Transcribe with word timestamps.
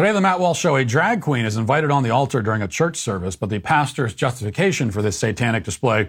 Today, 0.00 0.12
the 0.12 0.20
Matt 0.22 0.40
Walsh 0.40 0.58
Show, 0.58 0.76
a 0.76 0.84
drag 0.86 1.20
queen 1.20 1.44
is 1.44 1.58
invited 1.58 1.90
on 1.90 2.02
the 2.02 2.08
altar 2.08 2.40
during 2.40 2.62
a 2.62 2.68
church 2.68 2.96
service, 2.96 3.36
but 3.36 3.50
the 3.50 3.58
pastor's 3.58 4.14
justification 4.14 4.90
for 4.90 5.02
this 5.02 5.18
satanic 5.18 5.62
display 5.62 6.08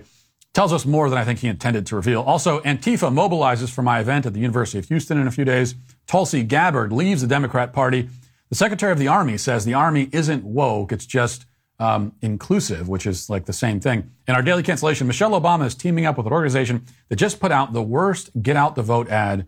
tells 0.53 0.71
us 0.71 0.85
more 0.85 1.09
than 1.09 1.19
I 1.19 1.25
think 1.25 1.39
he 1.39 1.49
intended 1.49 1.85
to 1.87 1.97
reveal. 1.97 2.21
Also, 2.21 2.61
Antifa 2.61 3.11
mobilizes 3.11 3.69
for 3.69 3.81
my 3.81 3.99
event 3.99 4.25
at 4.25 4.31
the 4.31 4.39
University 4.39 4.79
of 4.79 4.85
Houston 4.85 5.17
in 5.19 5.27
a 5.27 5.31
few 5.31 5.43
days. 5.43 5.75
Tulsi 6.07 6.41
Gabbard 6.43 6.93
leaves 6.93 7.21
the 7.21 7.27
Democrat 7.27 7.73
Party. 7.73 8.07
The 8.47 8.55
Secretary 8.55 8.93
of 8.93 8.97
the 8.97 9.09
Army 9.09 9.37
says 9.37 9.65
the 9.65 9.73
Army 9.73 10.07
isn't 10.13 10.45
woke, 10.45 10.93
it's 10.93 11.05
just 11.05 11.45
um, 11.77 12.13
inclusive, 12.21 12.87
which 12.87 13.05
is 13.05 13.29
like 13.29 13.43
the 13.43 13.51
same 13.51 13.81
thing. 13.81 14.09
In 14.25 14.35
our 14.35 14.41
daily 14.41 14.63
cancellation, 14.63 15.05
Michelle 15.05 15.31
Obama 15.31 15.65
is 15.65 15.75
teaming 15.75 16.05
up 16.05 16.15
with 16.15 16.27
an 16.27 16.31
organization 16.31 16.85
that 17.09 17.17
just 17.17 17.41
put 17.41 17.51
out 17.51 17.73
the 17.73 17.83
worst 17.83 18.29
get 18.41 18.55
out 18.55 18.75
the 18.75 18.83
vote 18.83 19.09
ad 19.09 19.47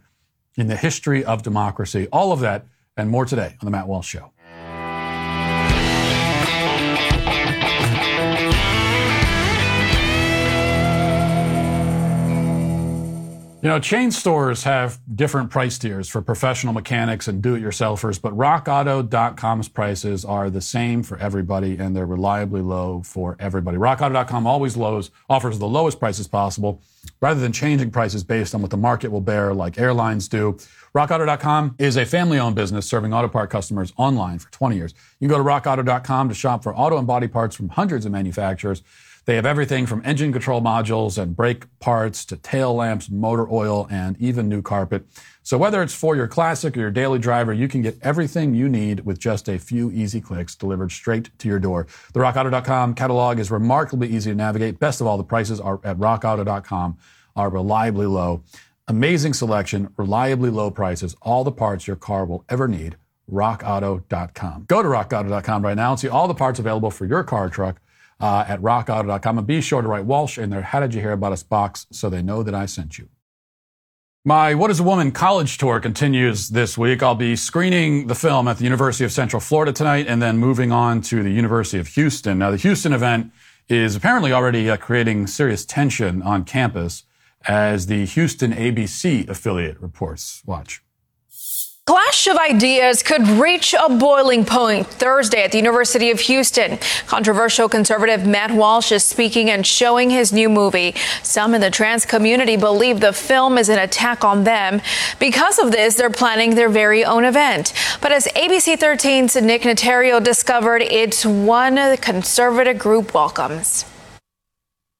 in 0.58 0.68
the 0.68 0.76
history 0.76 1.24
of 1.24 1.44
democracy. 1.44 2.10
All 2.12 2.34
of 2.34 2.42
that 2.42 2.66
and 2.98 3.10
more 3.10 3.26
today 3.26 3.56
on 3.60 3.66
The 3.66 3.72
Matt 3.72 3.88
Walsh 3.88 4.08
Show. 4.08 4.32
You 13.64 13.70
know, 13.70 13.80
chain 13.80 14.12
stores 14.12 14.64
have 14.64 15.00
different 15.16 15.50
price 15.50 15.78
tiers 15.78 16.10
for 16.10 16.22
professional 16.22 16.74
mechanics 16.74 17.30
and 17.30 17.42
do-it-yourselfers, 17.42 18.22
but 18.22 18.36
rockauto.com's 18.36 19.70
prices 19.70 20.26
are 20.26 20.50
the 20.50 20.60
same 20.60 21.02
for 21.02 21.18
everybody 21.18 21.78
and 21.78 21.96
they're 21.96 22.06
reliably 22.06 22.60
low 22.60 23.04
for 23.06 23.38
everybody. 23.40 23.78
rockauto.com 23.78 24.46
always 24.46 24.76
lows, 24.76 25.12
offers 25.30 25.60
the 25.60 25.66
lowest 25.66 25.98
prices 25.98 26.28
possible 26.28 26.82
rather 27.22 27.40
than 27.40 27.54
changing 27.54 27.90
prices 27.90 28.22
based 28.22 28.54
on 28.54 28.62
what 28.62 28.70
the 28.70 28.76
market 28.76 29.10
will 29.10 29.22
bear 29.22 29.54
like 29.54 29.80
airlines 29.80 30.28
do. 30.28 30.58
rockauto.com 30.94 31.74
is 31.80 31.96
a 31.96 32.06
family-owned 32.06 32.58
business 32.58 32.86
serving 32.86 33.14
auto 33.14 33.30
part 33.30 33.50
customers 33.50 33.94
online 33.96 34.40
for 34.40 34.52
20 34.52 34.76
years. 34.76 34.94
You 35.22 35.30
can 35.30 35.38
go 35.38 35.42
to 35.42 35.50
rockauto.com 35.50 36.28
to 36.28 36.36
shop 36.36 36.64
for 36.64 36.76
auto 36.76 36.98
and 36.98 37.08
body 37.08 37.30
parts 37.30 37.56
from 37.56 37.70
hundreds 37.70 38.06
of 38.06 38.12
manufacturers. 38.12 38.84
They 39.26 39.36
have 39.36 39.46
everything 39.46 39.86
from 39.86 40.02
engine 40.04 40.34
control 40.34 40.62
modules 40.62 41.18
and 41.18 41.36
brake 41.36 41.66
parts 41.80 42.26
to 42.26 42.36
tail 42.36 42.76
lamps, 42.76 43.10
motor 43.10 43.50
oil, 43.50 43.88
and 43.90 44.20
even 44.20 44.50
new 44.50 44.62
carpet. 44.62 45.06
So 45.44 45.58
whether 45.58 45.82
it's 45.82 45.94
for 45.94 46.16
your 46.16 46.28
classic 46.28 46.76
or 46.76 46.82
your 46.82 46.92
daily 46.92 47.20
driver, 47.20 47.54
you 47.54 47.70
can 47.70 47.82
get 47.82 47.98
everything 48.02 48.54
you 48.54 48.68
need 48.68 49.06
with 49.06 49.20
just 49.20 49.48
a 49.48 49.58
few 49.58 49.92
easy 49.92 50.20
clicks 50.20 50.56
delivered 50.56 50.92
straight 50.92 51.30
to 51.40 51.48
your 51.48 51.60
door. 51.60 51.88
The 52.14 52.20
rockauto.com 52.20 52.96
catalog 52.96 53.40
is 53.40 53.50
remarkably 53.50 54.10
easy 54.10 54.32
to 54.32 54.36
navigate. 54.36 54.80
Best 54.80 55.00
of 55.00 55.08
all, 55.08 55.18
the 55.18 55.24
prices 55.24 55.60
are 55.62 55.80
at 55.86 55.98
rockauto.com 55.98 56.98
are 57.36 57.50
reliably 57.50 58.06
low. 58.06 58.44
Amazing 58.90 59.34
selection, 59.34 59.94
reliably 59.96 60.50
low 60.50 60.70
prices, 60.70 61.16
all 61.22 61.46
the 61.46 61.52
parts 61.52 61.88
your 61.88 61.96
car 61.96 62.26
will 62.26 62.44
ever 62.50 62.68
need. 62.68 62.98
RockAuto.com. 63.32 64.66
Go 64.68 64.84
to 64.84 64.90
RockAuto.com 64.90 65.64
right 65.64 65.78
now 65.78 65.92
and 65.92 66.00
see 66.00 66.10
all 66.10 66.28
the 66.28 66.34
parts 66.34 66.60
available 66.60 66.92
for 66.92 67.06
your 67.06 67.24
car 67.24 67.50
truck 67.50 67.80
uh, 68.20 68.46
at 68.48 68.62
rockauto.com. 68.62 69.38
And 69.38 69.48
be 69.48 69.62
sure 69.62 69.82
to 69.82 69.88
write 69.88 70.06
Walsh 70.06 70.38
in 70.38 70.50
their 70.50 70.62
How 70.62 70.80
Did 70.80 70.94
You 70.94 71.02
Hear 71.02 71.12
About 71.12 71.32
Us 71.32 71.44
box 71.44 71.88
so 71.92 72.10
they 72.10 72.22
know 72.22 72.44
that 72.44 72.56
I 72.56 72.66
sent 72.66 72.98
you. 72.98 73.10
My 74.26 74.56
What 74.56 74.72
is 74.72 74.80
a 74.80 74.84
Woman 74.84 75.12
college 75.12 75.58
tour 75.58 75.82
continues 75.82 76.48
this 76.50 76.78
week. 76.78 77.04
I'll 77.04 77.14
be 77.14 77.36
screening 77.36 78.08
the 78.08 78.16
film 78.16 78.48
at 78.48 78.58
the 78.58 78.64
University 78.64 79.04
of 79.04 79.12
Central 79.12 79.42
Florida 79.42 79.74
tonight 79.74 80.06
and 80.08 80.22
then 80.22 80.38
moving 80.38 80.72
on 80.72 81.02
to 81.02 81.24
the 81.24 81.30
University 81.32 81.78
of 81.78 81.88
Houston. 81.90 82.40
Now, 82.40 82.50
the 82.50 82.58
Houston 82.58 82.94
event 82.94 83.34
is 83.68 83.98
apparently 83.98 84.32
already 84.32 84.70
uh, 84.70 84.78
creating 84.78 85.28
serious 85.28 85.66
tension 85.66 86.22
on 86.22 86.46
campus 86.46 87.04
as 87.46 87.88
the 87.88 88.06
Houston 88.06 88.54
ABC 88.54 89.28
affiliate 89.28 89.80
reports. 89.82 90.42
Watch. 90.46 90.82
Clash 91.86 92.28
of 92.28 92.38
ideas 92.38 93.04
could 93.04 93.28
reach 93.28 93.76
a 93.78 93.90
boiling 93.90 94.46
point 94.46 94.88
Thursday 94.88 95.44
at 95.44 95.52
the 95.52 95.58
University 95.58 96.12
of 96.12 96.20
Houston. 96.22 96.80
Controversial 97.08 97.68
conservative 97.68 98.26
Matt 98.26 98.52
Walsh 98.52 98.94
is 98.94 99.04
speaking 99.04 99.50
and 99.50 99.68
showing 99.68 100.10
his 100.10 100.32
new 100.32 100.48
movie. 100.48 100.96
Some 101.24 101.54
in 101.54 101.60
the 101.60 101.70
trans 101.70 102.06
community 102.06 102.56
believe 102.56 103.02
the 103.02 103.12
film 103.12 103.58
is 103.58 103.68
an 103.68 103.80
attack 103.80 104.24
on 104.24 104.46
them. 104.46 104.82
Because 105.20 105.60
of 105.60 105.74
this, 105.74 105.96
they're 105.96 106.10
planning 106.10 106.56
their 106.56 106.70
very 106.70 107.04
own 107.04 107.26
event. 107.26 107.74
But 108.00 108.14
as 108.14 108.28
ABC 108.28 108.78
13's 108.78 109.36
Nick 109.42 109.64
Natario 109.64 110.24
discovered, 110.24 110.84
it's 110.84 111.26
one 111.26 111.76
the 111.76 112.00
conservative 112.02 112.80
group 112.80 113.14
welcomes. 113.14 113.84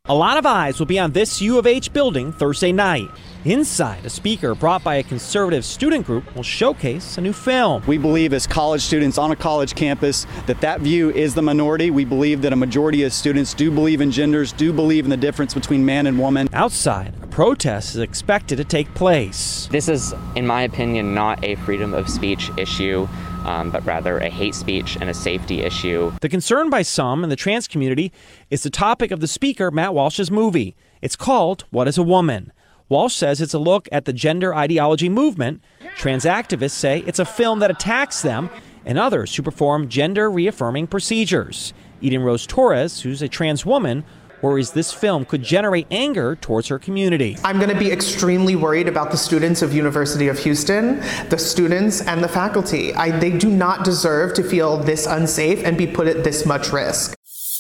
A 0.10 0.14
lot 0.14 0.38
of 0.38 0.46
eyes 0.46 0.80
will 0.80 0.86
be 0.86 1.00
on 1.00 1.14
this 1.14 1.42
U 1.42 1.58
of 1.58 1.66
H 1.66 1.94
building 1.94 2.34
Thursday 2.34 2.74
night. 2.74 3.10
Inside, 3.46 4.06
a 4.06 4.10
speaker 4.10 4.54
brought 4.54 4.84
by 4.84 4.96
a 4.96 5.04
conservative 5.04 5.64
student 5.64 6.06
group 6.06 6.36
will 6.36 6.44
showcase 6.44 7.18
a 7.18 7.22
new 7.22 7.32
film. 7.32 7.82
We 7.88 7.98
believe 7.98 8.34
as 8.34 8.46
college 8.46 8.82
students 8.82 9.18
on 9.18 9.32
a 9.32 9.36
college 9.38 9.76
campus 9.76 10.28
that 10.46 10.60
that 10.60 10.82
view 10.82 11.10
is 11.12 11.36
the 11.36 11.42
minority. 11.42 11.90
We 11.90 12.04
believe 12.04 12.42
that 12.42 12.52
a 12.52 12.58
majority 12.58 13.04
of 13.04 13.14
students 13.14 13.54
do 13.54 13.72
believe 13.72 14.02
in 14.02 14.12
genders, 14.12 14.52
do 14.52 14.74
believe 14.74 15.06
in 15.06 15.10
the 15.10 15.16
difference 15.16 15.54
between 15.54 15.86
man 15.86 16.06
and 16.06 16.20
woman. 16.20 16.50
Outside, 16.52 17.14
a 17.24 17.28
protest 17.28 17.96
is 17.96 18.02
expected 18.02 18.58
to 18.58 18.66
take 18.66 18.94
place. 18.96 19.70
This 19.72 19.88
is, 19.88 20.14
in 20.36 20.46
my 20.46 20.64
opinion, 20.64 21.14
not 21.14 21.42
a 21.46 21.56
freedom 21.56 21.94
of 21.94 22.10
speech 22.10 22.52
issue. 22.58 23.08
Um, 23.44 23.72
but 23.72 23.86
rather 23.86 24.18
a 24.20 24.30
hate 24.30 24.56
speech 24.56 24.98
and 25.00 25.10
a 25.10 25.14
safety 25.14 25.62
issue. 25.62 26.14
The 26.22 26.30
concern 26.30 26.70
by 26.70 26.82
some 26.82 27.24
in 27.24 27.30
the 27.30 27.36
trans 27.36 27.68
community 27.68 28.12
is 28.50 28.64
the 28.64 28.70
topic 28.70 29.12
of 29.12 29.20
the 29.20 29.28
speaker 29.28 29.70
Matt 29.70 29.94
Walsh's 29.94 30.32
movie. 30.32 30.76
It's 31.02 31.18
called 31.18 31.66
What 31.70 31.88
is 31.88 31.98
a 31.98 32.04
Woman? 32.04 32.54
Walsh 32.90 33.16
says 33.16 33.42
it's 33.42 33.54
a 33.54 33.60
look 33.60 33.90
at 33.92 34.06
the 34.06 34.14
gender 34.14 34.54
ideology 34.54 35.10
movement. 35.10 35.62
Trans 35.96 36.26
activists 36.26 36.72
say 36.72 37.04
it's 37.08 37.20
a 37.20 37.26
film 37.26 37.60
that 37.60 37.72
attacks 37.72 38.22
them 38.22 38.50
and 38.86 38.98
others 38.98 39.36
who 39.36 39.44
perform 39.44 39.90
gender 39.90 40.30
reaffirming 40.30 40.88
procedures. 40.88 41.74
Eden 42.02 42.22
Rose 42.22 42.46
Torres, 42.46 43.02
who's 43.02 43.22
a 43.22 43.28
trans 43.28 43.66
woman, 43.66 44.04
worries 44.44 44.72
this 44.72 44.92
film 44.92 45.26
could 45.26 45.42
generate 45.42 45.88
anger 45.90 46.36
towards 46.36 46.68
her 46.68 46.78
community. 46.78 47.38
I'm 47.44 47.58
going 47.58 47.70
to 47.70 47.80
be 47.80 47.92
extremely 47.92 48.56
worried 48.56 48.88
about 48.88 49.10
the 49.10 49.18
students 49.18 49.62
of 49.62 49.74
University 49.74 50.28
of 50.28 50.38
Houston, 50.40 51.00
the 51.30 51.38
students 51.40 52.02
and 52.02 52.24
the 52.24 52.28
faculty. 52.28 52.94
I, 52.94 53.18
they 53.18 53.36
do 53.36 53.50
not 53.50 53.86
deserve 53.86 54.34
to 54.36 54.44
feel 54.44 54.78
this 54.78 55.08
unsafe 55.08 55.64
and 55.64 55.78
be 55.78 55.88
put 55.88 56.08
at 56.08 56.24
this 56.24 56.46
much 56.46 56.72
risk. 56.72 57.16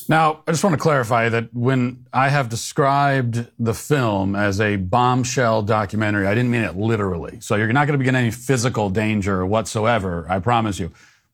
Now, 0.10 0.44
I 0.46 0.52
just 0.52 0.64
want 0.64 0.74
to 0.74 0.82
clarify 0.82 1.30
that 1.30 1.54
when 1.54 2.06
I 2.12 2.28
have 2.28 2.50
described 2.50 3.48
the 3.58 3.74
film 3.74 4.36
as 4.36 4.60
a 4.60 4.76
bombshell 4.76 5.62
documentary, 5.62 6.28
I 6.28 6.36
didn't 6.36 6.52
mean 6.52 6.64
it 6.64 6.76
literally. 6.76 7.40
So 7.40 7.56
you're 7.56 7.72
not 7.72 7.88
going 7.88 7.98
to 7.98 8.04
be 8.04 8.10
in 8.10 8.16
any 8.16 8.32
physical 8.32 8.90
danger 8.90 9.46
whatsoever, 9.46 10.26
I 10.30 10.40
promise 10.40 10.80
you. 10.80 10.92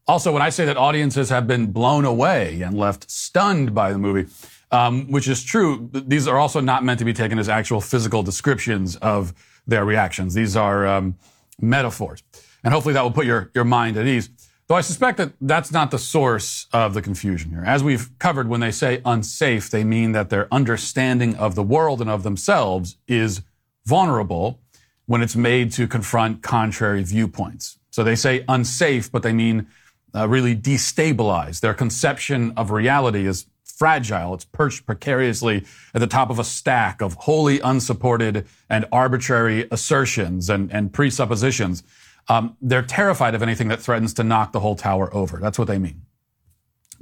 Also, 0.08 0.32
when 0.32 0.42
I 0.42 0.50
say 0.50 0.66
that 0.66 0.78
audiences 0.78 1.30
have 1.30 1.48
been 1.48 1.72
blown 1.72 2.06
away 2.06 2.62
and 2.62 2.78
left 2.78 3.10
stunned 3.10 3.74
by 3.74 3.92
the 3.92 3.98
movie, 3.98 4.32
um, 4.72 5.12
which 5.12 5.28
is 5.28 5.44
true, 5.44 5.90
these 5.92 6.28
are 6.28 6.38
also 6.38 6.60
not 6.60 6.84
meant 6.84 7.00
to 7.00 7.06
be 7.06 7.14
taken 7.14 7.40
as 7.40 7.50
actual 7.50 7.82
physical 7.82 8.24
descriptions 8.24 8.96
of 8.98 9.34
their 9.66 9.86
reactions. 9.86 10.34
These 10.34 10.56
are 10.56 10.88
um, 10.88 11.16
metaphors. 11.60 12.24
And 12.64 12.74
hopefully 12.74 12.94
that 12.94 13.04
will 13.04 13.12
put 13.12 13.26
your, 13.26 13.52
your 13.54 13.64
mind 13.64 13.98
at 13.98 14.06
ease. 14.06 14.30
Though 14.68 14.76
I 14.76 14.82
suspect 14.82 15.18
that 15.18 15.34
that's 15.42 15.72
not 15.72 15.90
the 15.90 15.98
source 15.98 16.68
of 16.72 16.94
the 16.94 17.02
confusion 17.02 17.50
here. 17.50 17.64
As 17.66 17.84
we've 17.84 18.12
covered, 18.20 18.48
when 18.48 18.60
they 18.60 18.70
say 18.70 19.02
unsafe, 19.04 19.72
they 19.72 19.84
mean 19.84 20.12
that 20.12 20.30
their 20.30 20.48
understanding 20.54 21.36
of 21.36 21.56
the 21.56 21.64
world 21.64 22.02
and 22.02 22.10
of 22.10 22.22
themselves 22.22 22.98
is 23.08 23.42
vulnerable 23.86 24.60
when 25.08 25.24
it's 25.24 25.36
made 25.36 25.72
to 25.72 25.88
confront 25.88 26.44
contrary 26.44 27.02
viewpoints. 27.02 27.80
So 27.90 28.04
they 28.04 28.16
say 28.16 28.46
unsafe, 28.48 29.12
but 29.12 29.24
they 29.24 29.34
mean 29.34 29.66
uh, 30.14 30.28
really 30.28 30.56
destabilized. 30.56 31.62
Their 31.62 31.74
conception 31.74 32.54
of 32.56 32.70
reality 32.70 33.26
is 33.26 33.48
fragile. 33.80 34.36
It's 34.36 34.46
perched 34.46 34.86
precariously 34.86 35.66
at 35.96 36.02
the 36.02 36.08
top 36.08 36.30
of 36.30 36.38
a 36.38 36.44
stack 36.44 37.02
of 37.02 37.16
wholly 37.16 37.60
unsupported 37.62 38.46
and 38.70 38.86
arbitrary 38.92 39.68
assertions 39.72 40.50
and, 40.50 40.72
and 40.72 40.94
presuppositions 40.94 41.84
um, 42.30 42.56
they're 42.62 42.84
terrified 42.84 43.34
of 43.34 43.42
anything 43.42 43.68
that 43.70 43.82
threatens 43.82 44.14
to 44.14 44.24
knock 44.24 44.52
the 44.52 44.60
whole 44.60 44.76
tower 44.76 45.14
over. 45.14 45.40
That's 45.42 45.58
what 45.58 45.68
they 45.68 45.80
mean. 45.80 46.04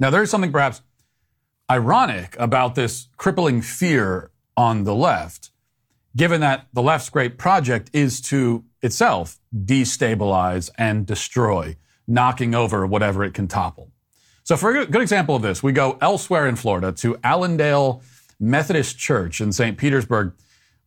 Now, 0.00 0.10
there 0.10 0.22
is 0.22 0.30
something 0.30 0.50
perhaps 0.50 0.80
ironic 1.70 2.34
about 2.38 2.74
this 2.74 3.08
crippling 3.18 3.60
fear 3.60 4.30
on 4.56 4.84
the 4.84 4.94
left, 4.94 5.50
given 6.16 6.40
that 6.40 6.66
the 6.72 6.82
left's 6.82 7.10
great 7.10 7.36
project 7.36 7.90
is 7.92 8.20
to 8.22 8.64
itself 8.80 9.38
destabilize 9.54 10.70
and 10.78 11.04
destroy, 11.04 11.76
knocking 12.06 12.54
over 12.54 12.86
whatever 12.86 13.22
it 13.22 13.34
can 13.34 13.48
topple. 13.48 13.92
So, 14.48 14.56
for 14.56 14.74
a 14.74 14.86
good 14.86 15.02
example 15.02 15.36
of 15.36 15.42
this, 15.42 15.62
we 15.62 15.72
go 15.72 15.98
elsewhere 16.00 16.46
in 16.46 16.56
Florida 16.56 16.90
to 16.92 17.18
Allendale 17.22 18.00
Methodist 18.40 18.98
Church 18.98 19.42
in 19.42 19.52
St. 19.52 19.76
Petersburg 19.76 20.32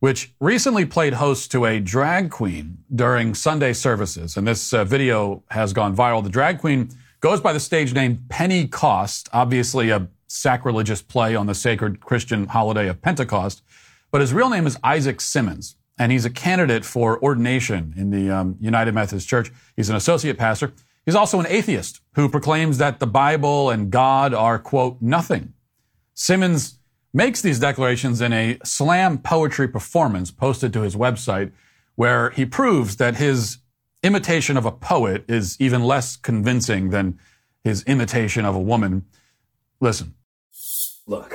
which 0.00 0.34
recently 0.40 0.84
played 0.84 1.12
host 1.12 1.52
to 1.52 1.64
a 1.64 1.78
drag 1.78 2.28
queen 2.28 2.78
during 2.92 3.36
Sunday 3.36 3.72
services. 3.72 4.36
And 4.36 4.48
this 4.48 4.72
uh, 4.74 4.84
video 4.84 5.44
has 5.52 5.72
gone 5.72 5.94
viral. 5.94 6.24
The 6.24 6.28
drag 6.28 6.58
queen 6.58 6.90
goes 7.20 7.40
by 7.40 7.52
the 7.52 7.60
stage 7.60 7.94
name 7.94 8.24
Penny 8.28 8.66
Cost, 8.66 9.28
obviously 9.32 9.90
a 9.90 10.08
sacrilegious 10.26 11.00
play 11.00 11.36
on 11.36 11.46
the 11.46 11.54
sacred 11.54 12.00
Christian 12.00 12.48
holiday 12.48 12.88
of 12.88 13.00
Pentecost. 13.00 13.62
But 14.10 14.22
his 14.22 14.32
real 14.32 14.50
name 14.50 14.66
is 14.66 14.76
Isaac 14.82 15.20
Simmons, 15.20 15.76
and 15.96 16.10
he's 16.10 16.24
a 16.24 16.30
candidate 16.30 16.84
for 16.84 17.22
ordination 17.22 17.94
in 17.96 18.10
the 18.10 18.28
um, 18.28 18.56
United 18.58 18.92
Methodist 18.92 19.28
Church. 19.28 19.52
He's 19.76 19.88
an 19.88 19.94
associate 19.94 20.36
pastor. 20.36 20.72
He's 21.04 21.14
also 21.14 21.40
an 21.40 21.46
atheist 21.48 22.00
who 22.14 22.28
proclaims 22.28 22.78
that 22.78 23.00
the 23.00 23.06
Bible 23.06 23.70
and 23.70 23.90
God 23.90 24.32
are, 24.32 24.58
quote, 24.58 24.98
nothing. 25.00 25.54
Simmons 26.14 26.78
makes 27.12 27.42
these 27.42 27.58
declarations 27.58 28.20
in 28.20 28.32
a 28.32 28.58
slam 28.64 29.18
poetry 29.18 29.68
performance 29.68 30.30
posted 30.30 30.72
to 30.72 30.82
his 30.82 30.94
website, 30.94 31.52
where 31.96 32.30
he 32.30 32.46
proves 32.46 32.96
that 32.96 33.16
his 33.16 33.58
imitation 34.02 34.56
of 34.56 34.64
a 34.64 34.72
poet 34.72 35.24
is 35.28 35.60
even 35.60 35.82
less 35.82 36.16
convincing 36.16 36.90
than 36.90 37.18
his 37.64 37.82
imitation 37.84 38.44
of 38.44 38.54
a 38.54 38.60
woman. 38.60 39.04
Listen. 39.80 40.14
Look, 41.06 41.34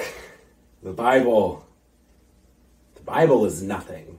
the 0.82 0.94
Bible, 0.94 1.66
the 2.96 3.02
Bible 3.02 3.46
is 3.46 3.62
nothing. 3.62 4.18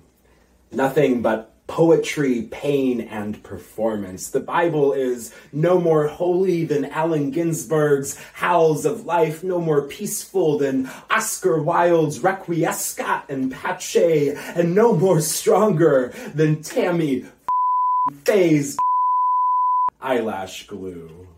Nothing 0.70 1.22
but 1.22 1.54
poetry, 1.68 2.48
pain, 2.50 3.00
and 3.00 3.40
performance. 3.44 4.30
The 4.30 4.40
Bible 4.40 4.92
is 4.92 5.32
no 5.52 5.78
more 5.78 6.08
holy 6.08 6.64
than 6.64 6.86
Allen 6.86 7.30
Ginsberg's 7.30 8.18
Howls 8.32 8.84
of 8.84 9.04
Life, 9.04 9.44
no 9.44 9.60
more 9.60 9.82
peaceful 9.82 10.58
than 10.58 10.90
Oscar 11.10 11.62
Wilde's 11.62 12.18
Requiescat 12.18 13.28
and 13.28 13.52
Pache, 13.52 14.34
and 14.56 14.74
no 14.74 14.94
more 14.94 15.20
stronger 15.20 16.12
than 16.34 16.62
Tammy 16.62 17.26
Faye's 18.24 18.76
eyelash 20.00 20.66
glue. 20.66 21.28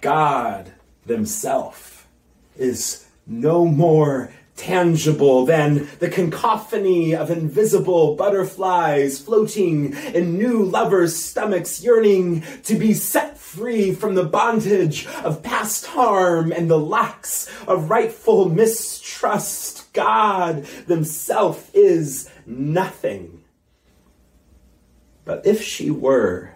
God 0.00 0.72
Himself 1.06 2.08
is 2.56 3.06
no 3.26 3.64
more 3.64 4.32
tangible 4.58 5.46
than 5.46 5.88
the 6.00 6.10
cacophony 6.10 7.14
of 7.14 7.30
invisible 7.30 8.16
butterflies 8.16 9.18
floating 9.18 9.94
in 10.12 10.36
new 10.36 10.62
lovers' 10.62 11.16
stomachs, 11.16 11.82
yearning 11.82 12.42
to 12.64 12.74
be 12.74 12.92
set 12.92 13.38
free 13.38 13.94
from 13.94 14.14
the 14.14 14.24
bondage 14.24 15.06
of 15.24 15.42
past 15.42 15.86
harm 15.86 16.52
and 16.52 16.68
the 16.68 16.78
locks 16.78 17.48
of 17.66 17.88
rightful 17.88 18.48
mistrust. 18.48 19.90
God 19.92 20.66
Himself 20.86 21.70
is 21.74 22.30
nothing. 22.46 23.42
But 25.24 25.46
if 25.46 25.62
she 25.62 25.90
were, 25.90 26.52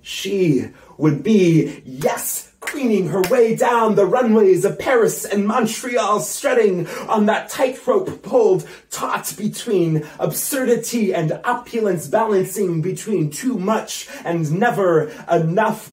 she 0.00 0.70
would 0.96 1.22
be, 1.22 1.82
yes, 1.84 2.52
queening 2.66 3.08
her 3.08 3.22
way 3.22 3.56
down 3.56 3.94
the 3.94 4.06
runways 4.06 4.64
of 4.64 4.78
Paris 4.78 5.24
and 5.24 5.46
Montreal, 5.46 6.20
strutting 6.20 6.86
on 7.08 7.26
that 7.26 7.48
tightrope 7.48 8.22
pulled 8.22 8.68
taut 8.90 9.34
between 9.36 10.06
absurdity 10.18 11.14
and 11.14 11.40
opulence, 11.44 12.06
balancing 12.08 12.82
between 12.82 13.30
too 13.30 13.58
much 13.58 14.08
and 14.24 14.52
never 14.52 15.10
enough. 15.30 15.90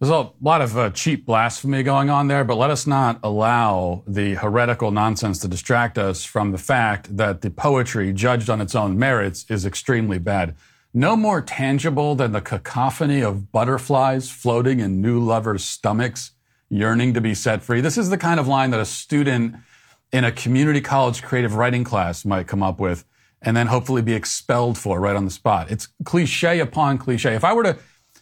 There's 0.00 0.10
a 0.10 0.30
lot 0.40 0.62
of 0.62 0.78
uh, 0.78 0.90
cheap 0.90 1.26
blasphemy 1.26 1.82
going 1.82 2.08
on 2.08 2.28
there, 2.28 2.42
but 2.42 2.54
let 2.54 2.70
us 2.70 2.86
not 2.86 3.20
allow 3.22 4.02
the 4.06 4.34
heretical 4.34 4.90
nonsense 4.90 5.40
to 5.40 5.48
distract 5.48 5.98
us 5.98 6.24
from 6.24 6.52
the 6.52 6.58
fact 6.58 7.14
that 7.18 7.42
the 7.42 7.50
poetry, 7.50 8.10
judged 8.14 8.48
on 8.48 8.62
its 8.62 8.74
own 8.74 8.98
merits, 8.98 9.44
is 9.50 9.66
extremely 9.66 10.18
bad. 10.18 10.54
No 10.92 11.14
more 11.14 11.40
tangible 11.40 12.16
than 12.16 12.32
the 12.32 12.40
cacophony 12.40 13.20
of 13.20 13.52
butterflies 13.52 14.28
floating 14.28 14.80
in 14.80 15.00
new 15.00 15.20
lovers' 15.20 15.64
stomachs, 15.64 16.32
yearning 16.68 17.14
to 17.14 17.20
be 17.20 17.32
set 17.32 17.62
free. 17.62 17.80
This 17.80 17.96
is 17.96 18.10
the 18.10 18.18
kind 18.18 18.40
of 18.40 18.48
line 18.48 18.70
that 18.70 18.80
a 18.80 18.84
student 18.84 19.54
in 20.12 20.24
a 20.24 20.32
community 20.32 20.80
college 20.80 21.22
creative 21.22 21.54
writing 21.54 21.84
class 21.84 22.24
might 22.24 22.48
come 22.48 22.62
up 22.62 22.80
with 22.80 23.04
and 23.40 23.56
then 23.56 23.68
hopefully 23.68 24.02
be 24.02 24.14
expelled 24.14 24.76
for 24.76 24.98
right 24.98 25.14
on 25.14 25.24
the 25.24 25.30
spot. 25.30 25.70
It's 25.70 25.86
cliche 26.04 26.58
upon 26.58 26.98
cliche. 26.98 27.34
If 27.34 27.44
I 27.44 27.52
were 27.52 27.62
to 27.62 27.78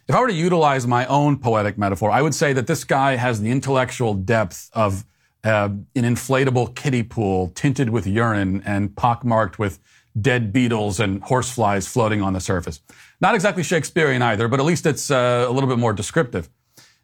if 0.06 0.14
I 0.14 0.20
were 0.20 0.28
to 0.28 0.34
utilize 0.34 0.86
my 0.86 1.04
own 1.06 1.38
poetic 1.38 1.76
metaphor, 1.76 2.10
I 2.10 2.22
would 2.22 2.34
say 2.34 2.52
that 2.54 2.66
this 2.66 2.84
guy 2.84 3.16
has 3.16 3.40
the 3.40 3.50
intellectual 3.50 4.14
depth 4.14 4.70
of 4.72 5.04
uh, 5.44 5.68
an 5.94 6.02
inflatable 6.04 6.74
kiddie 6.74 7.02
pool 7.02 7.48
tinted 7.54 7.90
with 7.90 8.06
urine 8.06 8.62
and 8.64 8.94
pockmarked 8.94 9.58
with 9.58 9.78
dead 10.20 10.52
beetles 10.52 11.00
and 11.00 11.22
horseflies 11.22 11.86
floating 11.86 12.22
on 12.22 12.32
the 12.32 12.40
surface. 12.40 12.80
Not 13.20 13.34
exactly 13.34 13.62
Shakespearean 13.62 14.22
either, 14.22 14.48
but 14.48 14.60
at 14.60 14.66
least 14.66 14.86
it's 14.86 15.10
uh, 15.10 15.46
a 15.48 15.52
little 15.52 15.68
bit 15.68 15.78
more 15.78 15.92
descriptive. 15.92 16.48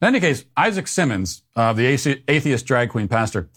In 0.01 0.09
any 0.09 0.21
case, 0.21 0.45
Isaac 0.57 0.87
Simmons, 0.87 1.43
uh, 1.57 1.73
the 1.73 1.87
atheist 1.87 2.67
drag 2.67 2.91
queen 2.91 3.09
pastor, 3.09 3.49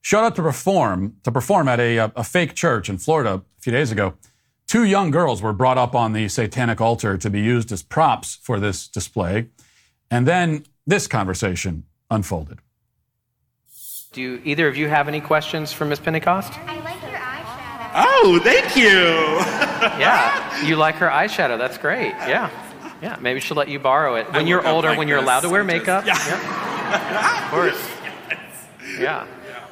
showed 0.00 0.24
up 0.24 0.34
to 0.34 0.42
perform 0.42 1.16
to 1.22 1.30
perform 1.30 1.68
at 1.68 1.78
a, 1.78 1.98
a 2.16 2.24
fake 2.24 2.54
church 2.54 2.88
in 2.88 2.98
Florida 2.98 3.34
a 3.34 3.60
few 3.60 3.72
days 3.72 3.92
ago. 3.92 4.14
Two 4.66 4.84
young 4.84 5.10
girls 5.10 5.42
were 5.42 5.52
brought 5.52 5.78
up 5.78 5.94
on 5.94 6.12
the 6.12 6.28
satanic 6.28 6.80
altar 6.80 7.18
to 7.18 7.30
be 7.30 7.40
used 7.40 7.70
as 7.72 7.82
props 7.82 8.38
for 8.42 8.58
this 8.58 8.88
display, 8.88 9.48
and 10.10 10.26
then 10.26 10.64
this 10.86 11.06
conversation 11.06 11.84
unfolded. 12.10 12.58
Do 14.12 14.40
either 14.44 14.68
of 14.68 14.76
you 14.76 14.88
have 14.88 15.08
any 15.08 15.20
questions 15.20 15.72
for 15.72 15.84
Miss 15.84 16.00
Pentecost? 16.00 16.52
Oh, 17.94 18.40
thank 18.42 18.76
you. 18.76 18.82
yeah, 20.00 20.64
you 20.64 20.76
like 20.76 20.96
her 20.96 21.08
eyeshadow. 21.08 21.58
That's 21.58 21.78
great. 21.78 22.10
Yeah. 22.10 22.50
Yeah, 23.02 23.16
maybe 23.20 23.40
she'll 23.40 23.56
let 23.56 23.68
you 23.68 23.80
borrow 23.80 24.14
it 24.14 24.32
when 24.32 24.46
you're 24.46 24.66
older, 24.66 24.90
like 24.90 24.98
when 24.98 25.08
you're 25.08 25.18
allowed 25.18 25.40
to 25.40 25.48
wear 25.48 25.64
makeup. 25.64 26.06
Yeah. 26.06 26.16
yeah. 26.26 27.42
Of 27.44 27.50
course. 27.50 27.88
Yeah. 28.98 29.26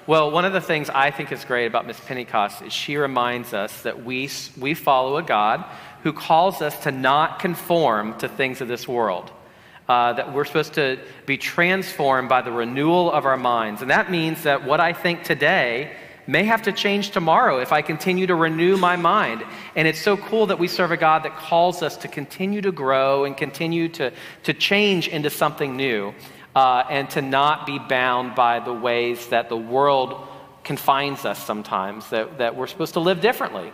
Well, 0.07 0.31
one 0.31 0.45
of 0.45 0.53
the 0.53 0.61
things 0.61 0.91
I 0.91 1.11
think 1.11 1.31
is 1.31 1.45
great 1.45 1.67
about 1.67 1.87
Miss 1.87 2.01
Pentecost 2.01 2.63
is 2.63 2.73
she 2.73 2.97
reminds 2.97 3.55
us 3.55 3.83
that 3.83 4.05
we, 4.05 4.29
we 4.59 4.75
follow 4.75 5.17
a 5.19 5.23
God 5.23 5.65
who 6.03 6.13
calls 6.13 6.63
us 6.63 6.77
to 6.85 6.91
not 6.91 7.39
conform 7.39 8.19
to 8.19 8.29
things 8.29 8.61
of 8.61 8.69
this 8.69 8.89
world. 8.89 9.31
Uh, 9.89 10.13
that 10.13 10.33
we're 10.33 10.45
supposed 10.45 10.75
to 10.75 10.99
be 11.27 11.37
transformed 11.37 12.29
by 12.29 12.43
the 12.43 12.53
renewal 12.53 13.11
of 13.11 13.27
our 13.27 13.37
minds. 13.37 13.83
And 13.83 13.91
that 13.91 14.11
means 14.11 14.45
that 14.45 14.65
what 14.65 14.81
I 14.81 14.93
think 14.93 15.25
today 15.25 15.93
may 16.31 16.45
have 16.45 16.63
to 16.63 16.73
change 16.73 17.11
tomorrow 17.11 17.59
if 17.59 17.73
I 17.73 17.83
continue 17.83 18.27
to 18.29 18.37
renew 18.37 18.77
my 18.77 18.95
mind. 18.95 19.43
And 19.75 19.89
it's 19.89 20.01
so 20.01 20.17
cool 20.17 20.47
that 20.47 20.59
we 20.59 20.69
serve 20.69 20.93
a 20.93 20.97
God 20.97 21.25
that 21.25 21.37
calls 21.37 21.83
us 21.83 21.97
to 21.99 22.09
continue 22.09 22.61
to 22.63 22.71
grow 22.71 23.25
and 23.25 23.37
continue 23.37 23.89
to, 23.91 24.13
to 24.45 24.55
change 24.55 25.09
into 25.09 25.29
something 25.29 25.77
new 25.77 26.15
uh, 26.55 26.85
and 26.89 27.11
to 27.11 27.21
not 27.21 27.67
be 27.67 27.79
bound 27.81 28.37
by 28.37 28.61
the 28.61 28.73
ways 28.73 29.27
that 29.29 29.49
the 29.49 29.57
world 29.57 30.29
confines 30.63 31.25
us 31.25 31.45
sometimes, 31.45 32.09
that, 32.11 32.39
that 32.39 32.55
we're 32.55 32.69
supposed 32.69 32.95
to 32.95 33.01
live 33.01 33.21
differently. 33.21 33.73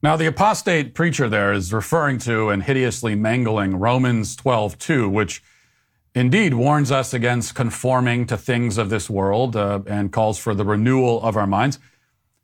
Now, 0.00 0.14
the 0.16 0.26
apostate 0.26 0.94
preacher 0.94 1.28
there 1.28 1.52
is 1.52 1.72
referring 1.72 2.18
to 2.18 2.50
and 2.50 2.62
hideously 2.62 3.16
mangling 3.16 3.76
Romans 3.76 4.36
12 4.36 4.78
2, 4.78 5.08
which 5.08 5.42
indeed 6.18 6.52
warns 6.52 6.90
us 6.90 7.14
against 7.14 7.54
conforming 7.54 8.26
to 8.26 8.36
things 8.36 8.76
of 8.76 8.90
this 8.90 9.08
world 9.08 9.54
uh, 9.54 9.80
and 9.86 10.12
calls 10.12 10.36
for 10.36 10.52
the 10.52 10.64
renewal 10.64 11.22
of 11.22 11.36
our 11.36 11.46
minds. 11.46 11.78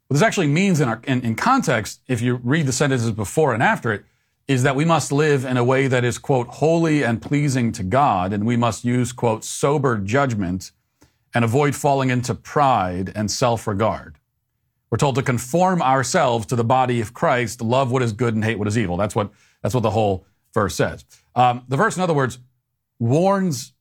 What 0.07 0.15
this 0.15 0.23
actually 0.23 0.47
means 0.47 0.81
in, 0.81 0.89
our, 0.89 1.01
in, 1.05 1.23
in 1.23 1.35
context, 1.35 2.01
if 2.07 2.23
you 2.23 2.37
read 2.37 2.67
the 2.67 2.73
sentences 2.73 3.11
before 3.11 3.53
and 3.53 3.63
after 3.63 3.93
it, 3.93 4.05
is 4.47 4.63
that 4.63 4.77
we 4.77 4.85
must 4.85 5.11
live 5.11 5.45
in 5.45 5.57
a 5.57 5.65
way 5.65 5.89
that 5.89 6.05
is, 6.05 6.19
quote, 6.19 6.47
holy 6.47 7.03
and 7.03 7.21
pleasing 7.21 7.73
to 7.73 7.83
God, 7.83 8.33
and 8.33 8.47
we 8.47 8.57
must 8.57 8.85
use, 8.85 9.13
quote, 9.13 9.43
sober 9.43 9.99
judgment 9.99 10.71
and 11.35 11.45
avoid 11.45 11.75
falling 11.75 12.11
into 12.11 12.35
pride 12.35 13.11
and 13.17 13.31
self 13.31 13.67
regard. 13.67 14.19
We're 14.91 14.99
told 14.99 15.17
to 15.17 15.23
conform 15.23 15.83
ourselves 15.83 16.47
to 16.47 16.57
the 16.57 16.63
body 16.63 17.01
of 17.01 17.13
Christ, 17.13 17.61
love 17.61 17.91
what 17.91 18.03
is 18.03 18.13
good 18.13 18.35
and 18.35 18.45
hate 18.45 18.59
what 18.59 18.69
is 18.69 18.79
evil. 18.79 18.97
That's 18.97 19.17
what, 19.17 19.31
that's 19.63 19.75
what 19.75 19.83
the 19.83 19.91
whole 19.91 20.27
verse 20.53 20.77
says. 20.77 21.05
Um, 21.35 21.65
the 21.67 21.77
verse, 21.77 21.97
in 21.97 22.03
other 22.03 22.15
words, 22.15 22.39
warns 22.99 23.73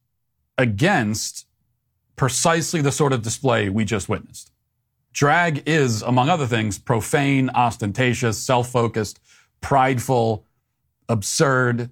against 0.58 1.48
precisely 2.16 2.82
the 2.82 2.92
sort 2.92 3.14
of 3.14 3.22
display 3.22 3.70
we 3.70 3.86
just 3.86 4.10
witnessed. 4.10 4.52
Drag 5.12 5.68
is, 5.68 6.02
among 6.02 6.30
other 6.30 6.48
things, 6.48 6.80
profane, 6.80 7.50
ostentatious, 7.52 8.40
self 8.40 8.70
focused, 8.70 9.20
prideful, 9.62 10.46
absurd. 11.08 11.90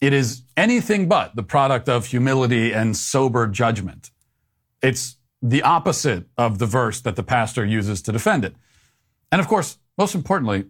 It 0.00 0.12
is 0.12 0.42
anything 0.56 1.08
but 1.08 1.36
the 1.36 1.42
product 1.42 1.88
of 1.88 2.06
humility 2.06 2.72
and 2.72 2.96
sober 2.96 3.46
judgment. 3.46 4.10
It's 4.82 5.16
the 5.42 5.62
opposite 5.62 6.26
of 6.36 6.58
the 6.58 6.66
verse 6.66 7.00
that 7.02 7.16
the 7.16 7.22
pastor 7.22 7.64
uses 7.64 8.02
to 8.02 8.12
defend 8.12 8.44
it. 8.44 8.56
And 9.30 9.40
of 9.40 9.48
course, 9.48 9.78
most 9.98 10.14
importantly, 10.14 10.66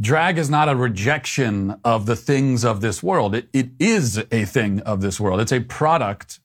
Drag 0.00 0.36
is 0.36 0.50
not 0.50 0.68
a 0.68 0.76
rejection 0.76 1.80
of 1.82 2.04
the 2.04 2.16
things 2.16 2.64
of 2.64 2.82
this 2.82 3.02
world. 3.02 3.34
It, 3.34 3.48
it 3.52 3.70
is 3.78 4.18
a 4.30 4.44
thing 4.44 4.80
of 4.80 5.00
this 5.00 5.18
world. 5.18 5.40
It's 5.40 5.52
a 5.52 5.60
product 5.60 6.40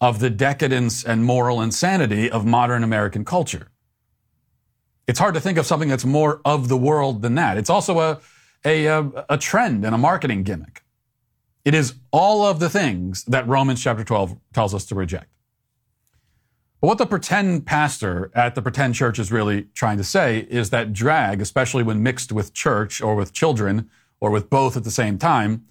of 0.00 0.18
the 0.18 0.30
decadence 0.30 1.04
and 1.04 1.24
moral 1.24 1.60
insanity 1.60 2.30
of 2.30 2.44
modern 2.44 2.82
American 2.82 3.24
culture. 3.24 3.68
It's 5.06 5.18
hard 5.18 5.34
to 5.34 5.40
think 5.40 5.56
of 5.58 5.66
something 5.66 5.88
that's 5.88 6.04
more 6.04 6.40
of 6.44 6.68
the 6.68 6.76
world 6.76 7.22
than 7.22 7.36
that. 7.36 7.58
It's 7.58 7.70
also 7.70 8.00
a, 8.00 8.20
a, 8.64 8.86
a, 8.86 9.24
a 9.30 9.38
trend 9.38 9.84
and 9.84 9.94
a 9.94 9.98
marketing 9.98 10.42
gimmick. 10.42 10.82
It 11.64 11.74
is 11.74 11.94
all 12.10 12.44
of 12.44 12.58
the 12.58 12.70
things 12.70 13.24
that 13.24 13.46
Romans 13.46 13.82
chapter 13.82 14.02
12 14.02 14.36
tells 14.52 14.74
us 14.74 14.86
to 14.86 14.94
reject. 14.94 15.28
But 16.80 16.86
what 16.86 16.98
the 16.98 17.06
pretend 17.06 17.66
pastor 17.66 18.30
at 18.34 18.54
the 18.54 18.62
pretend 18.62 18.94
church 18.94 19.18
is 19.18 19.30
really 19.30 19.64
trying 19.74 19.98
to 19.98 20.04
say 20.04 20.46
is 20.48 20.70
that 20.70 20.92
drag, 20.92 21.42
especially 21.42 21.82
when 21.82 22.02
mixed 22.02 22.32
with 22.32 22.54
church 22.54 23.02
or 23.02 23.14
with 23.14 23.32
children 23.32 23.90
or 24.18 24.30
with 24.30 24.48
both 24.48 24.76
at 24.76 24.84
the 24.84 24.90
same 24.90 25.18
time, 25.18 25.66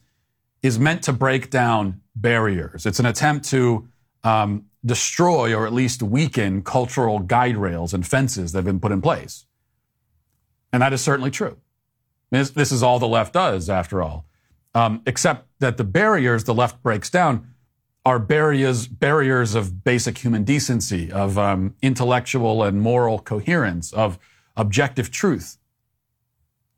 is 0.62 0.78
meant 0.78 1.04
to 1.04 1.14
break 1.14 1.50
down 1.50 2.02
barriers. 2.16 2.86
It's 2.86 3.00
an 3.00 3.06
attempt 3.06 3.50
to 3.50 3.88
um, 4.24 4.66
destroy 4.86 5.54
or 5.54 5.66
at 5.66 5.74
least 5.74 6.04
weaken 6.04 6.62
cultural 6.62 7.20
guide 7.20 7.58
rails 7.58 7.94
and 7.94 8.06
fences 8.06 8.52
that 8.52 8.60
have 8.60 8.66
been 8.66 8.80
put 8.80 8.92
in 8.92 9.02
place. 9.02 9.46
And 10.72 10.82
that 10.82 10.94
is 10.94 11.02
certainly 11.02 11.32
true. 11.32 11.58
This, 12.30 12.52
this 12.52 12.72
is 12.72 12.84
all 12.84 13.00
the 13.00 13.08
left 13.08 13.34
does, 13.34 13.70
after 13.70 14.04
all. 14.04 14.26
Um, 14.76 15.02
except 15.08 15.48
that 15.60 15.78
the 15.78 15.84
barriers 15.84 16.44
the 16.44 16.54
left 16.54 16.84
breaks 16.84 17.10
down 17.10 17.56
are 18.06 18.20
barriers, 18.20 18.88
barriers 18.88 19.56
of 19.56 19.84
basic 19.84 20.18
human 20.20 20.44
decency, 20.44 21.12
of 21.12 21.38
um, 21.38 21.76
intellectual 21.82 22.64
and 22.64 22.82
moral 22.82 23.20
coherence, 23.20 23.92
of 23.94 24.18
objective 24.56 25.12
truth. 25.12 25.58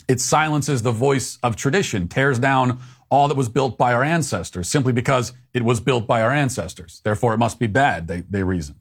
It 0.08 0.20
silences 0.20 0.82
the 0.82 0.92
voice 0.92 1.38
of 1.44 1.56
tradition, 1.56 2.08
tears 2.08 2.40
down 2.40 2.80
all 3.10 3.28
that 3.28 3.38
was 3.38 3.50
built 3.50 3.78
by 3.78 3.94
our 3.94 4.04
ancestors 4.04 4.70
simply 4.70 4.94
because 4.94 5.34
it 5.54 5.63
was 5.63 5.80
built 5.80 6.08
by 6.08 6.22
our 6.22 6.32
ancestors. 6.32 7.01
Therefore, 7.04 7.34
it 7.34 7.38
must 7.38 7.60
be 7.60 7.68
bad, 7.68 8.08
they, 8.08 8.22
they 8.22 8.44
reason. 8.44 8.75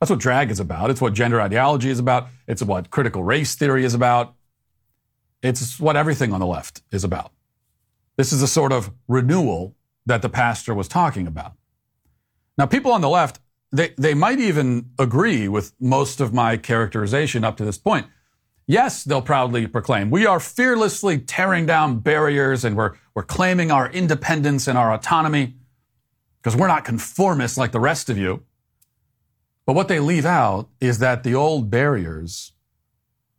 That's 0.00 0.10
what 0.10 0.20
drag 0.20 0.50
is 0.50 0.60
about. 0.60 0.90
It's 0.90 1.00
what 1.00 1.14
gender 1.14 1.40
ideology 1.40 1.90
is 1.90 1.98
about. 1.98 2.28
It's 2.46 2.62
what 2.62 2.90
critical 2.90 3.24
race 3.24 3.54
theory 3.54 3.84
is 3.84 3.94
about. 3.94 4.34
It's 5.42 5.78
what 5.80 5.96
everything 5.96 6.32
on 6.32 6.40
the 6.40 6.46
left 6.46 6.82
is 6.90 7.04
about. 7.04 7.32
This 8.16 8.32
is 8.32 8.42
a 8.42 8.46
sort 8.46 8.72
of 8.72 8.90
renewal 9.08 9.74
that 10.06 10.22
the 10.22 10.28
pastor 10.28 10.74
was 10.74 10.88
talking 10.88 11.26
about. 11.26 11.52
Now, 12.56 12.66
people 12.66 12.92
on 12.92 13.00
the 13.00 13.08
left, 13.08 13.40
they, 13.72 13.94
they 13.98 14.14
might 14.14 14.38
even 14.38 14.90
agree 14.98 15.48
with 15.48 15.72
most 15.80 16.20
of 16.20 16.32
my 16.32 16.56
characterization 16.56 17.44
up 17.44 17.56
to 17.56 17.64
this 17.64 17.78
point. 17.78 18.06
Yes, 18.66 19.04
they'll 19.04 19.22
proudly 19.22 19.66
proclaim, 19.66 20.10
we 20.10 20.24
are 20.24 20.40
fearlessly 20.40 21.18
tearing 21.18 21.66
down 21.66 21.98
barriers 21.98 22.64
and 22.64 22.76
we're, 22.76 22.92
we're 23.14 23.22
claiming 23.22 23.70
our 23.70 23.90
independence 23.90 24.66
and 24.66 24.78
our 24.78 24.92
autonomy 24.92 25.54
because 26.40 26.56
we're 26.56 26.68
not 26.68 26.84
conformists 26.84 27.58
like 27.58 27.72
the 27.72 27.80
rest 27.80 28.08
of 28.08 28.16
you. 28.16 28.42
But 29.66 29.74
what 29.74 29.88
they 29.88 30.00
leave 30.00 30.26
out 30.26 30.68
is 30.80 30.98
that 30.98 31.24
the 31.24 31.34
old 31.34 31.70
barriers, 31.70 32.52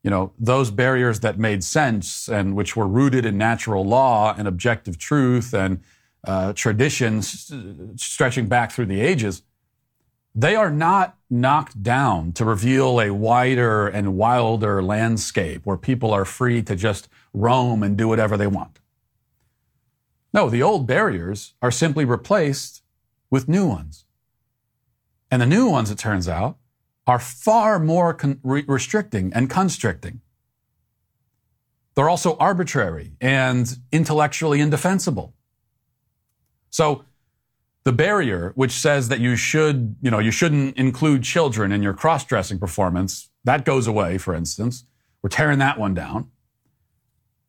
you 0.04 0.10
know, 0.10 0.34
those 0.40 0.72
barriers 0.72 1.20
that 1.22 1.40
made 1.40 1.64
sense 1.64 2.28
and 2.28 2.56
which 2.56 2.76
were 2.76 2.88
rooted 2.88 3.26
in 3.26 3.38
natural 3.38 3.86
law 3.86 4.34
and 4.38 4.48
objective 4.48 4.98
truth 4.98 5.54
and 5.54 5.82
uh, 6.26 6.54
traditions 6.54 7.52
stretching 7.96 8.48
back 8.48 8.72
through 8.72 8.88
the 8.88 9.02
ages, 9.02 9.44
they 10.34 10.56
are 10.56 10.72
not 10.72 11.18
knocked 11.30 11.82
down 11.82 12.34
to 12.34 12.44
reveal 12.44 13.00
a 13.00 13.14
wider 13.14 13.88
and 13.88 14.18
wilder 14.18 14.82
landscape 14.82 15.66
where 15.66 15.78
people 15.78 16.12
are 16.12 16.26
free 16.26 16.62
to 16.64 16.76
just 16.76 17.08
roam 17.34 17.84
and 17.84 17.98
do 17.98 18.08
whatever 18.08 18.36
they 18.36 18.48
want. 18.48 18.80
No, 20.34 20.50
the 20.50 20.62
old 20.62 20.86
barriers 20.86 21.54
are 21.62 21.72
simply 21.72 22.04
replaced 22.04 22.84
with 23.30 23.48
new 23.48 23.68
ones. 23.68 24.06
And 25.32 25.42
the 25.42 25.46
new 25.46 25.70
ones, 25.70 25.90
it 25.90 25.98
turns 25.98 26.28
out, 26.28 26.58
are 27.08 27.20
far 27.20 27.80
more 27.80 28.14
con- 28.14 28.40
re- 28.44 28.66
restricting 28.68 29.32
and 29.34 29.50
constricting. 29.50 30.22
They're 31.96 32.10
also 32.10 32.36
arbitrary 32.38 33.14
and 33.22 33.78
intellectually 33.92 34.60
indefensible. 34.60 35.35
So 36.76 37.06
the 37.86 37.94
barrier, 37.94 38.52
which 38.56 38.74
says 38.74 39.08
that 39.08 39.22
you 39.22 39.38
should, 39.38 39.96
you 40.02 40.12
know, 40.12 40.20
you 40.20 40.30
shouldn't 40.30 40.76
include 40.76 41.24
children 41.24 41.72
in 41.72 41.82
your 41.82 41.94
cross-dressing 41.94 42.60
performance, 42.60 43.30
that 43.46 43.64
goes 43.64 43.88
away, 43.88 44.18
for 44.18 44.36
instance. 44.36 44.84
We're 45.22 45.30
tearing 45.30 45.60
that 45.60 45.80
one 45.80 45.94
down. 45.94 46.32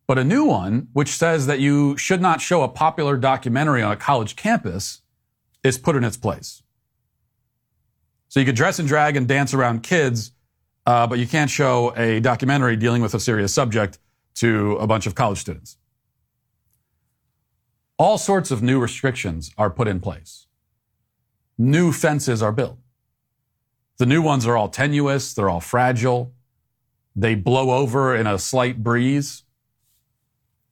But 0.06 0.18
a 0.18 0.22
new 0.22 0.44
one, 0.44 0.90
which 0.92 1.08
says 1.08 1.48
that 1.48 1.58
you 1.58 1.96
should 1.96 2.20
not 2.20 2.40
show 2.40 2.62
a 2.62 2.68
popular 2.68 3.16
documentary 3.16 3.82
on 3.82 3.90
a 3.90 3.96
college 3.96 4.36
campus, 4.36 5.02
is 5.64 5.76
put 5.76 5.96
in 5.96 6.04
its 6.04 6.16
place. 6.16 6.62
So 8.28 8.38
you 8.38 8.46
could 8.46 8.54
dress 8.54 8.78
and 8.78 8.86
drag 8.86 9.16
and 9.16 9.26
dance 9.26 9.52
around 9.52 9.82
kids, 9.82 10.30
uh, 10.86 11.08
but 11.08 11.18
you 11.18 11.26
can't 11.26 11.50
show 11.50 11.92
a 11.96 12.20
documentary 12.20 12.76
dealing 12.76 13.02
with 13.02 13.12
a 13.12 13.18
serious 13.18 13.52
subject 13.52 13.98
to 14.36 14.76
a 14.76 14.86
bunch 14.86 15.08
of 15.08 15.16
college 15.16 15.38
students 15.38 15.78
all 17.98 18.18
sorts 18.18 18.50
of 18.50 18.62
new 18.62 18.80
restrictions 18.80 19.50
are 19.56 19.70
put 19.70 19.88
in 19.88 20.00
place. 20.00 20.46
New 21.58 21.92
fences 21.92 22.42
are 22.42 22.52
built. 22.52 22.78
The 23.98 24.06
new 24.06 24.20
ones 24.20 24.46
are 24.46 24.56
all 24.56 24.68
tenuous, 24.68 25.32
they're 25.32 25.48
all 25.48 25.60
fragile, 25.60 26.34
they 27.14 27.34
blow 27.34 27.70
over 27.70 28.14
in 28.14 28.26
a 28.26 28.38
slight 28.38 28.82
breeze. 28.82 29.44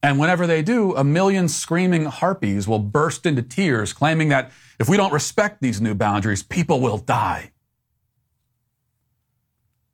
And 0.02 0.18
whenever 0.18 0.46
they 0.46 0.60
do, 0.60 0.94
a 0.94 1.02
million 1.02 1.48
screaming 1.48 2.04
harpies 2.04 2.68
will 2.68 2.78
burst 2.78 3.24
into 3.24 3.40
tears, 3.40 3.94
claiming 3.94 4.28
that 4.28 4.52
if 4.78 4.86
we 4.86 4.98
don't 4.98 5.14
respect 5.14 5.62
these 5.62 5.80
new 5.80 5.94
boundaries, 5.94 6.42
people 6.42 6.80
will 6.80 6.98
die. 6.98 7.52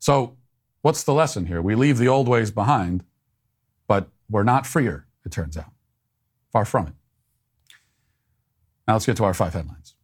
So, 0.01 0.37
what's 0.83 1.05
the 1.05 1.15
lesson 1.15 1.47
here? 1.47 1.63
We 1.63 1.77
leave 1.77 1.99
the 1.99 2.09
old 2.09 2.27
ways 2.27 2.51
behind, 2.51 3.05
but 3.87 4.09
we're 4.29 4.43
not 4.43 4.67
freer, 4.67 5.07
it 5.25 5.31
turns 5.31 5.57
out. 5.57 5.71
Far 6.51 6.65
from 6.65 6.89
it. 6.89 6.95
Now 8.91 8.95
let's 8.95 9.07
get 9.07 9.17
to 9.19 9.25
our 9.25 9.35
five 9.35 9.55
headlines. 9.55 9.95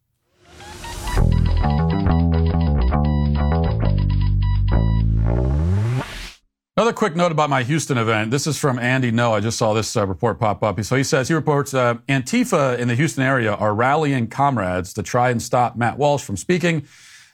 Another 6.77 6.93
quick 6.93 7.17
note 7.17 7.33
about 7.33 7.49
my 7.49 7.63
Houston 7.63 7.97
event. 7.97 8.31
This 8.31 8.47
is 8.47 8.57
from 8.57 8.79
Andy 8.79 9.11
Ngo. 9.11 9.33
I 9.33 9.41
just 9.41 9.57
saw 9.57 9.73
this 9.73 9.97
uh, 9.97 10.07
report 10.07 10.39
pop 10.39 10.63
up. 10.63 10.81
So 10.85 10.95
he 10.95 11.03
says, 11.03 11.27
he 11.27 11.33
reports, 11.33 11.73
uh, 11.73 11.95
Antifa 12.07 12.79
in 12.79 12.87
the 12.87 12.95
Houston 12.95 13.25
area 13.25 13.55
are 13.55 13.75
rallying 13.75 14.27
comrades 14.27 14.93
to 14.93 15.03
try 15.03 15.31
and 15.31 15.41
stop 15.41 15.75
Matt 15.75 15.97
Walsh 15.97 16.23
from 16.23 16.37
speaking 16.37 16.87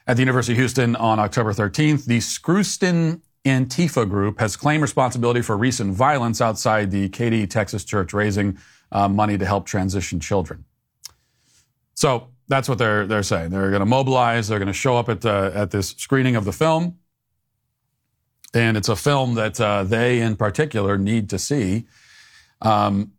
at 0.07 0.15
the 0.15 0.23
University 0.23 0.53
of 0.53 0.57
Houston 0.57 0.95
on 0.95 1.19
October 1.19 1.53
13th. 1.53 2.05
The 2.05 2.17
Screwston 2.17 3.21
Antifa 3.45 4.09
group 4.09 4.39
has 4.39 4.55
claimed 4.55 4.81
responsibility 4.81 5.43
for 5.43 5.55
recent 5.55 5.93
violence 5.93 6.41
outside 6.41 6.89
the 6.89 7.09
Katy, 7.09 7.45
Texas 7.45 7.85
church, 7.85 8.11
raising 8.11 8.57
uh, 8.91 9.07
money 9.07 9.37
to 9.37 9.45
help 9.45 9.67
transition 9.67 10.19
children. 10.19 10.65
So 11.95 12.29
that's 12.47 12.67
what 12.67 12.77
they're 12.77 13.07
they're 13.07 13.23
saying. 13.23 13.51
They're 13.51 13.69
going 13.69 13.79
to 13.81 13.85
mobilize. 13.85 14.47
They're 14.47 14.59
going 14.59 14.67
to 14.67 14.73
show 14.73 14.97
up 14.97 15.09
at 15.09 15.25
uh, 15.25 15.51
at 15.53 15.71
this 15.71 15.89
screening 15.97 16.35
of 16.35 16.45
the 16.45 16.53
film, 16.53 16.99
and 18.53 18.77
it's 18.77 18.89
a 18.89 18.95
film 18.95 19.35
that 19.35 19.59
uh, 19.59 19.83
they 19.83 20.21
in 20.21 20.35
particular 20.35 20.97
need 20.97 21.29
to 21.29 21.39
see. 21.39 21.85
Um, 22.61 23.13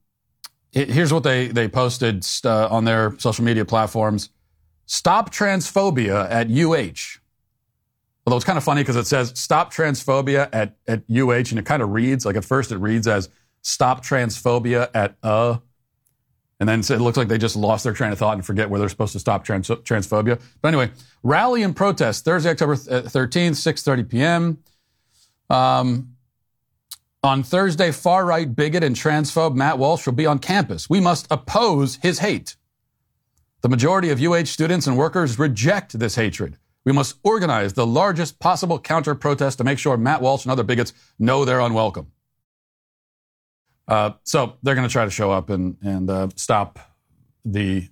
here's 0.73 1.13
what 1.13 1.23
they 1.23 1.49
they 1.49 1.69
posted 1.69 2.27
uh, 2.45 2.69
on 2.69 2.85
their 2.85 3.19
social 3.19 3.45
media 3.45 3.65
platforms: 3.65 4.31
"Stop 4.87 5.33
transphobia 5.33 6.29
at 6.31 6.51
UH." 6.51 7.21
Although 8.27 8.37
it's 8.37 8.47
kind 8.47 8.57
of 8.57 8.65
funny 8.65 8.83
because 8.83 8.97
it 8.97 9.07
says 9.07 9.33
"Stop 9.39 9.73
transphobia 9.73 10.49
at 10.53 10.77
at 10.87 11.05
UH," 11.11 11.51
and 11.51 11.59
it 11.59 11.67
kind 11.67 11.83
of 11.83 11.91
reads 11.91 12.27
like 12.27 12.37
at 12.37 12.45
first 12.45 12.73
it 12.73 12.79
reads 12.79 13.07
as 13.07 13.29
"Stop 13.63 14.05
transphobia 14.05 14.91
at 14.95 15.17
uh." 15.23 15.59
And 16.61 16.69
then 16.69 16.81
it 16.81 17.01
looks 17.01 17.17
like 17.17 17.29
they 17.29 17.39
just 17.39 17.57
lost 17.57 17.85
their 17.85 17.93
train 17.93 18.13
of 18.13 18.19
thought 18.19 18.35
and 18.35 18.47
forget 18.47 18.71
where 18.71 18.79
they're 18.79 18.89
supposed 18.89 19.13
to 19.15 19.19
stop 19.19 19.45
trans- 19.45 19.69
transphobia. 19.69 20.41
But 20.63 20.69
anyway, 20.69 20.91
rally 21.23 21.63
and 21.63 21.75
protest 21.75 22.25
Thursday, 22.25 22.51
October 22.51 22.77
13th, 22.77 23.57
6:30 23.57 24.09
p.m. 24.09 24.59
Um, 25.51 26.15
on 27.23 27.43
Thursday, 27.43 27.91
far 27.91 28.25
right 28.25 28.55
bigot 28.55 28.85
and 28.85 28.95
transphobe 28.95 29.55
Matt 29.55 29.79
Walsh 29.79 30.07
will 30.07 30.13
be 30.13 30.27
on 30.27 30.39
campus. 30.39 30.89
We 30.89 31.01
must 31.01 31.27
oppose 31.31 31.97
his 31.97 32.19
hate. 32.21 32.57
The 33.63 33.69
majority 33.69 34.11
of 34.11 34.21
UH 34.21 34.45
students 34.45 34.87
and 34.87 34.97
workers 34.97 35.39
reject 35.39 35.99
this 35.99 36.17
hatred. 36.17 36.59
We 36.85 36.93
must 36.93 37.17
organize 37.23 37.73
the 37.73 37.87
largest 37.87 38.39
possible 38.39 38.79
counter 38.79 39.15
protest 39.15 39.57
to 39.59 39.65
make 39.65 39.79
sure 39.79 39.97
Matt 39.97 40.21
Walsh 40.21 40.45
and 40.45 40.53
other 40.53 40.63
bigots 40.63 40.93
know 41.19 41.45
they're 41.47 41.61
unwelcome. 41.61 42.13
Uh, 43.87 44.13
so 44.23 44.57
they're 44.63 44.75
going 44.75 44.87
to 44.87 44.93
try 44.93 45.05
to 45.05 45.11
show 45.11 45.31
up 45.31 45.51
and, 45.51 45.77
and 45.83 46.09
uh, 46.11 46.29
stop 46.37 46.79
the 47.45 47.89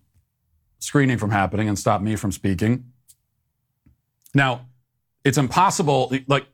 screening 0.78 1.18
from 1.18 1.30
happening 1.30 1.68
and 1.68 1.78
stop 1.78 2.00
me 2.00 2.16
from 2.16 2.32
speaking. 2.32 2.92
Now, 4.34 4.66
it's 5.24 5.38
impossible. 5.38 6.12
Like, 6.26 6.46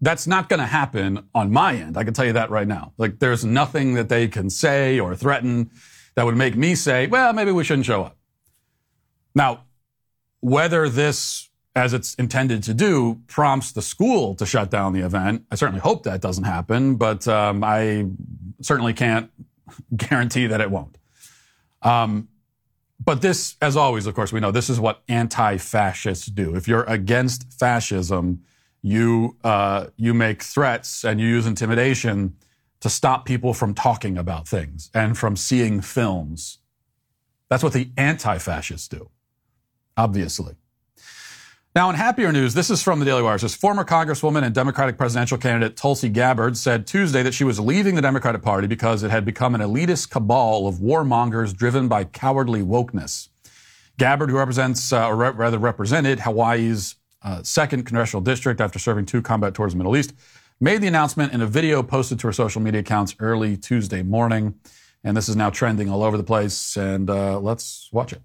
that's 0.00 0.26
not 0.26 0.48
going 0.48 0.60
to 0.60 0.66
happen 0.66 1.26
on 1.34 1.50
my 1.50 1.74
end. 1.74 1.96
I 1.96 2.04
can 2.04 2.14
tell 2.14 2.26
you 2.26 2.34
that 2.34 2.50
right 2.50 2.68
now. 2.68 2.92
Like, 2.98 3.18
there's 3.18 3.44
nothing 3.44 3.94
that 3.94 4.08
they 4.08 4.28
can 4.28 4.50
say 4.50 5.00
or 5.00 5.16
threaten 5.16 5.70
that 6.14 6.24
would 6.24 6.36
make 6.36 6.56
me 6.56 6.74
say, 6.74 7.06
well, 7.06 7.32
maybe 7.32 7.50
we 7.50 7.64
shouldn't 7.64 7.86
show 7.86 8.04
up. 8.04 8.16
Now, 9.34 9.64
whether 10.40 10.88
this 10.88 11.50
as 11.76 11.92
it's 11.92 12.14
intended 12.14 12.62
to 12.62 12.74
do, 12.74 13.20
prompts 13.26 13.72
the 13.72 13.82
school 13.82 14.34
to 14.36 14.46
shut 14.46 14.70
down 14.70 14.92
the 14.92 15.00
event. 15.00 15.44
I 15.50 15.56
certainly 15.56 15.80
hope 15.80 16.04
that 16.04 16.20
doesn't 16.20 16.44
happen, 16.44 16.94
but 16.94 17.26
um, 17.26 17.64
I 17.64 18.06
certainly 18.64 18.92
can't 18.92 19.30
guarantee 19.96 20.46
that 20.46 20.60
it 20.60 20.70
won't. 20.70 20.96
Um, 21.82 22.28
but 23.04 23.20
this, 23.20 23.56
as 23.60 23.76
always, 23.76 24.06
of 24.06 24.14
course, 24.14 24.32
we 24.32 24.40
know 24.40 24.50
this 24.50 24.70
is 24.70 24.80
what 24.80 25.02
anti-fascists 25.08 26.26
do. 26.26 26.54
If 26.56 26.66
you're 26.68 26.84
against 26.84 27.52
fascism, 27.52 28.42
you 28.82 29.36
uh, 29.44 29.86
you 29.96 30.14
make 30.14 30.42
threats 30.42 31.04
and 31.04 31.20
you 31.20 31.26
use 31.26 31.46
intimidation 31.46 32.36
to 32.80 32.90
stop 32.90 33.24
people 33.24 33.54
from 33.54 33.74
talking 33.74 34.18
about 34.18 34.46
things 34.46 34.90
and 34.92 35.16
from 35.16 35.36
seeing 35.36 35.80
films 35.80 36.58
That's 37.48 37.62
what 37.62 37.72
the 37.72 37.90
anti 37.96 38.38
fascists 38.38 38.88
do, 38.88 39.10
obviously. 39.96 40.56
Now, 41.74 41.90
in 41.90 41.96
happier 41.96 42.30
news, 42.30 42.54
this 42.54 42.70
is 42.70 42.84
from 42.84 43.00
the 43.00 43.04
Daily 43.04 43.20
Wire. 43.20 43.36
Says 43.36 43.56
former 43.56 43.84
Congresswoman 43.84 44.44
and 44.44 44.54
Democratic 44.54 44.96
presidential 44.96 45.36
candidate 45.36 45.76
Tulsi 45.76 46.08
Gabbard 46.08 46.56
said 46.56 46.86
Tuesday 46.86 47.24
that 47.24 47.34
she 47.34 47.42
was 47.42 47.58
leaving 47.58 47.96
the 47.96 48.02
Democratic 48.02 48.42
Party 48.42 48.68
because 48.68 49.02
it 49.02 49.10
had 49.10 49.24
become 49.24 49.56
an 49.56 49.60
elitist 49.60 50.08
cabal 50.08 50.68
of 50.68 50.76
warmongers 50.76 51.52
driven 51.52 51.88
by 51.88 52.04
cowardly 52.04 52.62
wokeness. 52.62 53.28
Gabbard, 53.98 54.30
who 54.30 54.36
represents, 54.36 54.92
uh, 54.92 55.08
or 55.08 55.16
re- 55.16 55.30
rather 55.30 55.58
represented 55.58 56.20
Hawaii's 56.20 56.94
uh, 57.24 57.42
second 57.42 57.86
congressional 57.86 58.22
district 58.22 58.60
after 58.60 58.78
serving 58.78 59.06
two 59.06 59.20
combat 59.20 59.52
tours 59.52 59.72
in 59.72 59.78
the 59.78 59.82
Middle 59.82 59.96
East, 59.96 60.14
made 60.60 60.80
the 60.80 60.86
announcement 60.86 61.32
in 61.32 61.40
a 61.40 61.46
video 61.46 61.82
posted 61.82 62.20
to 62.20 62.28
her 62.28 62.32
social 62.32 62.60
media 62.60 62.82
accounts 62.82 63.16
early 63.18 63.56
Tuesday 63.56 64.04
morning. 64.04 64.54
And 65.02 65.16
this 65.16 65.28
is 65.28 65.34
now 65.34 65.50
trending 65.50 65.90
all 65.90 66.04
over 66.04 66.16
the 66.16 66.22
place. 66.22 66.76
And 66.76 67.10
uh, 67.10 67.40
let's 67.40 67.88
watch 67.90 68.12
it. 68.12 68.22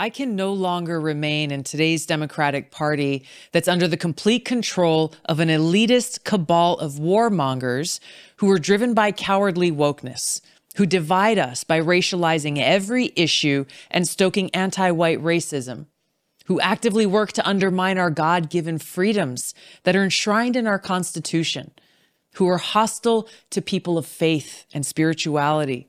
I 0.00 0.10
can 0.10 0.36
no 0.36 0.52
longer 0.52 1.00
remain 1.00 1.50
in 1.50 1.64
today's 1.64 2.06
Democratic 2.06 2.70
Party 2.70 3.24
that's 3.50 3.66
under 3.66 3.88
the 3.88 3.96
complete 3.96 4.44
control 4.44 5.12
of 5.24 5.40
an 5.40 5.48
elitist 5.48 6.22
cabal 6.22 6.78
of 6.78 6.92
warmongers 6.92 7.98
who 8.36 8.48
are 8.52 8.60
driven 8.60 8.94
by 8.94 9.10
cowardly 9.10 9.72
wokeness, 9.72 10.40
who 10.76 10.86
divide 10.86 11.36
us 11.36 11.64
by 11.64 11.80
racializing 11.80 12.58
every 12.58 13.12
issue 13.16 13.64
and 13.90 14.06
stoking 14.06 14.54
anti 14.54 14.88
white 14.92 15.20
racism, 15.20 15.86
who 16.44 16.60
actively 16.60 17.04
work 17.04 17.32
to 17.32 17.48
undermine 17.48 17.98
our 17.98 18.10
God 18.10 18.50
given 18.50 18.78
freedoms 18.78 19.52
that 19.82 19.96
are 19.96 20.04
enshrined 20.04 20.54
in 20.54 20.68
our 20.68 20.78
Constitution, 20.78 21.72
who 22.34 22.46
are 22.46 22.58
hostile 22.58 23.28
to 23.50 23.60
people 23.60 23.98
of 23.98 24.06
faith 24.06 24.64
and 24.72 24.86
spirituality 24.86 25.87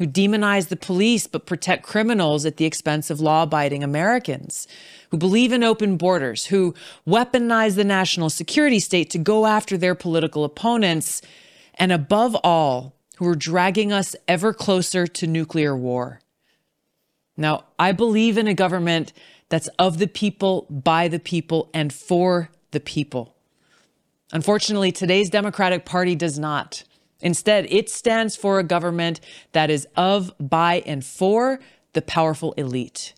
who 0.00 0.06
demonize 0.06 0.68
the 0.68 0.76
police 0.76 1.26
but 1.26 1.44
protect 1.44 1.82
criminals 1.82 2.46
at 2.46 2.56
the 2.56 2.64
expense 2.64 3.10
of 3.10 3.20
law 3.20 3.42
abiding 3.42 3.84
Americans, 3.84 4.66
who 5.10 5.18
believe 5.18 5.52
in 5.52 5.62
open 5.62 5.98
borders, 5.98 6.46
who 6.46 6.74
weaponize 7.06 7.76
the 7.76 7.84
national 7.84 8.30
security 8.30 8.80
state 8.80 9.10
to 9.10 9.18
go 9.18 9.44
after 9.44 9.76
their 9.76 9.94
political 9.94 10.42
opponents, 10.42 11.20
and 11.74 11.92
above 11.92 12.34
all, 12.42 12.94
who 13.18 13.28
are 13.28 13.34
dragging 13.34 13.92
us 13.92 14.16
ever 14.26 14.54
closer 14.54 15.06
to 15.06 15.26
nuclear 15.26 15.76
war. 15.76 16.22
Now, 17.36 17.64
I 17.78 17.92
believe 17.92 18.38
in 18.38 18.48
a 18.48 18.54
government 18.54 19.12
that's 19.50 19.68
of 19.78 19.98
the 19.98 20.06
people, 20.06 20.66
by 20.70 21.08
the 21.08 21.20
people, 21.20 21.68
and 21.74 21.92
for 21.92 22.48
the 22.70 22.80
people. 22.80 23.34
Unfortunately, 24.32 24.92
today's 24.92 25.28
Democratic 25.28 25.84
Party 25.84 26.14
does 26.14 26.38
not. 26.38 26.84
Instead, 27.20 27.66
it 27.70 27.88
stands 27.88 28.36
for 28.36 28.58
a 28.58 28.64
government 28.64 29.20
that 29.52 29.70
is 29.70 29.86
of, 29.96 30.32
by, 30.38 30.82
and 30.86 31.04
for 31.04 31.60
the 31.92 32.02
powerful 32.02 32.52
elite. 32.52 33.14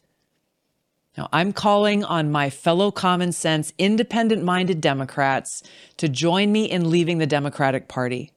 Now, 1.17 1.29
I'm 1.33 1.53
calling 1.53 2.05
on 2.05 2.33
my 2.33 2.49
fellow 2.49 2.91
common 2.91 3.33
sense, 3.33 3.73
independent 3.77 4.43
minded 4.43 4.81
Democrats 4.81 5.63
to 5.99 6.09
join 6.09 6.51
me 6.51 6.65
in 6.65 6.91
leaving 6.91 7.19
the 7.19 7.27
Democratic 7.27 7.87
Party. 7.87 8.33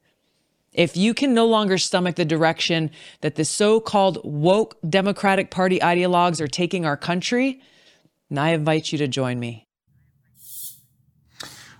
If 0.73 0.97
you 0.97 1.13
can 1.13 1.33
no 1.33 1.45
longer 1.45 1.77
stomach 1.77 2.17
the 2.17 2.25
direction 2.25 2.91
that 3.21 3.35
the 3.35 3.45
so 3.45 3.79
called 3.79 4.19
woke 4.25 4.77
Democratic 4.87 5.49
Party 5.49 5.79
ideologues 5.79 6.41
are 6.41 6.47
taking 6.47 6.85
our 6.85 6.97
country, 6.97 7.61
then 8.29 8.39
I 8.39 8.49
invite 8.49 8.91
you 8.91 8.97
to 8.97 9.07
join 9.07 9.39
me. 9.39 9.67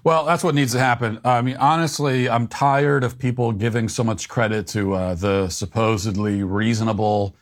Well, 0.06 0.24
that's 0.24 0.44
what 0.44 0.54
needs 0.54 0.72
to 0.74 0.80
happen. 0.80 1.20
I 1.26 1.42
mean, 1.42 1.58
honestly, 1.58 2.30
I'm 2.30 2.48
tired 2.48 3.04
of 3.04 3.18
people 3.18 3.52
giving 3.52 3.90
so 3.90 4.04
much 4.04 4.30
credit 4.30 4.68
to 4.68 4.94
uh, 4.94 5.16
the 5.16 5.50
supposedly 5.50 6.44
reasonable 6.44 7.36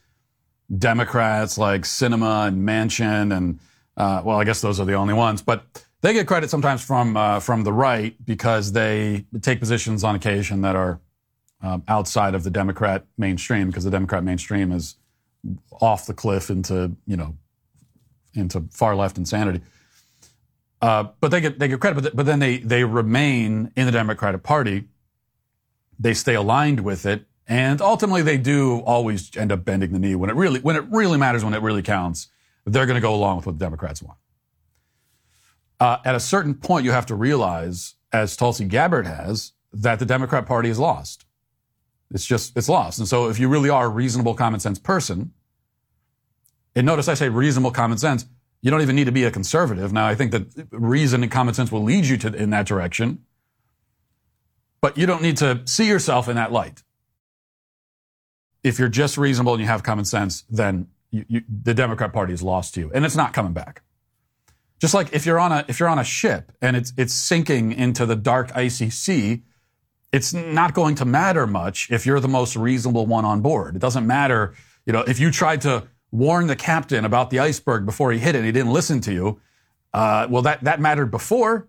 Democrats 0.78 1.58
like 1.58 1.82
Sinema 1.82 2.48
and 2.48 2.66
Manchin, 2.66 3.36
and 3.36 3.60
uh, 3.98 4.22
well, 4.24 4.40
I 4.40 4.46
guess 4.46 4.62
those 4.62 4.80
are 4.80 4.86
the 4.86 4.94
only 4.94 5.14
ones. 5.14 5.42
But 5.42 5.66
they 6.00 6.14
get 6.14 6.26
credit 6.26 6.50
sometimes 6.50 6.82
from 6.82 7.18
uh, 7.18 7.42
from 7.42 7.66
the 7.66 7.74
right 7.74 8.16
because 8.26 8.72
they 8.72 9.26
take 9.42 9.60
positions 9.60 10.06
on 10.06 10.16
occasion 10.16 10.62
that 10.62 10.78
are 10.78 11.02
um, 11.62 11.84
outside 11.90 12.34
of 12.34 12.46
the 12.46 12.50
Democrat 12.50 13.06
mainstream, 13.18 13.68
because 13.68 13.84
the 13.84 13.92
Democrat 13.92 14.24
mainstream 14.24 14.72
is 14.72 14.96
off 15.82 16.06
the 16.06 16.14
cliff 16.14 16.50
into 16.50 16.96
you 17.06 17.18
know 17.18 17.36
into 18.34 18.64
far 18.72 18.96
left 18.96 19.18
insanity. 19.18 19.60
Uh, 20.84 21.08
but 21.22 21.32
they 21.32 21.40
get 21.40 21.60
they 21.60 21.70
get 21.70 21.80
credit, 21.80 22.04
but, 22.04 22.14
but 22.14 22.26
then 22.26 22.40
they 22.40 22.58
they 22.58 22.84
remain 22.84 23.72
in 23.78 23.86
the 23.86 23.92
Democratic 23.94 24.44
Party. 24.44 24.84
They 25.98 26.14
stay 26.14 26.36
aligned 26.36 26.82
with 26.82 27.06
it, 27.06 27.26
and 27.48 27.82
ultimately 27.82 28.22
they 28.22 28.38
do 28.38 28.80
always 28.80 29.34
end 29.38 29.54
up 29.54 29.64
bending 29.64 29.94
the 29.94 30.00
knee 30.00 30.16
when 30.16 30.30
it 30.30 30.36
really 30.36 30.60
when 30.60 30.76
it 30.76 30.84
really 30.92 31.18
matters, 31.18 31.42
when 31.42 31.54
it 31.54 31.62
really 31.62 31.84
counts. 31.84 32.28
They're 32.66 32.86
going 32.86 32.98
to 32.98 33.02
go 33.02 33.16
along 33.16 33.38
with 33.38 33.46
what 33.46 33.60
the 33.60 33.64
Democrats 33.64 34.04
want. 34.04 34.18
Uh, 35.80 36.00
at 36.04 36.16
a 36.16 36.20
certain 36.20 36.54
point, 36.54 36.84
you 36.84 36.92
have 36.92 37.06
to 37.06 37.16
realize, 37.16 37.94
as 38.12 38.36
Tulsi 38.36 38.66
Gabbard 38.66 39.08
has, 39.08 39.54
that 39.72 40.00
the 40.00 40.06
Democrat 40.06 40.46
Party 40.46 40.68
is 40.68 40.80
lost. 40.80 41.24
It's 42.12 42.26
just 42.26 42.58
it's 42.58 42.68
lost. 42.68 43.00
And 43.00 43.08
so, 43.08 43.30
if 43.30 43.40
you 43.40 43.48
really 43.48 43.70
are 43.70 43.86
a 43.86 43.90
reasonable, 43.90 44.34
common 44.34 44.60
sense 44.60 44.80
person, 44.80 45.32
and 46.76 46.86
notice 46.86 47.08
I 47.08 47.14
say 47.14 47.30
reasonable 47.30 47.72
common 47.72 47.98
sense 47.98 48.26
you 48.64 48.72
don't 48.72 48.82
even 48.82 48.96
need 48.96 49.06
to 49.06 49.12
be 49.12 49.26
a 49.26 49.30
conservative. 49.30 49.92
Now, 49.92 50.08
I 50.08 50.16
think 50.16 50.32
that 50.32 50.68
reason 50.72 51.22
and 51.22 51.32
common 51.32 51.54
sense 51.54 51.70
will 51.70 51.84
lead 51.84 52.06
you 52.06 52.18
to 52.18 52.34
in 52.34 52.50
that 52.52 52.66
direction, 52.66 53.26
but 54.82 54.98
you 54.98 55.06
don't 55.06 55.22
need 55.22 55.38
to 55.38 55.62
see 55.66 55.86
yourself 55.86 56.30
in 56.30 56.38
that 56.38 56.52
light. 56.52 56.82
If 58.64 58.80
you're 58.80 58.88
just 58.88 59.18
reasonable 59.18 59.54
and 59.54 59.62
you 59.62 59.68
have 59.68 59.84
common 59.84 60.06
sense, 60.06 60.44
then 60.50 60.88
you, 61.12 61.26
you, 61.28 61.42
the 61.50 61.74
Democrat 61.74 62.14
Party 62.14 62.32
is 62.32 62.42
lost 62.42 62.74
to 62.76 62.80
you, 62.80 62.92
and 62.96 63.04
it's 63.04 63.18
not 63.18 63.34
coming 63.34 63.52
back. 63.52 63.84
Just 64.80 64.94
like 64.94 65.12
if 65.12 65.26
you're 65.26 65.40
on 65.40 65.52
a 65.52 65.66
if 65.68 65.80
you're 65.80 65.90
on 65.90 66.00
a 66.00 66.04
ship 66.04 66.54
and 66.62 66.78
it's 66.78 66.94
it's 66.98 67.14
sinking 67.14 67.74
into 67.74 68.06
the 68.06 68.16
dark 68.16 68.56
icy 68.56 68.90
sea, 68.90 69.44
it's 70.14 70.34
not 70.34 70.74
going 70.74 70.96
to 70.96 71.06
matter 71.06 71.46
much 71.46 71.92
if 71.92 72.06
you're 72.06 72.22
the 72.22 72.30
most 72.30 72.56
reasonable 72.56 73.06
one 73.06 73.26
on 73.26 73.42
board. 73.42 73.76
It 73.76 73.80
doesn't 73.80 74.08
matter, 74.08 74.54
you 74.86 74.94
know, 74.94 75.02
if 75.02 75.20
you 75.20 75.32
tried 75.32 75.62
to 75.62 75.88
warn 76.14 76.46
the 76.46 76.56
captain 76.56 77.06
about 77.06 77.32
the 77.32 77.40
iceberg 77.40 77.88
before 77.88 78.12
he 78.12 78.20
hit 78.20 78.36
it. 78.36 78.38
and 78.38 78.46
He 78.46 78.52
didn't 78.52 78.72
listen 78.72 79.02
to 79.02 79.12
you. 79.12 79.42
Uh, 79.92 80.28
well, 80.30 80.44
that, 80.44 80.64
that 80.64 80.80
mattered 80.80 81.08
before. 81.08 81.68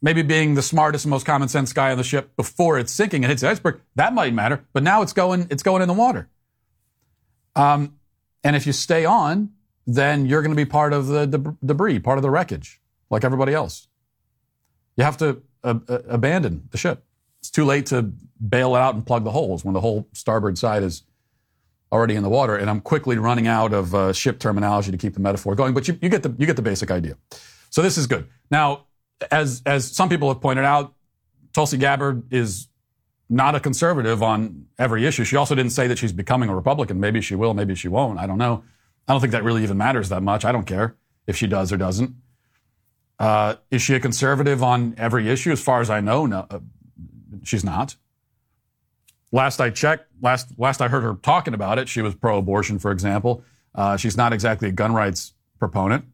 Maybe 0.00 0.22
being 0.22 0.54
the 0.54 0.62
smartest, 0.62 1.06
most 1.06 1.26
common 1.26 1.48
sense 1.48 1.72
guy 1.72 1.90
on 1.90 1.98
the 1.98 2.04
ship 2.04 2.34
before 2.36 2.78
it's 2.78 2.90
sinking 2.90 3.22
and 3.22 3.30
hits 3.30 3.42
the 3.42 3.50
iceberg, 3.50 3.80
that 3.96 4.14
might 4.14 4.32
matter. 4.32 4.64
But 4.72 4.82
now 4.82 5.02
it's 5.02 5.12
going, 5.12 5.46
it's 5.50 5.62
going 5.62 5.82
in 5.82 5.88
the 5.88 5.94
water. 5.94 6.28
Um, 7.54 7.96
and 8.42 8.56
if 8.56 8.66
you 8.66 8.72
stay 8.72 9.04
on, 9.04 9.50
then 9.86 10.24
you're 10.24 10.40
going 10.40 10.50
to 10.50 10.56
be 10.56 10.64
part 10.64 10.94
of 10.94 11.06
the 11.06 11.26
deb- 11.26 11.58
debris, 11.64 11.98
part 11.98 12.16
of 12.18 12.22
the 12.22 12.30
wreckage, 12.30 12.80
like 13.10 13.24
everybody 13.24 13.52
else. 13.52 13.88
You 14.96 15.04
have 15.04 15.18
to 15.18 15.42
abandon 15.62 16.68
the 16.70 16.78
ship. 16.78 17.04
It's 17.40 17.50
too 17.50 17.64
late 17.64 17.86
to 17.86 18.10
bail 18.46 18.74
it 18.74 18.78
out 18.78 18.94
and 18.94 19.06
plug 19.06 19.24
the 19.24 19.30
holes 19.30 19.64
when 19.64 19.74
the 19.74 19.80
whole 19.80 20.08
starboard 20.12 20.56
side 20.56 20.82
is 20.82 21.02
already 21.94 22.16
in 22.16 22.24
the 22.24 22.28
water, 22.28 22.56
and 22.56 22.68
I'm 22.68 22.80
quickly 22.80 23.16
running 23.16 23.46
out 23.46 23.72
of 23.72 23.94
uh, 23.94 24.12
ship 24.12 24.40
terminology 24.40 24.90
to 24.90 24.98
keep 24.98 25.14
the 25.14 25.20
metaphor 25.20 25.54
going. 25.54 25.72
But 25.72 25.86
you, 25.86 25.96
you, 26.02 26.08
get 26.08 26.24
the 26.24 26.34
you 26.36 26.44
get 26.44 26.56
the 26.56 26.62
basic 26.62 26.90
idea. 26.90 27.16
So 27.70 27.80
this 27.82 27.96
is 27.96 28.08
good. 28.08 28.26
Now, 28.50 28.86
as 29.30 29.62
as 29.64 29.90
some 29.90 30.08
people 30.08 30.28
have 30.28 30.40
pointed 30.40 30.64
out, 30.64 30.92
Tulsi 31.52 31.78
Gabbard 31.78 32.32
is 32.32 32.68
not 33.30 33.54
a 33.54 33.60
conservative 33.60 34.22
on 34.22 34.66
every 34.76 35.06
issue. 35.06 35.24
She 35.24 35.36
also 35.36 35.54
didn't 35.54 35.72
say 35.72 35.86
that 35.86 35.96
she's 35.96 36.12
becoming 36.12 36.48
a 36.48 36.54
Republican. 36.54 36.98
Maybe 36.98 37.20
she 37.20 37.36
will, 37.36 37.54
maybe 37.54 37.74
she 37.74 37.88
won't. 37.88 38.18
I 38.18 38.26
don't 38.26 38.38
know. 38.38 38.64
I 39.06 39.12
don't 39.12 39.20
think 39.20 39.32
that 39.32 39.44
really 39.44 39.62
even 39.62 39.78
matters 39.78 40.08
that 40.08 40.22
much. 40.22 40.44
I 40.44 40.52
don't 40.52 40.66
care 40.66 40.96
if 41.26 41.36
she 41.36 41.46
does 41.46 41.72
or 41.72 41.76
doesn't. 41.76 42.14
Uh, 43.18 43.54
is 43.70 43.80
she 43.80 43.94
a 43.94 44.00
conservative 44.00 44.62
on 44.62 44.94
every 44.98 45.28
issue? 45.28 45.52
As 45.52 45.60
far 45.60 45.80
as 45.80 45.88
I 45.88 46.00
know, 46.00 46.26
no, 46.26 46.46
uh, 46.50 46.58
she's 47.44 47.64
not. 47.64 47.96
Last 49.34 49.60
I 49.60 49.70
checked, 49.70 50.06
last 50.22 50.52
last 50.58 50.80
I 50.80 50.86
heard 50.86 51.02
her 51.02 51.14
talking 51.14 51.54
about 51.54 51.76
it, 51.80 51.88
she 51.88 52.00
was 52.00 52.14
pro-abortion, 52.14 52.78
for 52.78 52.92
example. 52.92 53.42
Uh, 53.74 53.96
she's 53.96 54.16
not 54.16 54.32
exactly 54.32 54.68
a 54.68 54.70
gun 54.70 54.94
rights 54.94 55.32
proponent. 55.58 56.04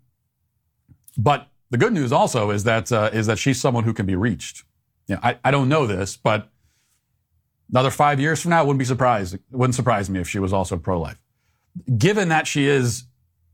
But 1.19 1.49
the 1.69 1.77
good 1.77 1.93
news 1.93 2.13
also 2.13 2.51
is 2.51 2.65
that 2.65 2.91
uh, 2.91 3.11
is 3.13 3.27
that 3.27 3.39
she's 3.39 3.61
someone 3.61 3.85
who 3.85 3.93
can 3.93 4.07
be 4.07 4.17
reached. 4.17 4.65
Yeah, 5.07 5.19
I, 5.23 5.39
I 5.45 5.51
don't 5.51 5.69
know 5.69 5.87
this, 5.87 6.17
but 6.17 6.49
another 7.69 7.91
five 7.91 8.21
years 8.21 8.41
from 8.41 8.53
now, 8.53 8.65
wouldn't 8.65 8.79
be 8.79 8.87
surprised. 8.87 9.35
It 9.35 9.43
wouldn't 9.51 9.75
surprise 9.75 10.09
me 10.09 10.19
if 10.19 10.27
she 10.27 10.39
was 10.39 10.55
also 10.55 10.79
pro-life. 10.79 11.21
Given 11.99 12.31
that 12.31 12.47
she 12.47 12.69
is 12.69 13.05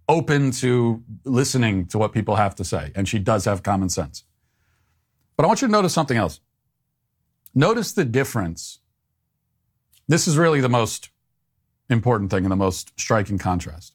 open 0.08 0.52
to 0.62 1.02
listening 1.24 1.86
to 1.86 1.98
what 1.98 2.12
people 2.12 2.36
have 2.36 2.54
to 2.54 2.64
say, 2.64 2.92
and 2.94 3.08
she 3.08 3.18
does 3.18 3.46
have 3.46 3.64
common 3.64 3.88
sense. 3.88 4.22
But 5.36 5.42
I 5.42 5.48
want 5.48 5.60
you 5.60 5.66
to 5.66 5.72
notice 5.72 5.92
something 5.92 6.16
else. 6.16 6.38
Notice 7.52 7.92
the 7.94 8.04
difference 8.04 8.78
this 10.08 10.28
is 10.28 10.36
really 10.36 10.60
the 10.60 10.68
most 10.68 11.10
important 11.88 12.30
thing 12.30 12.44
and 12.44 12.52
the 12.52 12.56
most 12.56 12.98
striking 12.98 13.38
contrast. 13.38 13.94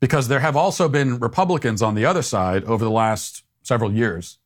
Because 0.00 0.28
there 0.28 0.40
have 0.40 0.56
also 0.56 0.88
been 0.88 1.18
Republicans 1.18 1.82
on 1.82 1.94
the 1.94 2.04
other 2.04 2.22
side 2.22 2.64
over 2.64 2.84
the 2.84 2.90
last 2.90 3.42
several 3.62 3.92
years 3.92 4.38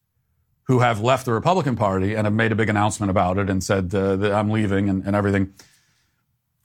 who 0.64 0.78
have 0.78 1.00
left 1.00 1.26
the 1.26 1.32
Republican 1.32 1.76
Party 1.76 2.14
and 2.14 2.26
have 2.26 2.32
made 2.32 2.52
a 2.52 2.54
big 2.54 2.68
announcement 2.68 3.10
about 3.10 3.36
it 3.36 3.50
and 3.50 3.62
said 3.62 3.94
uh, 3.94 4.16
that 4.16 4.32
I'm 4.32 4.50
leaving 4.50 4.88
and, 4.88 5.04
and 5.04 5.14
everything. 5.14 5.52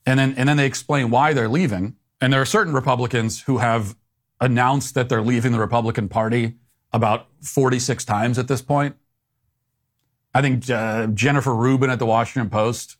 And 0.05 0.19
then, 0.19 0.35
and 0.37 0.47
then 0.47 0.57
they 0.57 0.65
explain 0.65 1.09
why 1.09 1.33
they're 1.33 1.49
leaving. 1.49 1.95
And 2.21 2.31
there 2.31 2.41
are 2.41 2.45
certain 2.45 2.73
Republicans 2.73 3.41
who 3.41 3.57
have 3.57 3.95
announced 4.39 4.93
that 4.95 5.09
they're 5.09 5.21
leaving 5.21 5.51
the 5.51 5.59
Republican 5.59 6.07
Party 6.07 6.55
about 6.93 7.27
46 7.41 8.05
times 8.05 8.39
at 8.39 8.47
this 8.47 8.61
point. 8.61 8.95
I 10.33 10.41
think 10.41 10.69
uh, 10.69 11.07
Jennifer 11.07 11.53
Rubin 11.53 11.89
at 11.89 11.99
the 11.99 12.05
Washington 12.05 12.49
Post, 12.49 12.97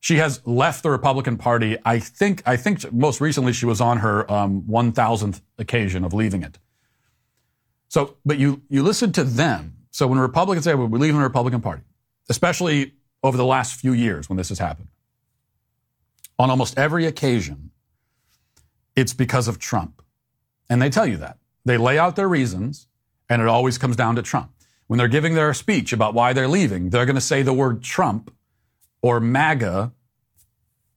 she 0.00 0.16
has 0.16 0.44
left 0.46 0.82
the 0.82 0.90
Republican 0.90 1.36
Party. 1.36 1.76
I 1.84 1.98
think, 1.98 2.42
I 2.46 2.56
think 2.56 2.90
most 2.92 3.20
recently 3.20 3.52
she 3.52 3.66
was 3.66 3.80
on 3.80 3.98
her 3.98 4.30
um, 4.32 4.62
1000th 4.62 5.42
occasion 5.58 6.04
of 6.04 6.14
leaving 6.14 6.42
it. 6.42 6.58
So, 7.88 8.16
but 8.24 8.38
you, 8.38 8.62
you 8.70 8.82
listen 8.82 9.12
to 9.12 9.24
them. 9.24 9.76
So 9.90 10.06
when 10.06 10.18
Republicans 10.18 10.64
say, 10.64 10.74
we're 10.74 10.86
leaving 10.86 11.16
the 11.16 11.22
Republican 11.22 11.60
Party, 11.60 11.82
especially 12.30 12.94
over 13.22 13.36
the 13.36 13.44
last 13.44 13.78
few 13.78 13.92
years 13.92 14.28
when 14.28 14.38
this 14.38 14.48
has 14.48 14.58
happened, 14.58 14.88
on 16.38 16.48
almost 16.48 16.78
every 16.78 17.04
occasion, 17.04 17.70
it's 18.96 19.12
because 19.12 19.48
of 19.48 19.58
Trump. 19.58 20.02
And 20.70 20.80
they 20.80 20.88
tell 20.88 21.06
you 21.06 21.18
that. 21.18 21.36
They 21.66 21.76
lay 21.76 21.98
out 21.98 22.16
their 22.16 22.28
reasons, 22.28 22.86
and 23.28 23.42
it 23.42 23.48
always 23.48 23.76
comes 23.76 23.96
down 23.96 24.16
to 24.16 24.22
Trump. 24.22 24.52
When 24.86 24.96
they're 24.96 25.08
giving 25.08 25.34
their 25.34 25.52
speech 25.52 25.92
about 25.92 26.14
why 26.14 26.32
they're 26.32 26.48
leaving, 26.48 26.88
they're 26.88 27.04
going 27.04 27.16
to 27.16 27.20
say 27.20 27.42
the 27.42 27.52
word 27.52 27.82
Trump 27.82 28.32
or 29.02 29.20
MAGA 29.20 29.92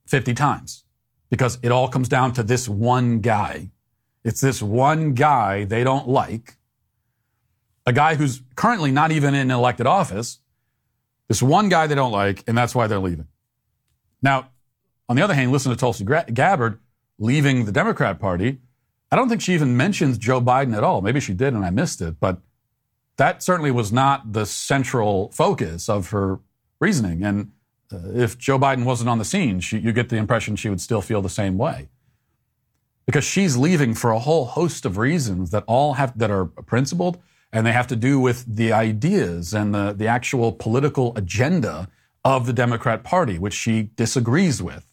50 0.08 0.34
times 0.34 0.84
because 1.30 1.58
it 1.64 1.72
all 1.72 1.88
comes 1.88 2.10
down 2.10 2.34
to 2.34 2.44
this 2.44 2.70
one 2.70 3.20
guy. 3.20 3.70
It's 4.24 4.42
this 4.42 4.62
one 4.62 5.14
guy 5.14 5.66
they 5.66 5.84
don't 5.84 6.08
like, 6.08 6.58
a 7.86 7.94
guy 7.94 8.16
who's 8.16 8.42
currently 8.56 8.92
not 8.92 9.12
even 9.12 9.34
in 9.34 9.52
elected 9.52 9.88
office, 9.88 10.40
this 11.28 11.42
one 11.42 11.70
guy 11.70 11.88
they 11.88 11.96
don't 11.96 12.12
like, 12.12 12.44
and 12.48 12.58
that's 12.58 12.76
why 12.76 12.88
they're 12.88 13.00
leaving. 13.00 13.28
Now, 14.22 14.50
on 15.10 15.16
the 15.16 15.22
other 15.22 15.34
hand, 15.34 15.52
listen 15.52 15.72
to 15.72 15.78
Tulsi 15.78 16.06
Gabbard 16.06 16.80
leaving 17.20 17.66
the 17.66 17.72
Democrat 17.72 18.20
Party. 18.20 18.60
I 19.12 19.16
don't 19.16 19.30
think 19.30 19.42
she 19.42 19.54
even 19.54 19.76
mentions 19.76 20.18
Joe 20.18 20.42
Biden 20.42 20.76
at 20.76 20.84
all. 20.84 21.02
Maybe 21.02 21.20
she 21.20 21.34
did 21.34 21.54
and 21.54 21.66
I 21.66 21.70
missed 21.70 22.02
it, 22.02 22.20
but 22.20 22.40
that 23.18 23.44
certainly 23.44 23.72
was 23.72 23.92
not 23.92 24.34
the 24.34 24.46
central 24.46 25.30
focus 25.32 25.90
of 25.90 26.10
her 26.10 26.40
reasoning. 26.80 27.24
And 27.24 27.52
if 28.14 28.38
Joe 28.38 28.60
Biden 28.60 28.86
wasn't 28.86 29.10
on 29.10 29.18
the 29.18 29.26
scene, 29.26 29.60
she, 29.60 29.78
you 29.78 29.92
get 29.92 30.10
the 30.10 30.18
impression 30.18 30.56
she 30.56 30.70
would 30.70 30.82
still 30.82 31.02
feel 31.02 31.22
the 31.22 31.30
same 31.30 31.58
way. 31.58 31.90
Because 33.06 33.24
she's 33.24 33.58
leaving 33.58 33.94
for 33.94 34.12
a 34.12 34.20
whole 34.20 34.46
host 34.46 34.86
of 34.86 34.98
reasons 34.98 35.52
that 35.52 35.64
all 35.68 35.94
have 35.94 36.18
that 36.18 36.32
are 36.32 36.46
principled 36.46 37.22
and 37.52 37.66
they 37.66 37.72
have 37.72 37.88
to 37.88 37.96
do 37.96 38.20
with 38.20 38.46
the 38.48 38.72
ideas 38.72 39.54
and 39.54 39.76
the, 39.76 39.94
the 39.94 40.08
actual 40.08 40.52
political 40.52 41.16
agenda 41.16 41.88
of 42.26 42.46
the 42.46 42.54
Democrat 42.54 43.04
Party, 43.04 43.38
which 43.38 43.54
she 43.54 43.90
disagrees 43.96 44.62
with. 44.62 44.88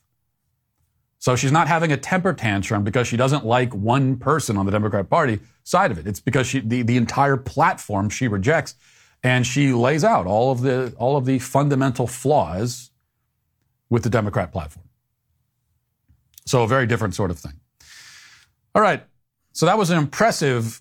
So 1.19 1.37
she's 1.37 1.53
not 1.53 1.69
having 1.69 1.93
a 1.93 1.97
temper 1.97 2.33
tantrum 2.33 2.83
because 2.83 3.07
she 3.07 3.17
doesn't 3.17 3.45
like 3.45 3.75
one 3.75 4.17
person 4.17 4.57
on 4.57 4.67
the 4.67 4.73
Democrat 4.73 5.09
Party 5.09 5.39
side 5.65 5.91
of 5.91 5.99
it. 5.99 6.07
It's 6.07 6.21
because 6.21 6.47
she, 6.47 6.61
the, 6.61 6.83
the 6.83 6.97
entire 6.97 7.37
platform 7.37 8.09
she 8.09 8.27
rejects 8.27 8.75
and 9.23 9.47
she 9.47 9.73
lays 9.73 10.05
out 10.05 10.27
all 10.27 10.51
of 10.51 10.63
the, 10.63 10.95
all 10.99 11.17
of 11.17 11.25
the 11.25 11.39
fundamental 11.39 12.07
flaws 12.07 12.91
with 13.89 14.03
the 14.03 14.11
Democrat 14.11 14.53
platform. 14.53 14.89
So 16.47 16.63
a 16.63 16.69
very 16.69 16.87
different 16.87 17.15
sort 17.15 17.31
of 17.31 17.39
thing. 17.39 17.61
All 18.75 18.83
right. 18.83 19.05
So 19.53 19.67
that 19.67 19.77
was 19.77 19.91
an 19.91 19.99
impressive 19.99 20.81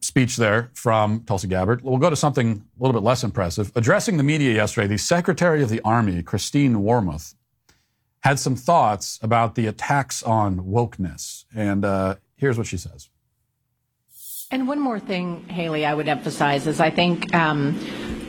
speech 0.00 0.36
there 0.36 0.70
from 0.74 1.20
Tulsi 1.24 1.48
Gabbard. 1.48 1.82
We'll 1.82 1.98
go 1.98 2.10
to 2.10 2.16
something 2.16 2.64
a 2.78 2.82
little 2.82 2.98
bit 2.98 3.04
less 3.04 3.24
impressive. 3.24 3.72
Addressing 3.74 4.16
the 4.16 4.22
media 4.22 4.54
yesterday, 4.54 4.86
the 4.86 4.98
Secretary 4.98 5.62
of 5.62 5.68
the 5.68 5.80
Army, 5.80 6.22
Christine 6.22 6.76
Wormuth, 6.76 7.34
had 8.20 8.38
some 8.38 8.56
thoughts 8.56 9.18
about 9.22 9.54
the 9.54 9.66
attacks 9.66 10.22
on 10.22 10.60
wokeness. 10.60 11.44
And 11.54 11.84
uh, 11.84 12.16
here's 12.36 12.56
what 12.56 12.66
she 12.66 12.76
says. 12.76 13.08
And 14.54 14.68
one 14.68 14.78
more 14.78 15.00
thing, 15.00 15.48
Haley, 15.48 15.84
I 15.84 15.92
would 15.94 16.06
emphasize 16.06 16.68
is 16.68 16.78
I 16.78 16.88
think 16.88 17.34
um, 17.34 17.76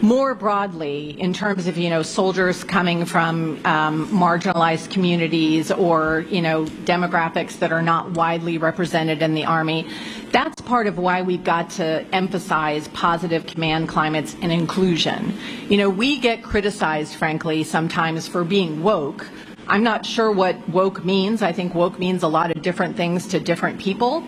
more 0.01 0.33
broadly, 0.33 1.11
in 1.21 1.33
terms 1.33 1.67
of 1.67 1.77
you 1.77 1.87
know 1.87 2.01
soldiers 2.01 2.63
coming 2.63 3.05
from 3.05 3.63
um, 3.63 4.07
marginalized 4.07 4.89
communities 4.89 5.71
or 5.71 6.25
you 6.27 6.41
know 6.41 6.65
demographics 6.85 7.59
that 7.59 7.71
are 7.71 7.83
not 7.83 8.13
widely 8.13 8.57
represented 8.57 9.21
in 9.21 9.35
the 9.35 9.45
Army, 9.45 9.87
that's 10.31 10.59
part 10.63 10.87
of 10.87 10.97
why 10.97 11.21
we've 11.21 11.43
got 11.43 11.69
to 11.69 12.03
emphasize 12.11 12.87
positive 12.87 13.45
command 13.45 13.87
climates 13.87 14.35
and 14.41 14.51
inclusion. 14.51 15.31
You 15.69 15.77
know, 15.77 15.91
we 15.91 16.17
get 16.17 16.41
criticized, 16.41 17.13
frankly, 17.13 17.63
sometimes 17.63 18.27
for 18.27 18.43
being 18.43 18.81
woke. 18.81 19.29
I'm 19.67 19.83
not 19.83 20.07
sure 20.07 20.31
what 20.31 20.57
woke 20.69 21.05
means. 21.05 21.43
I 21.43 21.51
think 21.51 21.75
woke 21.75 21.99
means 21.99 22.23
a 22.23 22.27
lot 22.27 22.49
of 22.49 22.63
different 22.63 22.97
things 22.97 23.27
to 23.27 23.39
different 23.39 23.79
people. 23.79 24.23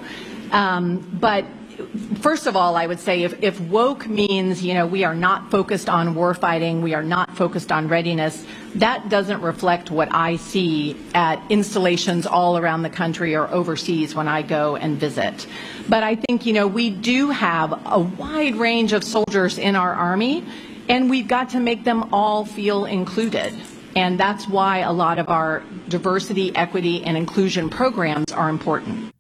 Um, 0.52 1.00
but 1.20 1.46
first 2.22 2.48
of 2.48 2.56
all, 2.56 2.76
I 2.76 2.88
would 2.88 3.00
say 3.00 3.24
if, 3.24 3.42
if 3.44 3.60
woke 3.60 4.08
means, 4.08 4.64
you 4.64 4.74
know, 4.74 4.88
we 4.88 5.04
are 5.04 5.16
not 5.16 5.52
focused 5.52 5.90
on 5.90 6.16
warfighting, 6.16 6.82
we 6.82 6.94
are 6.94 7.04
not 7.04 7.36
focused 7.36 7.72
on 7.72 7.88
readiness, 7.88 8.46
that 8.76 9.10
doesn't 9.10 9.42
reflect 9.42 9.92
what 9.92 10.14
I 10.14 10.38
see 10.38 10.98
at 11.14 11.42
installations 11.50 12.26
all 12.26 12.58
around 12.58 12.82
the 12.82 12.90
country 12.90 13.36
or 13.36 13.48
overseas 13.48 14.16
when 14.16 14.28
I 14.28 14.42
go 14.42 14.76
and 14.76 14.98
visit. 14.98 15.48
But 15.88 16.04
I 16.04 16.16
think, 16.16 16.46
you 16.46 16.54
know, 16.54 16.68
we 16.68 16.90
do 16.90 17.30
have 17.30 17.74
a 17.86 18.00
wide 18.00 18.56
range 18.56 18.94
of 18.94 19.04
soldiers 19.04 19.58
in 19.58 19.76
our 19.76 19.94
Army, 19.94 20.44
and 20.90 21.10
we've 21.10 21.28
got 21.28 21.50
to 21.50 21.60
make 21.60 21.84
them 21.84 22.14
all 22.14 22.46
feel 22.46 22.86
included. 22.86 23.54
And 23.96 24.20
that's 24.20 24.48
why 24.48 24.80
a 24.80 24.92
lot 24.92 25.18
of 25.18 25.30
our 25.30 25.64
diversity, 25.90 26.56
equity, 26.56 27.04
and 27.04 27.18
inclusion 27.18 27.70
programs 27.70 28.32
are 28.32 28.50
important. 28.50 29.12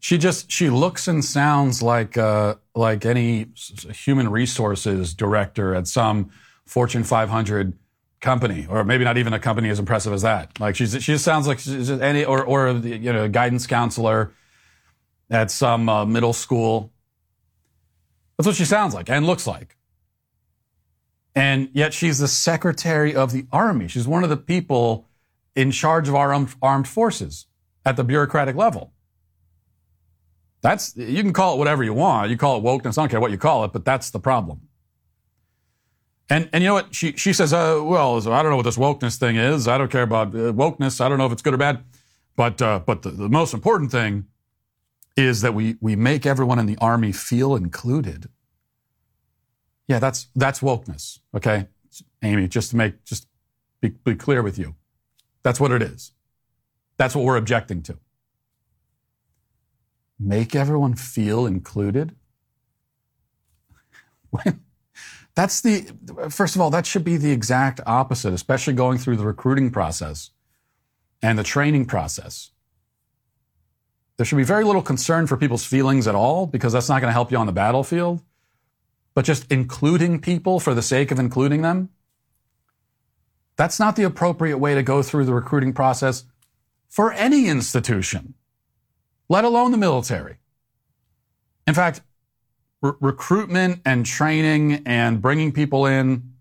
She 0.00 0.16
just 0.16 0.50
she 0.50 0.70
looks 0.70 1.06
and 1.06 1.24
sounds 1.24 1.82
like 1.82 2.16
uh, 2.16 2.56
like 2.74 3.04
any 3.04 3.46
human 3.92 4.30
resources 4.30 5.14
director 5.14 5.74
at 5.74 5.86
some 5.86 6.30
Fortune 6.64 7.04
500 7.04 7.74
company, 8.20 8.66
or 8.68 8.82
maybe 8.84 9.04
not 9.04 9.18
even 9.18 9.32
a 9.32 9.38
company 9.38 9.68
as 9.68 9.78
impressive 9.78 10.12
as 10.12 10.22
that. 10.22 10.58
Like 10.58 10.74
she's 10.74 10.92
she 10.94 11.12
just 11.12 11.24
sounds 11.24 11.46
like 11.46 11.58
she's 11.58 11.88
just 11.88 12.02
any 12.02 12.24
or 12.24 12.42
or 12.42 12.70
you 12.70 13.12
know 13.12 13.28
guidance 13.28 13.66
counselor 13.66 14.32
at 15.30 15.50
some 15.50 15.88
uh, 15.88 16.06
middle 16.06 16.32
school. 16.32 16.92
That's 18.36 18.46
what 18.46 18.56
she 18.56 18.64
sounds 18.64 18.94
like 18.94 19.10
and 19.10 19.26
looks 19.26 19.46
like. 19.46 19.76
And 21.34 21.68
yet 21.72 21.94
she's 21.94 22.18
the 22.18 22.28
secretary 22.28 23.14
of 23.14 23.32
the 23.32 23.46
army. 23.52 23.86
She's 23.86 24.08
one 24.08 24.24
of 24.24 24.30
the 24.30 24.36
people 24.36 25.06
in 25.54 25.70
charge 25.70 26.08
of 26.08 26.14
our 26.14 26.32
armed 26.62 26.88
forces 26.88 27.46
at 27.84 27.96
the 27.96 28.04
bureaucratic 28.04 28.56
level. 28.56 28.92
That's, 30.62 30.96
you 30.96 31.22
can 31.22 31.32
call 31.32 31.54
it 31.54 31.58
whatever 31.58 31.82
you 31.82 31.94
want. 31.94 32.30
You 32.30 32.36
call 32.36 32.58
it 32.58 32.62
wokeness. 32.62 32.98
I 32.98 33.02
don't 33.02 33.08
care 33.08 33.20
what 33.20 33.30
you 33.30 33.38
call 33.38 33.64
it, 33.64 33.72
but 33.72 33.84
that's 33.84 34.10
the 34.10 34.20
problem. 34.20 34.60
And, 36.28 36.48
and 36.52 36.62
you 36.62 36.68
know 36.68 36.74
what? 36.74 36.94
She, 36.94 37.12
she 37.16 37.32
says, 37.32 37.52
uh, 37.52 37.80
well, 37.82 38.16
I 38.18 38.42
don't 38.42 38.50
know 38.50 38.56
what 38.56 38.64
this 38.64 38.76
wokeness 38.76 39.16
thing 39.16 39.36
is. 39.36 39.66
I 39.66 39.78
don't 39.78 39.90
care 39.90 40.02
about 40.02 40.28
uh, 40.28 40.52
wokeness. 40.52 41.00
I 41.00 41.08
don't 41.08 41.18
know 41.18 41.26
if 41.26 41.32
it's 41.32 41.42
good 41.42 41.54
or 41.54 41.56
bad. 41.56 41.82
But, 42.36 42.62
uh, 42.62 42.80
but 42.80 43.02
the, 43.02 43.10
the 43.10 43.28
most 43.28 43.52
important 43.54 43.90
thing 43.90 44.26
is 45.16 45.40
that 45.40 45.54
we, 45.54 45.76
we 45.80 45.96
make 45.96 46.26
everyone 46.26 46.58
in 46.58 46.66
the 46.66 46.78
army 46.78 47.10
feel 47.10 47.56
included. 47.56 48.28
Yeah, 49.88 49.98
that's, 49.98 50.28
that's 50.36 50.60
wokeness. 50.60 51.18
Okay. 51.34 51.66
Amy, 52.22 52.46
just 52.48 52.70
to 52.70 52.76
make, 52.76 53.04
just 53.04 53.26
be, 53.80 53.88
be 53.88 54.14
clear 54.14 54.42
with 54.42 54.58
you. 54.58 54.76
That's 55.42 55.58
what 55.58 55.72
it 55.72 55.82
is. 55.82 56.12
That's 56.96 57.16
what 57.16 57.24
we're 57.24 57.36
objecting 57.36 57.82
to 57.84 57.98
make 60.20 60.54
everyone 60.54 60.94
feel 60.94 61.46
included? 61.46 62.14
That's 65.34 65.60
the, 65.62 65.90
first 66.28 66.54
of 66.54 66.60
all, 66.60 66.70
that 66.70 66.86
should 66.86 67.04
be 67.04 67.16
the 67.16 67.30
exact 67.30 67.80
opposite, 67.86 68.32
especially 68.32 68.74
going 68.74 68.98
through 68.98 69.16
the 69.16 69.24
recruiting 69.24 69.70
process 69.70 70.30
and 71.22 71.38
the 71.38 71.42
training 71.42 71.86
process. 71.86 72.50
There 74.16 74.26
should 74.26 74.36
be 74.36 74.44
very 74.44 74.64
little 74.64 74.82
concern 74.82 75.26
for 75.26 75.36
people's 75.36 75.64
feelings 75.64 76.06
at 76.06 76.14
all 76.14 76.46
because 76.46 76.74
that's 76.74 76.88
not 76.88 77.00
going 77.00 77.08
to 77.08 77.14
help 77.14 77.30
you 77.30 77.38
on 77.38 77.46
the 77.46 77.52
battlefield. 77.52 78.22
But 79.14 79.24
just 79.24 79.50
including 79.50 80.20
people 80.20 80.60
for 80.60 80.74
the 80.74 80.82
sake 80.82 81.10
of 81.10 81.18
including 81.18 81.62
them, 81.62 81.88
that's 83.56 83.80
not 83.80 83.96
the 83.96 84.04
appropriate 84.04 84.58
way 84.58 84.74
to 84.74 84.82
go 84.82 85.02
through 85.02 85.24
the 85.24 85.34
recruiting 85.34 85.72
process 85.72 86.24
for 86.88 87.12
any 87.12 87.48
institution 87.48 88.34
let 89.30 89.44
alone 89.44 89.70
the 89.70 89.78
military. 89.78 90.36
In 91.66 91.72
fact, 91.72 92.02
re- 92.82 92.92
recruitment 93.00 93.80
and 93.86 94.04
training 94.04 94.82
and 94.84 95.22
bringing 95.22 95.52
people 95.52 95.86
in 95.86 96.34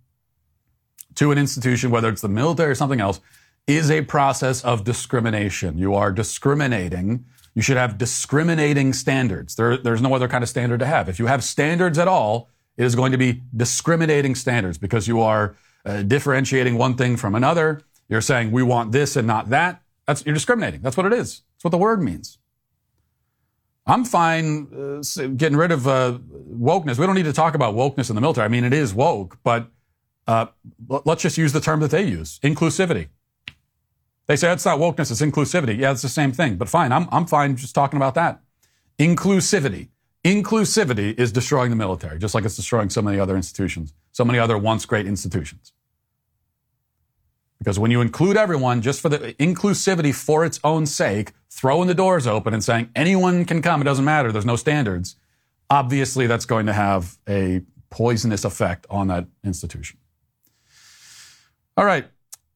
to 1.15 1.31
an 1.31 1.37
institution, 1.37 1.91
whether 1.91 2.09
it's 2.09 2.21
the 2.21 2.27
military 2.27 2.71
or 2.71 2.75
something 2.75 2.99
else, 2.99 3.21
is 3.67 3.91
a 3.91 4.01
process 4.01 4.65
of 4.65 4.83
discrimination. 4.83 5.77
You 5.77 5.93
are 5.93 6.11
discriminating. 6.11 7.25
You 7.53 7.61
should 7.61 7.77
have 7.77 7.99
discriminating 7.99 8.93
standards. 8.93 9.55
There, 9.55 9.77
there's 9.77 10.01
no 10.01 10.15
other 10.15 10.27
kind 10.27 10.43
of 10.43 10.49
standard 10.49 10.79
to 10.79 10.87
have. 10.87 11.07
If 11.07 11.19
you 11.19 11.27
have 11.27 11.43
standards 11.43 11.99
at 11.99 12.07
all, 12.07 12.49
it 12.75 12.85
is 12.85 12.95
going 12.95 13.11
to 13.11 13.19
be 13.19 13.43
discriminating 13.55 14.33
standards 14.33 14.79
because 14.79 15.07
you 15.07 15.21
are 15.21 15.55
uh, 15.85 16.01
differentiating 16.01 16.75
one 16.75 16.95
thing 16.95 17.17
from 17.17 17.35
another. 17.35 17.81
You're 18.07 18.21
saying 18.21 18.51
we 18.51 18.63
want 18.63 18.91
this 18.91 19.15
and 19.15 19.27
not 19.27 19.49
that. 19.49 19.83
That's 20.07 20.25
you're 20.25 20.33
discriminating. 20.33 20.81
That's 20.81 20.97
what 20.97 21.05
it 21.05 21.13
is. 21.13 21.43
That's 21.53 21.65
what 21.65 21.71
the 21.71 21.77
word 21.77 22.01
means. 22.01 22.38
I'm 23.89 24.05
fine 24.05 24.67
uh, 24.71 25.27
getting 25.35 25.57
rid 25.57 25.71
of 25.71 25.87
uh, 25.87 26.19
wokeness. 26.51 26.99
We 26.99 27.05
don't 27.07 27.15
need 27.15 27.23
to 27.23 27.33
talk 27.33 27.55
about 27.55 27.73
wokeness 27.73 28.09
in 28.09 28.15
the 28.15 28.21
military. 28.21 28.45
I 28.45 28.47
mean, 28.47 28.63
it 28.63 28.73
is 28.73 28.93
woke, 28.93 29.39
but 29.43 29.71
uh, 30.27 30.45
let's 30.87 31.23
just 31.23 31.37
use 31.37 31.53
the 31.53 31.59
term 31.59 31.79
that 31.79 31.89
they 31.89 32.03
use 32.03 32.39
inclusivity. 32.43 33.07
They 34.27 34.35
say 34.35 34.51
it's 34.51 34.65
not 34.65 34.77
wokeness, 34.77 35.09
it's 35.09 35.21
inclusivity. 35.21 35.79
Yeah, 35.79 35.91
it's 35.91 36.03
the 36.03 36.09
same 36.09 36.31
thing, 36.31 36.57
but 36.57 36.69
fine. 36.69 36.91
I'm, 36.91 37.09
I'm 37.11 37.25
fine 37.25 37.55
just 37.55 37.73
talking 37.73 37.97
about 37.97 38.13
that. 38.13 38.41
Inclusivity. 38.99 39.87
Inclusivity 40.23 41.19
is 41.19 41.31
destroying 41.31 41.71
the 41.71 41.75
military, 41.75 42.19
just 42.19 42.35
like 42.35 42.45
it's 42.45 42.55
destroying 42.55 42.91
so 42.91 43.01
many 43.01 43.19
other 43.19 43.35
institutions, 43.35 43.93
so 44.11 44.23
many 44.23 44.37
other 44.37 44.55
once 44.57 44.85
great 44.85 45.07
institutions. 45.07 45.73
Because 47.57 47.79
when 47.79 47.89
you 47.89 48.01
include 48.01 48.37
everyone 48.37 48.81
just 48.83 49.01
for 49.01 49.09
the 49.09 49.33
inclusivity 49.39 50.13
for 50.13 50.45
its 50.45 50.59
own 50.63 50.85
sake, 50.85 51.31
throwing 51.59 51.87
the 51.87 51.93
doors 51.93 52.25
open 52.25 52.53
and 52.53 52.63
saying 52.63 52.89
anyone 52.95 53.43
can 53.43 53.61
come, 53.61 53.81
it 53.81 53.83
doesn't 53.83 54.05
matter, 54.05 54.31
there's 54.31 54.45
no 54.45 54.55
standards, 54.55 55.17
obviously 55.69 56.25
that's 56.25 56.45
going 56.45 56.65
to 56.65 56.73
have 56.73 57.17
a 57.27 57.61
poisonous 57.89 58.45
effect 58.45 58.87
on 58.89 59.07
that 59.07 59.27
institution. 59.43 59.99
All 61.75 61.85
right. 61.85 62.05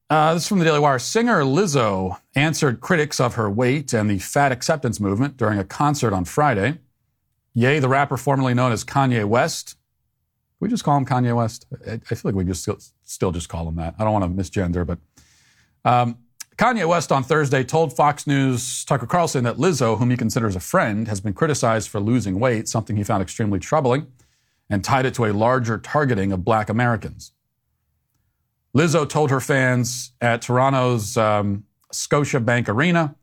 Uh, 0.09 0.33
this 0.33 0.43
is 0.43 0.47
from 0.47 0.59
the 0.59 0.65
Daily 0.65 0.79
Wire. 0.79 0.99
Singer 0.99 1.41
Lizzo 1.41 2.19
answered 2.35 2.79
critics 2.79 3.19
of 3.19 3.35
her 3.35 3.49
weight 3.49 3.93
and 3.93 4.09
the 4.09 4.19
fat 4.19 4.51
acceptance 4.51 4.99
movement 4.99 5.35
during 5.35 5.59
a 5.59 5.63
concert 5.63 6.13
on 6.13 6.23
Friday. 6.23 6.79
Ye, 7.53 7.79
the 7.79 7.89
rapper 7.89 8.15
formerly 8.15 8.53
known 8.53 8.71
as 8.71 8.85
Kanye 8.85 9.25
West, 9.25 9.75
we 10.59 10.69
just 10.69 10.83
call 10.83 10.97
him 10.97 11.05
Kanye 11.05 11.35
West? 11.35 11.65
I, 11.85 11.97
feel 11.97 12.19
like 12.23 12.35
we 12.35 12.45
just 12.45 12.61
still, 12.61 12.77
still, 13.03 13.31
just 13.31 13.49
call 13.49 13.67
him 13.67 13.75
that. 13.75 13.95
I 13.99 14.05
don't 14.05 14.13
want 14.13 14.23
to 14.23 14.43
misgender, 14.43 14.85
but 14.85 14.99
um, 15.83 16.17
Kanye 16.57 16.87
West 16.87 17.11
on 17.11 17.23
Thursday 17.23 17.63
told 17.63 17.95
Fox 17.95 18.27
News 18.27 18.85
Tucker 18.85 19.07
Carlson 19.07 19.43
that 19.43 19.57
Lizzo, 19.57 19.97
whom 19.97 20.11
he 20.11 20.17
considers 20.17 20.55
a 20.55 20.59
friend, 20.59 21.07
has 21.07 21.19
been 21.19 21.33
criticized 21.33 21.89
for 21.89 21.99
losing 21.99 22.39
weight, 22.39 22.67
something 22.67 22.95
he 22.95 23.03
found 23.03 23.23
extremely 23.23 23.59
troubling, 23.59 24.07
and 24.69 24.83
tied 24.83 25.05
it 25.05 25.15
to 25.15 25.25
a 25.25 25.33
larger 25.33 25.77
targeting 25.79 26.31
of 26.31 26.45
black 26.45 26.69
Americans. 26.69 27.31
Lizzo 28.75 29.07
told 29.07 29.31
her 29.31 29.39
fans 29.39 30.13
at 30.21 30.41
Toronto's 30.41 31.17
um, 31.17 31.63
Scotiabank 31.91 32.67
Arena, 32.67 33.15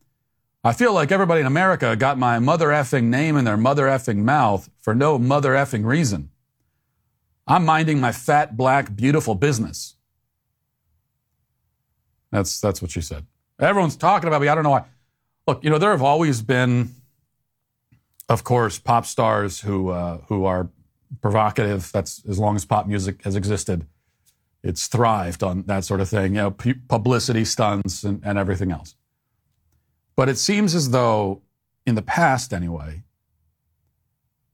I 0.63 0.73
feel 0.73 0.93
like 0.93 1.11
everybody 1.11 1.41
in 1.41 1.47
America 1.47 1.97
got 1.97 2.19
my 2.19 2.39
mother 2.39 2.69
effing 2.69 3.05
name 3.05 3.37
in 3.37 3.45
their 3.45 3.57
mother 3.57 3.87
effing 3.87 4.19
mouth 4.19 4.69
for 4.79 4.95
no 4.95 5.19
mother 5.19 5.53
effing 5.53 5.87
reason. 5.87 6.31
I'm 7.47 7.65
minding 7.65 8.01
my 8.01 8.13
fat, 8.13 8.57
black, 8.57 8.95
beautiful 8.95 9.35
business. 9.35 9.97
That's, 12.33 12.61
that's 12.61 12.81
what 12.81 12.91
she 12.91 13.01
said. 13.01 13.27
Everyone's 13.59 13.97
talking 13.97 14.29
about 14.29 14.41
me. 14.41 14.49
I 14.49 14.55
don't 14.55 14.65
know 14.65 14.71
why. 14.71 14.85
Look, 15.47 15.65
you 15.65 15.71
know, 15.71 15.79
there 15.79 15.91
have 15.91 16.03
always 16.03 16.43
been, 16.43 16.95
of 18.29 18.45
course, 18.45 18.79
pop 18.79 19.07
stars 19.07 19.61
who, 19.61 19.91
uh, 19.91 20.19
who 20.29 20.45
are 20.45 20.69
provocative. 21.21 21.91
That's 21.93 22.23
as 22.29 22.39
long 22.39 22.57
as 22.57 22.65
pop 22.65 22.87
music 22.87 23.23
has 23.25 23.37
existed. 23.37 23.87
It's 24.63 24.87
thrived 24.87 25.43
on 25.43 25.63
that 25.65 25.85
sort 25.85 26.01
of 26.01 26.09
thing, 26.09 26.35
you 26.35 26.43
know, 26.43 26.51
publicity 26.89 27.45
stunts 27.45 28.05
and, 28.05 28.23
and 28.25 28.39
everything 28.39 28.71
else. 28.71 28.95
But 30.17 30.29
it 30.29 30.39
seems 30.39 30.75
as 30.75 30.91
though, 30.91 31.43
in 31.87 31.95
the 31.95 32.03
past 32.03 32.53
anyway, 32.53 33.03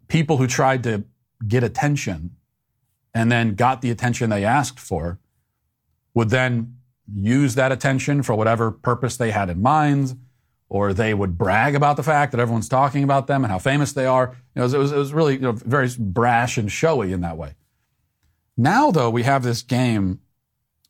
people 0.09 0.37
who 0.37 0.47
tried 0.47 0.85
to 0.85 1.05
get 1.47 1.65
attention 1.65 2.37
and 3.12 3.33
then 3.33 3.55
got 3.55 3.83
the 3.83 3.91
attention 3.91 4.31
they 4.31 4.45
asked 4.45 4.79
for, 4.79 5.19
would 6.15 6.31
then 6.31 6.76
use 7.12 7.55
that 7.55 7.73
attention 7.73 8.23
for 8.23 8.35
whatever 8.35 8.71
purpose 8.71 9.16
they 9.16 9.31
had 9.31 9.51
in 9.51 9.62
mind, 9.62 10.19
or 10.69 10.92
they 10.92 11.14
would 11.14 11.38
brag 11.38 11.75
about 11.75 11.97
the 11.97 12.03
fact 12.03 12.33
that 12.33 12.40
everyone's 12.40 12.69
talking 12.69 13.05
about 13.05 13.27
them 13.27 13.45
and 13.45 13.53
how 13.53 13.59
famous 13.59 13.92
they 13.92 14.07
are. 14.07 14.37
You 14.55 14.61
know, 14.61 14.64
it, 14.66 14.79
was, 14.79 14.92
it 14.92 14.97
was 14.97 15.12
really 15.12 15.35
you 15.35 15.40
know, 15.40 15.53
very 15.53 15.88
brash 15.99 16.59
and 16.59 16.71
showy 16.71 17.12
in 17.12 17.21
that 17.21 17.37
way. 17.37 17.55
Now, 18.57 18.90
though, 18.90 19.11
we 19.11 19.23
have 19.23 19.42
this 19.42 19.62
game 19.62 20.21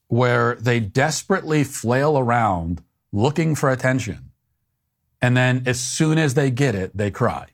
where 0.09 0.55
they 0.55 0.81
desperately 0.81 1.65
flail 1.65 2.17
around 2.17 2.83
looking 3.13 3.55
for 3.55 3.71
attention. 3.71 4.31
And 5.21 5.37
then 5.37 5.65
as 5.67 5.81
soon 5.81 6.19
as 6.19 6.35
they 6.35 6.51
get 6.51 6.75
it, 6.75 6.97
they 6.97 7.11
cry. 7.11 7.49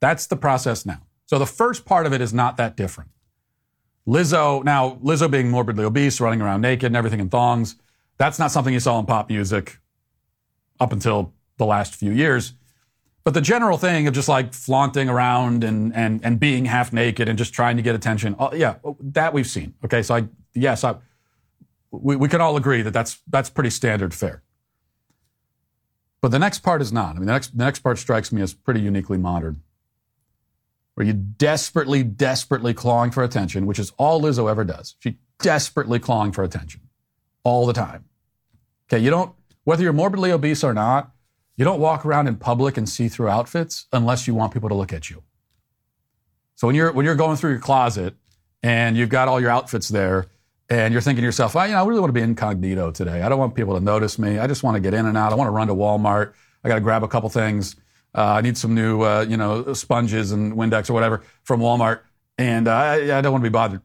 That's 0.00 0.26
the 0.26 0.36
process 0.36 0.86
now. 0.86 1.00
So 1.26 1.38
the 1.38 1.46
first 1.46 1.84
part 1.84 2.06
of 2.06 2.12
it 2.12 2.20
is 2.20 2.32
not 2.32 2.56
that 2.58 2.76
different. 2.76 3.10
Lizzo, 4.06 4.62
now, 4.64 4.98
Lizzo 5.02 5.30
being 5.30 5.50
morbidly 5.50 5.84
obese, 5.84 6.20
running 6.20 6.42
around 6.42 6.60
naked 6.60 6.86
and 6.86 6.96
everything 6.96 7.20
in 7.20 7.30
thongs, 7.30 7.76
that's 8.18 8.38
not 8.38 8.50
something 8.50 8.72
you 8.72 8.80
saw 8.80 8.98
in 8.98 9.06
pop 9.06 9.28
music 9.30 9.78
up 10.78 10.92
until 10.92 11.32
the 11.56 11.64
last 11.64 11.94
few 11.94 12.12
years. 12.12 12.52
But 13.24 13.32
the 13.32 13.40
general 13.40 13.78
thing 13.78 14.06
of 14.06 14.12
just 14.12 14.28
like 14.28 14.52
flaunting 14.52 15.08
around 15.08 15.64
and, 15.64 15.94
and, 15.94 16.22
and 16.22 16.38
being 16.38 16.66
half 16.66 16.92
naked 16.92 17.28
and 17.28 17.38
just 17.38 17.54
trying 17.54 17.76
to 17.78 17.82
get 17.82 17.94
attention, 17.94 18.36
uh, 18.38 18.50
yeah, 18.52 18.76
that 19.00 19.32
we've 19.32 19.46
seen. 19.46 19.74
Okay, 19.82 20.02
so 20.02 20.16
I, 20.16 20.28
yes, 20.52 20.84
I, 20.84 20.96
we, 21.90 22.16
we 22.16 22.28
can 22.28 22.42
all 22.42 22.56
agree 22.58 22.82
that 22.82 22.92
that's, 22.92 23.22
that's 23.28 23.48
pretty 23.48 23.70
standard 23.70 24.12
fare. 24.12 24.42
But 26.20 26.32
the 26.32 26.38
next 26.38 26.58
part 26.58 26.82
is 26.82 26.92
not. 26.92 27.16
I 27.16 27.18
mean, 27.18 27.26
the 27.26 27.32
next, 27.32 27.56
the 27.56 27.64
next 27.64 27.78
part 27.80 27.98
strikes 27.98 28.30
me 28.30 28.42
as 28.42 28.52
pretty 28.52 28.80
uniquely 28.80 29.16
modern 29.16 29.62
where 30.94 31.06
you 31.06 31.12
desperately, 31.12 32.02
desperately 32.02 32.72
clawing 32.72 33.10
for 33.10 33.22
attention, 33.22 33.66
which 33.66 33.78
is 33.78 33.92
all 33.96 34.20
Lizzo 34.20 34.50
ever 34.50 34.64
does. 34.64 34.94
She 35.00 35.18
desperately 35.40 35.98
clawing 35.98 36.32
for 36.32 36.44
attention 36.44 36.82
all 37.42 37.66
the 37.66 37.72
time. 37.72 38.04
Okay, 38.88 39.02
you 39.02 39.10
don't, 39.10 39.34
whether 39.64 39.82
you're 39.82 39.92
morbidly 39.92 40.30
obese 40.30 40.62
or 40.62 40.72
not, 40.74 41.10
you 41.56 41.64
don't 41.64 41.80
walk 41.80 42.04
around 42.04 42.26
in 42.26 42.36
public 42.36 42.76
in 42.76 42.86
see-through 42.86 43.28
outfits 43.28 43.86
unless 43.92 44.26
you 44.26 44.34
want 44.34 44.52
people 44.52 44.68
to 44.68 44.74
look 44.74 44.92
at 44.92 45.10
you. 45.10 45.22
So 46.56 46.66
when 46.66 46.76
you're 46.76 46.92
when 46.92 47.04
you're 47.04 47.14
going 47.14 47.36
through 47.36 47.50
your 47.52 47.60
closet 47.60 48.14
and 48.62 48.96
you've 48.96 49.08
got 49.08 49.28
all 49.28 49.40
your 49.40 49.50
outfits 49.50 49.88
there 49.88 50.26
and 50.68 50.92
you're 50.92 51.02
thinking 51.02 51.22
to 51.22 51.26
yourself, 51.26 51.54
well, 51.54 51.66
you 51.66 51.72
know, 51.72 51.82
I 51.82 51.86
really 51.86 52.00
want 52.00 52.10
to 52.10 52.20
be 52.20 52.22
incognito 52.22 52.90
today. 52.90 53.22
I 53.22 53.28
don't 53.28 53.38
want 53.38 53.54
people 53.54 53.74
to 53.74 53.80
notice 53.80 54.18
me. 54.18 54.38
I 54.38 54.46
just 54.46 54.62
want 54.62 54.76
to 54.76 54.80
get 54.80 54.94
in 54.94 55.06
and 55.06 55.16
out. 55.16 55.32
I 55.32 55.36
want 55.36 55.48
to 55.48 55.52
run 55.52 55.68
to 55.68 55.74
Walmart. 55.74 56.32
I 56.62 56.68
got 56.68 56.76
to 56.76 56.80
grab 56.80 57.02
a 57.02 57.08
couple 57.08 57.28
things. 57.28 57.76
Uh, 58.14 58.34
I 58.34 58.40
need 58.42 58.56
some 58.56 58.74
new, 58.74 59.02
uh, 59.02 59.26
you 59.28 59.36
know, 59.36 59.72
sponges 59.72 60.30
and 60.30 60.54
Windex 60.54 60.88
or 60.88 60.92
whatever 60.92 61.22
from 61.42 61.60
Walmart, 61.60 62.00
and 62.38 62.68
uh, 62.68 62.72
I, 62.72 63.18
I 63.18 63.20
don't 63.20 63.32
want 63.32 63.42
to 63.42 63.50
be 63.50 63.52
bothered. 63.52 63.82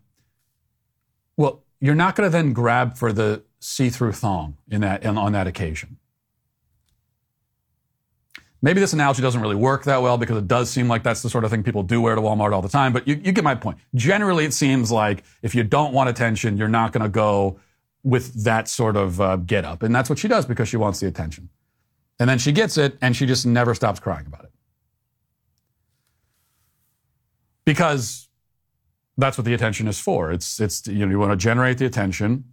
Well, 1.35 1.63
you're 1.79 1.95
not 1.95 2.15
going 2.15 2.27
to 2.27 2.31
then 2.31 2.53
grab 2.53 2.97
for 2.97 3.11
the 3.11 3.43
see-through 3.59 4.13
thong 4.13 4.57
in 4.69 4.81
that 4.81 5.05
on 5.05 5.31
that 5.31 5.47
occasion. 5.47 5.97
Maybe 8.61 8.81
this 8.81 8.91
analogy 8.91 9.21
doesn't 9.21 9.39
really 9.39 9.55
work 9.55 9.85
that 9.85 10.01
well 10.01 10.17
because 10.17 10.37
it 10.37 10.47
does 10.47 10.69
seem 10.69 10.89
like 10.89 11.01
that's 11.01 11.21
the 11.21 11.29
sort 11.29 11.45
of 11.45 11.51
thing 11.51 11.63
people 11.63 11.81
do 11.81 12.01
wear 12.01 12.15
to 12.15 12.21
Walmart 12.21 12.51
all 12.51 12.61
the 12.61 12.67
time. 12.67 12.91
But 12.91 13.07
you, 13.07 13.15
you 13.15 13.31
get 13.31 13.43
my 13.43 13.55
point. 13.55 13.77
Generally, 13.95 14.45
it 14.45 14.53
seems 14.53 14.91
like 14.91 15.23
if 15.41 15.55
you 15.55 15.63
don't 15.63 15.93
want 15.93 16.09
attention, 16.09 16.57
you're 16.57 16.67
not 16.67 16.91
going 16.91 17.03
to 17.03 17.09
go 17.09 17.57
with 18.03 18.43
that 18.43 18.67
sort 18.67 18.97
of 18.97 19.21
uh, 19.21 19.37
get 19.37 19.65
up, 19.65 19.81
and 19.81 19.95
that's 19.95 20.09
what 20.09 20.19
she 20.19 20.27
does 20.27 20.45
because 20.45 20.67
she 20.67 20.77
wants 20.77 20.99
the 20.99 21.07
attention. 21.07 21.49
And 22.19 22.29
then 22.29 22.38
she 22.38 22.51
gets 22.51 22.77
it 22.77 22.97
and 23.01 23.15
she 23.15 23.25
just 23.25 23.45
never 23.45 23.73
stops 23.73 23.99
crying 23.99 24.25
about 24.27 24.43
it. 24.43 24.51
Because 27.65 28.27
that's 29.17 29.38
what 29.38 29.45
the 29.45 29.53
attention 29.53 29.88
is 29.88 29.99
for. 29.99 30.32
It's, 30.32 30.60
it's, 30.60 30.86
you 30.88 31.05
know, 31.05 31.12
you 31.12 31.19
want 31.19 31.32
to 31.32 31.38
generate 31.38 31.77
the 31.77 31.86
attention 31.86 32.45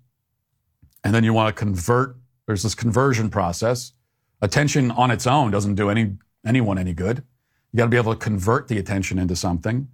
and 1.02 1.14
then 1.14 1.24
you 1.24 1.32
want 1.32 1.54
to 1.54 1.58
convert. 1.58 2.16
There's 2.46 2.62
this 2.62 2.74
conversion 2.74 3.28
process. 3.30 3.92
Attention 4.40 4.90
on 4.90 5.10
its 5.10 5.26
own 5.26 5.50
doesn't 5.50 5.74
do 5.74 5.90
any, 5.90 6.16
anyone 6.44 6.78
any 6.78 6.92
good. 6.92 7.24
You 7.72 7.78
got 7.78 7.84
to 7.84 7.90
be 7.90 7.96
able 7.96 8.12
to 8.12 8.18
convert 8.18 8.68
the 8.68 8.78
attention 8.78 9.18
into 9.18 9.34
something. 9.34 9.88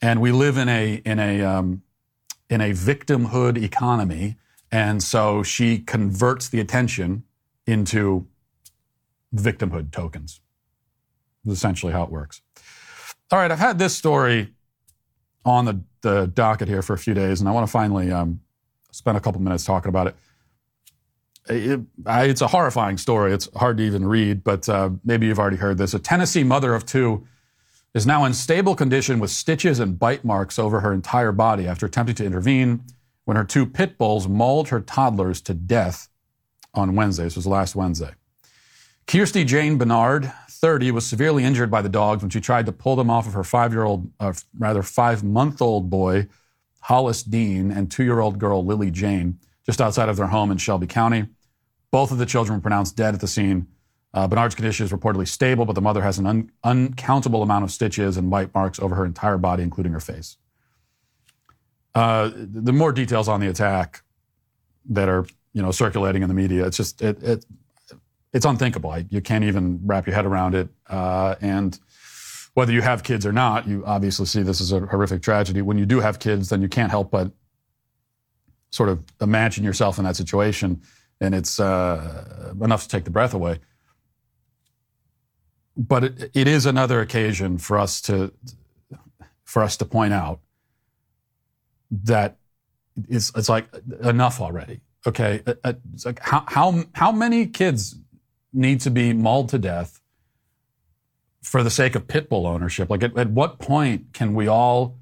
And 0.00 0.20
we 0.20 0.32
live 0.32 0.56
in 0.56 0.68
a, 0.68 0.94
in 1.04 1.18
a, 1.18 1.42
um, 1.42 1.82
in 2.48 2.60
a 2.60 2.70
victimhood 2.70 3.62
economy. 3.62 4.36
And 4.70 5.02
so 5.02 5.42
she 5.42 5.78
converts 5.78 6.48
the 6.48 6.60
attention 6.60 7.24
into 7.66 8.26
victimhood 9.34 9.90
tokens. 9.90 10.40
Is 11.44 11.52
essentially 11.52 11.92
how 11.92 12.04
it 12.04 12.10
works. 12.10 12.40
All 13.30 13.38
right, 13.38 13.50
I've 13.50 13.58
had 13.58 13.78
this 13.78 13.94
story 13.96 14.54
on 15.44 15.64
the, 15.66 15.80
the 16.00 16.26
docket 16.26 16.68
here 16.68 16.82
for 16.82 16.94
a 16.94 16.98
few 16.98 17.14
days, 17.14 17.40
and 17.40 17.48
I 17.48 17.52
want 17.52 17.66
to 17.66 17.70
finally 17.70 18.10
um, 18.10 18.40
spend 18.92 19.16
a 19.16 19.20
couple 19.20 19.40
minutes 19.42 19.64
talking 19.64 19.88
about 19.88 20.06
it. 20.06 20.16
It, 21.46 21.80
I, 22.06 22.24
it's 22.24 22.40
a 22.40 22.46
horrifying 22.46 22.96
story. 22.96 23.34
It's 23.34 23.48
hard 23.56 23.76
to 23.76 23.82
even 23.82 24.06
read, 24.06 24.42
but 24.42 24.68
uh, 24.68 24.90
maybe 25.04 25.26
you've 25.26 25.38
already 25.38 25.58
heard 25.58 25.76
this. 25.76 25.92
A 25.92 25.98
Tennessee 25.98 26.44
mother 26.44 26.74
of 26.74 26.86
two 26.86 27.26
is 27.92 28.06
now 28.06 28.24
in 28.24 28.32
stable 28.32 28.74
condition 28.74 29.18
with 29.18 29.30
stitches 29.30 29.78
and 29.78 29.98
bite 29.98 30.24
marks 30.24 30.58
over 30.58 30.80
her 30.80 30.92
entire 30.92 31.32
body 31.32 31.66
after 31.66 31.86
attempting 31.86 32.16
to 32.16 32.24
intervene 32.24 32.82
when 33.24 33.36
her 33.36 33.44
two 33.44 33.66
pit 33.66 33.98
bulls 33.98 34.26
mauled 34.26 34.68
her 34.68 34.80
toddlers 34.80 35.40
to 35.42 35.54
death 35.54 36.08
on 36.72 36.96
Wednesday. 36.96 37.24
This 37.24 37.36
was 37.36 37.46
last 37.46 37.76
Wednesday. 37.76 38.12
Kirsty 39.06 39.44
Jane 39.44 39.76
Bernard, 39.76 40.32
30, 40.48 40.90
was 40.90 41.06
severely 41.06 41.44
injured 41.44 41.70
by 41.70 41.82
the 41.82 41.88
dogs 41.88 42.22
when 42.22 42.30
she 42.30 42.40
tried 42.40 42.66
to 42.66 42.72
pull 42.72 42.96
them 42.96 43.10
off 43.10 43.26
of 43.26 43.34
her 43.34 43.44
five 43.44 43.72
year 43.72 43.84
old, 43.84 44.10
uh, 44.18 44.32
rather 44.58 44.82
five 44.82 45.22
month 45.22 45.60
old 45.60 45.90
boy, 45.90 46.26
Hollis 46.80 47.22
Dean 47.22 47.70
and 47.70 47.90
two 47.90 48.04
year 48.04 48.20
old 48.20 48.38
girl 48.38 48.64
Lily 48.64 48.90
Jane 48.90 49.38
just 49.66 49.80
outside 49.80 50.08
of 50.08 50.16
their 50.16 50.26
home 50.26 50.50
in 50.50 50.58
Shelby 50.58 50.86
County. 50.86 51.26
Both 51.90 52.10
of 52.10 52.18
the 52.18 52.26
children 52.26 52.58
were 52.58 52.62
pronounced 52.62 52.96
dead 52.96 53.14
at 53.14 53.20
the 53.20 53.28
scene. 53.28 53.68
Uh, 54.12 54.28
Bernard's 54.28 54.54
condition 54.54 54.84
is 54.84 54.92
reportedly 54.92 55.26
stable, 55.26 55.64
but 55.64 55.74
the 55.74 55.80
mother 55.80 56.02
has 56.02 56.18
an 56.18 56.26
un- 56.26 56.50
uncountable 56.62 57.42
amount 57.42 57.64
of 57.64 57.70
stitches 57.70 58.16
and 58.16 58.30
bite 58.30 58.54
marks 58.54 58.78
over 58.78 58.94
her 58.94 59.04
entire 59.04 59.38
body, 59.38 59.62
including 59.62 59.92
her 59.92 60.00
face. 60.00 60.36
Uh, 61.94 62.30
the 62.34 62.72
more 62.72 62.92
details 62.92 63.28
on 63.28 63.40
the 63.40 63.48
attack 63.48 64.02
that 64.88 65.08
are 65.08 65.26
you 65.52 65.62
know 65.62 65.70
circulating 65.70 66.22
in 66.22 66.28
the 66.28 66.34
media, 66.34 66.66
it's 66.66 66.76
just 66.76 67.00
it, 67.02 67.22
it 67.22 67.46
it's 68.34 68.44
unthinkable. 68.44 68.98
You 69.08 69.20
can't 69.20 69.44
even 69.44 69.80
wrap 69.84 70.06
your 70.06 70.14
head 70.14 70.26
around 70.26 70.56
it. 70.56 70.68
Uh, 70.88 71.36
and 71.40 71.78
whether 72.54 72.72
you 72.72 72.82
have 72.82 73.04
kids 73.04 73.24
or 73.24 73.32
not, 73.32 73.66
you 73.68 73.84
obviously 73.86 74.26
see 74.26 74.42
this 74.42 74.60
as 74.60 74.72
a 74.72 74.80
horrific 74.80 75.22
tragedy. 75.22 75.62
When 75.62 75.78
you 75.78 75.86
do 75.86 76.00
have 76.00 76.18
kids, 76.18 76.48
then 76.48 76.60
you 76.60 76.68
can't 76.68 76.90
help 76.90 77.12
but 77.12 77.30
sort 78.70 78.88
of 78.88 79.04
imagine 79.20 79.62
yourself 79.62 79.98
in 79.98 80.04
that 80.04 80.16
situation, 80.16 80.82
and 81.20 81.32
it's 81.32 81.60
uh, 81.60 82.52
enough 82.60 82.82
to 82.82 82.88
take 82.88 83.04
the 83.04 83.10
breath 83.10 83.32
away. 83.32 83.60
But 85.76 86.04
it, 86.04 86.30
it 86.34 86.48
is 86.48 86.66
another 86.66 87.00
occasion 87.00 87.58
for 87.58 87.78
us 87.78 88.00
to 88.02 88.32
for 89.44 89.62
us 89.62 89.76
to 89.76 89.84
point 89.84 90.12
out 90.12 90.40
that 91.90 92.38
it's 93.08 93.30
it's 93.36 93.48
like 93.48 93.68
enough 94.02 94.40
already. 94.40 94.80
Okay, 95.06 95.42
it's 95.46 96.04
like 96.04 96.18
how 96.20 96.44
how 96.48 96.84
how 96.94 97.12
many 97.12 97.46
kids 97.46 97.96
need 98.54 98.80
to 98.80 98.90
be 98.90 99.12
mauled 99.12 99.48
to 99.50 99.58
death 99.58 100.00
for 101.42 101.62
the 101.62 101.70
sake 101.70 101.94
of 101.94 102.06
pit 102.06 102.28
bull 102.28 102.46
ownership? 102.46 102.88
Like, 102.88 103.02
at, 103.02 103.16
at 103.18 103.30
what 103.30 103.58
point 103.58 104.12
can 104.12 104.34
we 104.34 104.46
all 104.46 104.96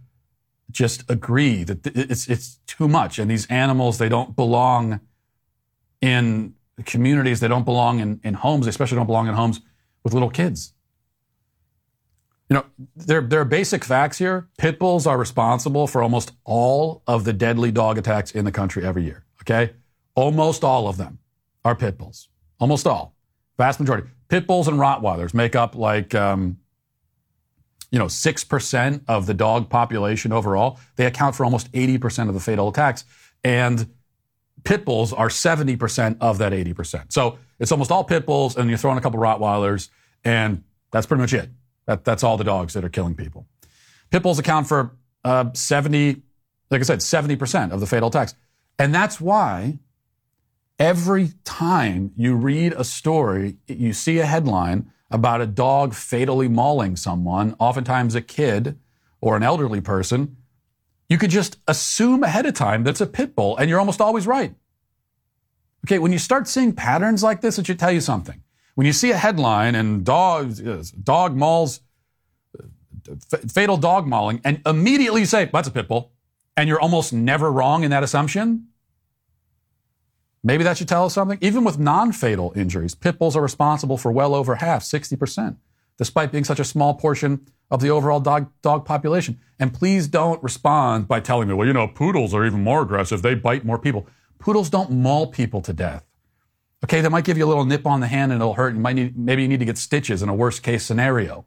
just 0.70 1.08
agree 1.10 1.64
that 1.64 1.86
it's 1.86 2.28
it's 2.28 2.58
too 2.66 2.88
much, 2.88 3.18
and 3.18 3.30
these 3.30 3.46
animals 3.46 3.98
they 3.98 4.08
don't 4.08 4.34
belong 4.34 5.00
in 6.00 6.54
communities, 6.84 7.40
they 7.40 7.48
don't 7.48 7.64
belong 7.64 8.00
in, 8.00 8.20
in 8.24 8.34
homes, 8.34 8.66
they 8.66 8.70
especially 8.70 8.96
don't 8.96 9.06
belong 9.06 9.28
in 9.28 9.34
homes 9.34 9.60
with 10.02 10.12
little 10.12 10.30
kids. 10.30 10.72
You 12.48 12.58
know, 12.58 12.64
there, 12.96 13.22
there 13.22 13.40
are 13.40 13.46
basic 13.46 13.84
facts 13.84 14.18
here. 14.18 14.48
Pit 14.58 14.78
bulls 14.78 15.06
are 15.06 15.16
responsible 15.16 15.86
for 15.86 16.02
almost 16.02 16.32
all 16.44 17.02
of 17.06 17.24
the 17.24 17.32
deadly 17.32 17.70
dog 17.70 17.96
attacks 17.96 18.32
in 18.32 18.44
the 18.44 18.52
country 18.52 18.84
every 18.84 19.04
year. 19.04 19.24
Okay? 19.42 19.72
Almost 20.14 20.62
all 20.62 20.86
of 20.86 20.98
them 20.98 21.18
are 21.64 21.74
pit 21.74 21.96
bulls. 21.96 22.28
Almost 22.60 22.86
all. 22.86 23.11
Vast 23.58 23.80
majority. 23.80 24.08
Pit 24.28 24.46
bulls 24.46 24.68
and 24.68 24.78
Rottweilers 24.78 25.34
make 25.34 25.54
up 25.54 25.74
like, 25.74 26.14
um, 26.14 26.58
you 27.90 27.98
know, 27.98 28.06
6% 28.06 29.02
of 29.08 29.26
the 29.26 29.34
dog 29.34 29.68
population 29.68 30.32
overall. 30.32 30.80
They 30.96 31.06
account 31.06 31.36
for 31.36 31.44
almost 31.44 31.70
80% 31.72 32.28
of 32.28 32.34
the 32.34 32.40
fatal 32.40 32.68
attacks. 32.68 33.04
And 33.44 33.92
pit 34.64 34.84
bulls 34.84 35.12
are 35.12 35.28
70% 35.28 36.16
of 36.20 36.38
that 36.38 36.52
80%. 36.52 37.12
So 37.12 37.38
it's 37.58 37.72
almost 37.72 37.90
all 37.90 38.04
pit 38.04 38.26
bulls, 38.26 38.56
and 38.56 38.70
you 38.70 38.76
throw 38.76 38.92
in 38.92 38.98
a 38.98 39.00
couple 39.00 39.20
Rottweilers, 39.20 39.88
and 40.24 40.64
that's 40.90 41.06
pretty 41.06 41.20
much 41.20 41.34
it. 41.34 41.50
That, 41.86 42.04
that's 42.04 42.22
all 42.22 42.36
the 42.36 42.44
dogs 42.44 42.74
that 42.74 42.84
are 42.84 42.88
killing 42.88 43.14
people. 43.14 43.46
Pit 44.10 44.22
bulls 44.22 44.38
account 44.38 44.66
for 44.66 44.96
uh, 45.24 45.50
70, 45.52 46.22
like 46.70 46.80
I 46.80 46.84
said, 46.84 47.00
70% 47.00 47.72
of 47.72 47.80
the 47.80 47.86
fatal 47.86 48.08
attacks. 48.08 48.34
And 48.78 48.94
that's 48.94 49.20
why 49.20 49.78
every 50.82 51.30
time 51.44 52.10
you 52.16 52.34
read 52.34 52.72
a 52.72 52.82
story, 52.82 53.56
you 53.68 53.92
see 53.92 54.18
a 54.18 54.26
headline 54.26 54.90
about 55.12 55.40
a 55.40 55.46
dog 55.46 55.94
fatally 55.94 56.48
mauling 56.48 56.96
someone, 56.96 57.54
oftentimes 57.60 58.16
a 58.16 58.20
kid 58.20 58.76
or 59.20 59.36
an 59.36 59.44
elderly 59.44 59.80
person, 59.80 60.36
you 61.08 61.18
could 61.18 61.30
just 61.30 61.58
assume 61.68 62.24
ahead 62.24 62.46
of 62.46 62.54
time 62.54 62.82
that's 62.82 63.00
a 63.00 63.06
pit 63.06 63.36
bull, 63.36 63.56
and 63.58 63.70
you're 63.70 63.78
almost 63.78 64.00
always 64.00 64.26
right. 64.26 64.56
Okay, 65.86 66.00
when 66.00 66.10
you 66.10 66.18
start 66.18 66.48
seeing 66.48 66.72
patterns 66.72 67.22
like 67.22 67.42
this, 67.42 67.60
it 67.60 67.66
should 67.66 67.78
tell 67.78 67.92
you 67.92 68.00
something. 68.00 68.42
When 68.74 68.84
you 68.84 68.92
see 68.92 69.12
a 69.12 69.16
headline 69.16 69.76
and 69.76 70.04
dog, 70.04 70.56
dog 71.04 71.36
mauls, 71.36 71.80
uh, 72.58 73.36
fatal 73.52 73.76
dog 73.76 74.08
mauling, 74.08 74.40
and 74.42 74.60
immediately 74.66 75.20
you 75.20 75.26
say, 75.26 75.48
that's 75.52 75.68
a 75.68 75.70
pit 75.70 75.86
bull, 75.86 76.10
and 76.56 76.68
you're 76.68 76.80
almost 76.80 77.12
never 77.12 77.52
wrong 77.52 77.84
in 77.84 77.92
that 77.92 78.02
assumption, 78.02 78.66
maybe 80.42 80.64
that 80.64 80.76
should 80.76 80.88
tell 80.88 81.04
us 81.04 81.14
something. 81.14 81.38
Even 81.40 81.64
with 81.64 81.78
non 81.78 82.12
fatal 82.12 82.52
injuries, 82.56 82.94
pit 82.94 83.18
bulls 83.18 83.36
are 83.36 83.42
responsible 83.42 83.96
for 83.96 84.12
well 84.12 84.34
over 84.34 84.56
half, 84.56 84.82
60%, 84.82 85.56
despite 85.98 86.32
being 86.32 86.44
such 86.44 86.60
a 86.60 86.64
small 86.64 86.94
portion 86.94 87.46
of 87.70 87.80
the 87.80 87.90
overall 87.90 88.20
dog, 88.20 88.50
dog 88.60 88.84
population. 88.84 89.40
And 89.58 89.72
please 89.72 90.06
don't 90.08 90.42
respond 90.42 91.08
by 91.08 91.20
telling 91.20 91.48
me, 91.48 91.54
well, 91.54 91.66
you 91.66 91.72
know, 91.72 91.88
poodles 91.88 92.34
are 92.34 92.44
even 92.44 92.62
more 92.62 92.82
aggressive. 92.82 93.22
They 93.22 93.34
bite 93.34 93.64
more 93.64 93.78
people. 93.78 94.06
Poodles 94.38 94.68
don't 94.68 94.90
maul 94.90 95.28
people 95.28 95.62
to 95.62 95.72
death. 95.72 96.04
Okay, 96.84 97.00
they 97.00 97.08
might 97.08 97.24
give 97.24 97.38
you 97.38 97.44
a 97.44 97.46
little 97.46 97.64
nip 97.64 97.86
on 97.86 98.00
the 98.00 98.08
hand 98.08 98.32
and 98.32 98.40
it'll 98.40 98.54
hurt. 98.54 98.74
You 98.74 98.80
might 98.80 98.96
need, 98.96 99.16
maybe 99.16 99.42
you 99.42 99.48
need 99.48 99.60
to 99.60 99.64
get 99.64 99.78
stitches 99.78 100.22
in 100.22 100.28
a 100.28 100.34
worst 100.34 100.62
case 100.62 100.84
scenario. 100.84 101.46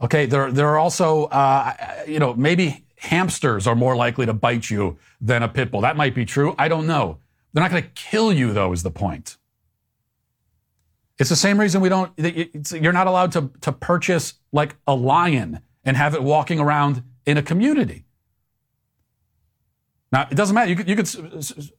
Okay, 0.00 0.26
there, 0.26 0.50
there 0.50 0.68
are 0.68 0.78
also, 0.78 1.24
uh, 1.26 1.74
you 2.06 2.18
know, 2.18 2.32
maybe 2.34 2.86
hamsters 2.98 3.66
are 3.66 3.74
more 3.74 3.96
likely 3.96 4.26
to 4.26 4.32
bite 4.32 4.70
you 4.70 4.98
than 5.20 5.42
a 5.42 5.48
pit 5.48 5.70
bull. 5.70 5.80
That 5.80 5.96
might 5.96 6.14
be 6.14 6.24
true. 6.24 6.54
I 6.58 6.68
don't 6.68 6.86
know. 6.86 7.18
They're 7.52 7.62
not 7.62 7.70
going 7.70 7.82
to 7.82 7.88
kill 7.90 8.32
you, 8.32 8.52
though, 8.52 8.72
is 8.72 8.82
the 8.82 8.90
point. 8.90 9.36
It's 11.18 11.30
the 11.30 11.36
same 11.36 11.58
reason 11.58 11.80
we 11.80 11.88
don't, 11.88 12.12
you're 12.16 12.92
not 12.92 13.06
allowed 13.06 13.32
to, 13.32 13.50
to 13.62 13.72
purchase 13.72 14.34
like 14.52 14.76
a 14.86 14.94
lion 14.94 15.60
and 15.84 15.96
have 15.96 16.14
it 16.14 16.22
walking 16.22 16.60
around 16.60 17.02
in 17.26 17.36
a 17.36 17.42
community. 17.42 18.04
Now, 20.12 20.28
it 20.30 20.36
doesn't 20.36 20.54
matter. 20.54 20.70
You 20.70 20.76
could, 20.76 20.88
you 20.88 20.96
could 20.96 21.08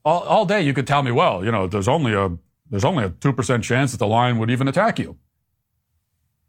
all, 0.04 0.20
all 0.20 0.46
day, 0.46 0.62
you 0.62 0.74
could 0.74 0.86
tell 0.86 1.02
me, 1.02 1.10
well, 1.10 1.44
you 1.44 1.50
know, 1.50 1.66
there's 1.66 1.88
only 1.88 2.12
a, 2.12 2.36
there's 2.68 2.84
only 2.84 3.04
a 3.04 3.10
2% 3.10 3.62
chance 3.62 3.92
that 3.92 3.98
the 3.98 4.06
lion 4.06 4.38
would 4.38 4.50
even 4.50 4.68
attack 4.68 4.98
you. 4.98 5.16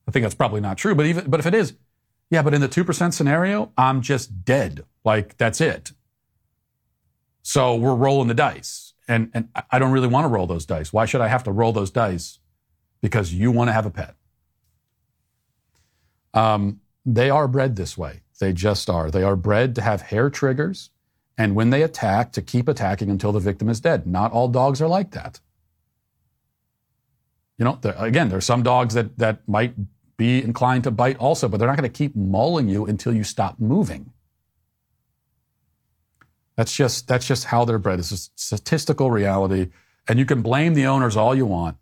I 0.07 0.11
think 0.11 0.23
that's 0.23 0.35
probably 0.35 0.61
not 0.61 0.77
true, 0.77 0.93
but 0.93 1.05
even, 1.05 1.29
but 1.29 1.39
if 1.39 1.45
it 1.45 1.53
is, 1.53 1.73
yeah, 2.31 2.41
but 2.41 2.55
in 2.55 2.61
the 2.61 2.69
2% 2.69 3.13
scenario, 3.13 3.71
I'm 3.77 4.01
just 4.01 4.43
dead. 4.43 4.85
Like, 5.03 5.37
that's 5.37 5.61
it. 5.61 5.91
So 7.43 7.75
we're 7.75 7.95
rolling 7.95 8.27
the 8.27 8.33
dice. 8.33 8.93
And, 9.07 9.29
and 9.33 9.49
I 9.69 9.77
don't 9.77 9.91
really 9.91 10.07
want 10.07 10.23
to 10.25 10.29
roll 10.29 10.47
those 10.47 10.65
dice. 10.65 10.91
Why 10.91 11.05
should 11.05 11.21
I 11.21 11.27
have 11.27 11.43
to 11.43 11.51
roll 11.51 11.73
those 11.73 11.91
dice 11.91 12.39
because 13.01 13.33
you 13.33 13.51
want 13.51 13.67
to 13.67 13.73
have 13.73 13.85
a 13.85 13.89
pet. 13.89 14.15
Um, 16.33 16.79
they 17.05 17.29
are 17.29 17.47
bred 17.47 17.75
this 17.75 17.97
way. 17.97 18.21
They 18.39 18.53
just 18.53 18.89
are. 18.89 19.11
They 19.11 19.23
are 19.23 19.35
bred 19.35 19.75
to 19.75 19.81
have 19.81 20.01
hair 20.03 20.29
triggers, 20.29 20.89
and 21.37 21.55
when 21.55 21.69
they 21.69 21.83
attack, 21.83 22.31
to 22.33 22.41
keep 22.41 22.67
attacking 22.67 23.09
until 23.09 23.31
the 23.31 23.39
victim 23.39 23.69
is 23.69 23.79
dead. 23.79 24.07
Not 24.07 24.31
all 24.31 24.47
dogs 24.47 24.81
are 24.81 24.87
like 24.87 25.11
that. 25.11 25.39
You 27.57 27.65
know, 27.65 27.77
there, 27.81 27.95
again, 27.97 28.29
there 28.29 28.37
are 28.37 28.41
some 28.41 28.63
dogs 28.63 28.93
that, 28.95 29.17
that 29.19 29.47
might 29.47 29.75
be 30.21 30.43
inclined 30.43 30.83
to 30.83 30.91
bite 30.91 31.17
also, 31.17 31.47
but 31.47 31.57
they're 31.57 31.67
not 31.67 31.77
going 31.77 31.91
to 31.91 31.97
keep 31.97 32.15
mauling 32.15 32.69
you 32.69 32.85
until 32.85 33.11
you 33.11 33.23
stop 33.23 33.59
moving. 33.59 34.13
That's 36.55 36.75
just 36.75 37.07
that's 37.07 37.25
just 37.25 37.45
how 37.45 37.65
they're 37.65 37.79
bred. 37.79 37.97
It's 37.97 38.11
a 38.11 38.29
statistical 38.35 39.09
reality, 39.09 39.69
and 40.07 40.19
you 40.19 40.25
can 40.25 40.43
blame 40.43 40.75
the 40.75 40.85
owners 40.85 41.17
all 41.17 41.33
you 41.33 41.47
want. 41.47 41.77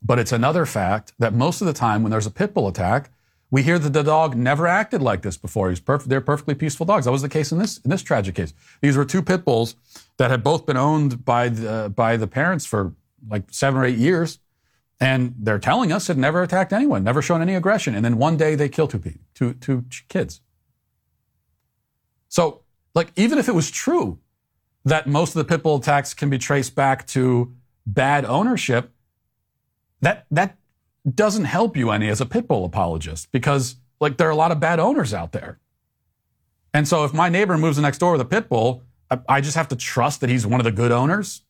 But 0.00 0.20
it's 0.20 0.30
another 0.30 0.64
fact 0.64 1.12
that 1.18 1.34
most 1.34 1.60
of 1.60 1.66
the 1.66 1.72
time 1.72 2.04
when 2.04 2.10
there's 2.12 2.26
a 2.26 2.30
pit 2.30 2.54
bull 2.54 2.68
attack, 2.68 3.10
we 3.50 3.64
hear 3.64 3.80
that 3.80 3.92
the 3.92 4.04
dog 4.04 4.36
never 4.36 4.68
acted 4.68 5.02
like 5.02 5.22
this 5.22 5.36
before. 5.36 5.70
He's 5.70 5.80
perf- 5.80 6.04
they're 6.04 6.20
perfectly 6.20 6.54
peaceful 6.54 6.86
dogs. 6.86 7.04
That 7.06 7.12
was 7.18 7.22
the 7.22 7.28
case 7.28 7.50
in 7.50 7.58
this 7.58 7.78
in 7.78 7.90
this 7.90 8.02
tragic 8.02 8.36
case. 8.36 8.54
These 8.80 8.96
were 8.96 9.04
two 9.04 9.22
pit 9.22 9.44
bulls 9.44 9.74
that 10.18 10.30
had 10.30 10.44
both 10.44 10.66
been 10.66 10.76
owned 10.76 11.24
by 11.24 11.48
the 11.48 11.92
by 11.94 12.16
the 12.16 12.28
parents 12.28 12.64
for 12.64 12.94
like 13.28 13.44
seven 13.50 13.80
or 13.80 13.84
eight 13.84 13.98
years, 13.98 14.38
and 15.02 15.34
they're 15.36 15.58
telling 15.58 15.90
us 15.90 16.08
it 16.08 16.16
never 16.16 16.44
attacked 16.44 16.72
anyone, 16.72 17.02
never 17.02 17.20
shown 17.20 17.42
any 17.42 17.56
aggression. 17.56 17.96
And 17.96 18.04
then 18.04 18.18
one 18.18 18.36
day 18.36 18.54
they 18.54 18.68
kill 18.68 18.86
two 18.86 19.02
two 19.34 19.54
two 19.54 19.84
kids. 20.08 20.40
So, 22.28 22.62
like, 22.94 23.10
even 23.16 23.36
if 23.36 23.48
it 23.48 23.54
was 23.54 23.68
true 23.68 24.20
that 24.84 25.08
most 25.08 25.34
of 25.34 25.40
the 25.40 25.44
pit 25.44 25.64
bull 25.64 25.76
attacks 25.76 26.14
can 26.14 26.30
be 26.30 26.38
traced 26.38 26.76
back 26.76 27.04
to 27.08 27.52
bad 27.84 28.24
ownership, 28.24 28.92
that 30.00 30.26
that 30.30 30.56
doesn't 31.12 31.46
help 31.46 31.76
you 31.76 31.90
any 31.90 32.08
as 32.08 32.20
a 32.20 32.26
pit 32.26 32.46
bull 32.46 32.64
apologist 32.64 33.32
because 33.32 33.76
like 34.00 34.18
there 34.18 34.28
are 34.28 34.30
a 34.30 34.36
lot 34.36 34.52
of 34.52 34.60
bad 34.60 34.78
owners 34.78 35.12
out 35.12 35.32
there. 35.32 35.58
And 36.72 36.86
so 36.86 37.04
if 37.04 37.12
my 37.12 37.28
neighbor 37.28 37.58
moves 37.58 37.76
next 37.76 37.98
door 37.98 38.12
with 38.12 38.20
a 38.20 38.24
pit 38.24 38.48
bull, 38.48 38.84
I, 39.10 39.18
I 39.28 39.40
just 39.40 39.56
have 39.56 39.66
to 39.68 39.76
trust 39.76 40.20
that 40.20 40.30
he's 40.30 40.46
one 40.46 40.60
of 40.60 40.64
the 40.64 40.70
good 40.70 40.92
owners. 40.92 41.42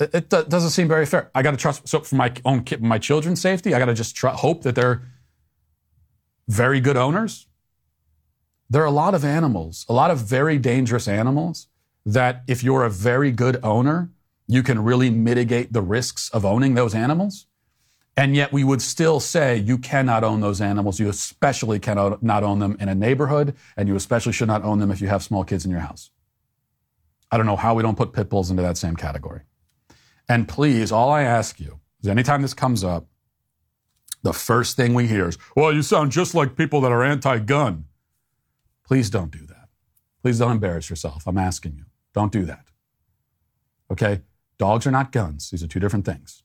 It, 0.00 0.30
doesn't 0.30 0.70
seem 0.70 0.88
very 0.88 1.04
fair. 1.04 1.30
I 1.34 1.42
got 1.42 1.50
to 1.50 1.56
trust. 1.56 1.86
So 1.86 2.00
for 2.00 2.16
my 2.16 2.32
own 2.44 2.64
kid, 2.64 2.82
my 2.82 2.98
children's 2.98 3.40
safety, 3.40 3.74
I 3.74 3.78
got 3.78 3.86
to 3.86 3.94
just 3.94 4.16
tr- 4.16 4.28
hope 4.28 4.62
that 4.62 4.74
they're 4.74 5.02
very 6.48 6.80
good 6.80 6.96
owners. 6.96 7.46
There 8.70 8.82
are 8.82 8.86
a 8.86 8.90
lot 8.90 9.14
of 9.14 9.24
animals, 9.24 9.84
a 9.88 9.92
lot 9.92 10.10
of 10.10 10.18
very 10.18 10.58
dangerous 10.58 11.06
animals 11.06 11.68
that 12.06 12.42
if 12.46 12.62
you're 12.62 12.84
a 12.84 12.90
very 12.90 13.30
good 13.30 13.58
owner, 13.62 14.10
you 14.46 14.62
can 14.62 14.82
really 14.82 15.10
mitigate 15.10 15.72
the 15.72 15.82
risks 15.82 16.30
of 16.30 16.44
owning 16.44 16.74
those 16.74 16.94
animals. 16.94 17.46
And 18.16 18.34
yet 18.34 18.52
we 18.52 18.64
would 18.64 18.82
still 18.82 19.20
say 19.20 19.56
you 19.56 19.78
cannot 19.78 20.24
own 20.24 20.40
those 20.40 20.60
animals. 20.60 20.98
You 20.98 21.08
especially 21.08 21.78
cannot 21.78 22.22
not 22.22 22.42
own 22.42 22.58
them 22.58 22.76
in 22.80 22.88
a 22.88 22.94
neighborhood, 22.94 23.54
and 23.76 23.88
you 23.88 23.96
especially 23.96 24.32
should 24.32 24.48
not 24.48 24.64
own 24.64 24.78
them 24.78 24.90
if 24.90 25.00
you 25.00 25.08
have 25.08 25.22
small 25.22 25.44
kids 25.44 25.64
in 25.64 25.70
your 25.70 25.80
house. 25.80 26.10
I 27.30 27.36
don't 27.36 27.46
know 27.46 27.56
how 27.56 27.74
we 27.74 27.82
don't 27.82 27.96
put 27.96 28.12
pit 28.12 28.28
bulls 28.28 28.50
into 28.50 28.62
that 28.62 28.76
same 28.76 28.96
category. 28.96 29.42
And 30.30 30.46
please, 30.46 30.92
all 30.92 31.10
I 31.10 31.22
ask 31.22 31.58
you 31.58 31.80
is 32.00 32.08
anytime 32.08 32.40
this 32.40 32.54
comes 32.54 32.84
up, 32.84 33.08
the 34.22 34.32
first 34.32 34.76
thing 34.76 34.94
we 34.94 35.08
hear 35.08 35.28
is, 35.28 35.36
well, 35.56 35.72
you 35.72 35.82
sound 35.82 36.12
just 36.12 36.36
like 36.36 36.54
people 36.54 36.80
that 36.82 36.92
are 36.92 37.02
anti 37.02 37.40
gun. 37.40 37.86
Please 38.86 39.10
don't 39.10 39.32
do 39.32 39.44
that. 39.46 39.68
Please 40.22 40.38
don't 40.38 40.52
embarrass 40.52 40.88
yourself. 40.88 41.26
I'm 41.26 41.36
asking 41.36 41.74
you. 41.78 41.86
Don't 42.14 42.30
do 42.30 42.44
that. 42.44 42.68
Okay? 43.90 44.20
Dogs 44.56 44.86
are 44.86 44.92
not 44.92 45.10
guns. 45.10 45.50
These 45.50 45.64
are 45.64 45.66
two 45.66 45.80
different 45.80 46.04
things. 46.04 46.44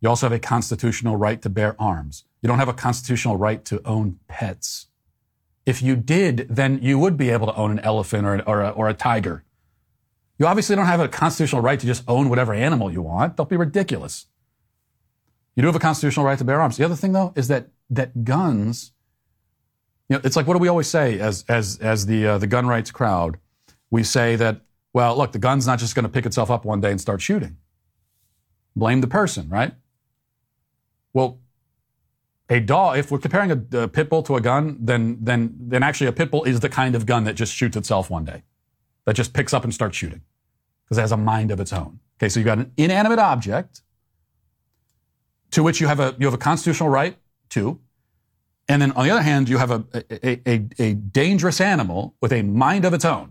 You 0.00 0.08
also 0.08 0.26
have 0.26 0.32
a 0.32 0.40
constitutional 0.40 1.14
right 1.14 1.40
to 1.42 1.48
bear 1.48 1.76
arms. 1.80 2.24
You 2.42 2.48
don't 2.48 2.58
have 2.58 2.68
a 2.68 2.72
constitutional 2.72 3.36
right 3.36 3.64
to 3.66 3.80
own 3.84 4.18
pets. 4.26 4.88
If 5.64 5.82
you 5.82 5.94
did, 5.94 6.48
then 6.50 6.80
you 6.82 6.98
would 6.98 7.16
be 7.16 7.30
able 7.30 7.46
to 7.46 7.54
own 7.54 7.70
an 7.70 7.78
elephant 7.80 8.26
or, 8.26 8.42
or, 8.48 8.62
a, 8.62 8.70
or 8.70 8.88
a 8.88 8.94
tiger. 8.94 9.44
You 10.40 10.46
obviously 10.46 10.74
don't 10.74 10.86
have 10.86 11.00
a 11.00 11.06
constitutional 11.06 11.60
right 11.60 11.78
to 11.78 11.86
just 11.86 12.02
own 12.08 12.30
whatever 12.30 12.54
animal 12.54 12.90
you 12.90 13.02
want. 13.02 13.36
Don't 13.36 13.48
be 13.48 13.58
ridiculous. 13.58 14.26
You 15.54 15.62
do 15.62 15.66
have 15.66 15.76
a 15.76 15.80
constitutional 15.80 16.24
right 16.24 16.38
to 16.38 16.44
bear 16.44 16.62
arms. 16.62 16.78
The 16.78 16.84
other 16.84 16.96
thing, 16.96 17.12
though, 17.12 17.34
is 17.36 17.48
that 17.48 17.68
that 17.90 18.24
guns, 18.24 18.92
you 20.08 20.16
know, 20.16 20.22
it's 20.24 20.36
like 20.36 20.46
what 20.46 20.54
do 20.54 20.58
we 20.58 20.68
always 20.68 20.86
say 20.88 21.20
as 21.20 21.44
as 21.46 21.78
as 21.80 22.06
the 22.06 22.26
uh, 22.26 22.38
the 22.38 22.46
gun 22.46 22.66
rights 22.66 22.90
crowd? 22.90 23.38
We 23.90 24.02
say 24.02 24.34
that 24.36 24.62
well, 24.94 25.14
look, 25.16 25.32
the 25.32 25.38
gun's 25.38 25.66
not 25.66 25.78
just 25.78 25.94
going 25.94 26.04
to 26.04 26.08
pick 26.08 26.24
itself 26.24 26.50
up 26.50 26.64
one 26.64 26.80
day 26.80 26.90
and 26.90 27.00
start 27.00 27.20
shooting. 27.20 27.58
Blame 28.74 29.02
the 29.02 29.06
person, 29.06 29.48
right? 29.50 29.74
Well, 31.12 31.38
a 32.48 32.60
dog. 32.60 32.96
If 32.96 33.10
we're 33.10 33.18
comparing 33.18 33.50
a, 33.50 33.82
a 33.82 33.88
pit 33.88 34.08
bull 34.08 34.22
to 34.22 34.36
a 34.36 34.40
gun, 34.40 34.78
then 34.80 35.18
then 35.20 35.54
then 35.60 35.82
actually 35.82 36.06
a 36.06 36.12
pit 36.12 36.30
bull 36.30 36.44
is 36.44 36.60
the 36.60 36.70
kind 36.70 36.94
of 36.94 37.04
gun 37.04 37.24
that 37.24 37.34
just 37.34 37.52
shoots 37.54 37.76
itself 37.76 38.08
one 38.08 38.24
day, 38.24 38.42
that 39.04 39.14
just 39.14 39.34
picks 39.34 39.52
up 39.52 39.64
and 39.64 39.74
starts 39.74 39.98
shooting, 39.98 40.22
because 40.90 40.98
it 40.98 41.02
has 41.02 41.12
a 41.12 41.16
mind 41.16 41.52
of 41.52 41.60
its 41.60 41.72
own. 41.72 42.00
Okay, 42.18 42.28
so 42.28 42.40
you've 42.40 42.46
got 42.46 42.58
an 42.58 42.72
inanimate 42.76 43.20
object 43.20 43.82
to 45.52 45.62
which 45.62 45.80
you 45.80 45.86
have 45.86 46.00
a 46.00 46.16
you 46.18 46.26
have 46.26 46.34
a 46.34 46.38
constitutional 46.38 46.88
right 46.88 47.16
to, 47.50 47.80
and 48.68 48.82
then 48.82 48.90
on 48.92 49.04
the 49.04 49.10
other 49.10 49.22
hand, 49.22 49.48
you 49.48 49.58
have 49.58 49.70
a 49.70 49.84
a, 49.94 50.50
a, 50.50 50.68
a 50.80 50.94
dangerous 50.94 51.60
animal 51.60 52.16
with 52.20 52.32
a 52.32 52.42
mind 52.42 52.84
of 52.84 52.92
its 52.92 53.04
own. 53.04 53.30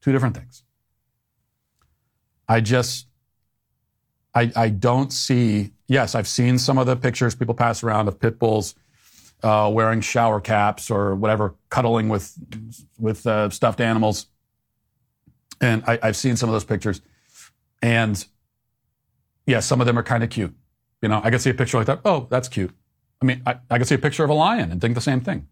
Two 0.00 0.12
different 0.12 0.36
things. 0.36 0.62
I 2.48 2.60
just 2.60 3.08
I 4.32 4.52
I 4.54 4.68
don't 4.68 5.12
see. 5.12 5.72
Yes, 5.88 6.14
I've 6.14 6.28
seen 6.28 6.56
some 6.56 6.78
of 6.78 6.86
the 6.86 6.94
pictures 6.94 7.34
people 7.34 7.54
pass 7.54 7.82
around 7.82 8.06
of 8.06 8.20
pit 8.20 8.38
bulls 8.38 8.76
uh, 9.42 9.68
wearing 9.74 10.00
shower 10.00 10.40
caps 10.40 10.88
or 10.88 11.16
whatever, 11.16 11.56
cuddling 11.68 12.08
with 12.08 12.32
with 12.96 13.26
uh, 13.26 13.50
stuffed 13.50 13.80
animals, 13.80 14.26
and 15.60 15.82
I, 15.86 15.98
I've 16.02 16.16
seen 16.16 16.36
some 16.36 16.48
of 16.48 16.52
those 16.52 16.64
pictures, 16.64 17.00
and 17.82 18.24
yeah, 19.46 19.60
some 19.60 19.80
of 19.80 19.86
them 19.86 19.98
are 19.98 20.02
kind 20.02 20.22
of 20.22 20.30
cute. 20.30 20.54
You 21.02 21.08
know, 21.08 21.20
I 21.22 21.30
can 21.30 21.38
see 21.38 21.50
a 21.50 21.54
picture 21.54 21.78
like 21.78 21.86
that. 21.86 22.00
Oh, 22.04 22.26
that's 22.30 22.48
cute. 22.48 22.72
I 23.22 23.24
mean, 23.24 23.42
I, 23.46 23.56
I 23.70 23.78
can 23.78 23.86
see 23.86 23.94
a 23.94 23.98
picture 23.98 24.24
of 24.24 24.30
a 24.30 24.34
lion 24.34 24.70
and 24.70 24.80
think 24.80 24.94
the 24.94 25.00
same 25.00 25.20
thing. 25.20 25.46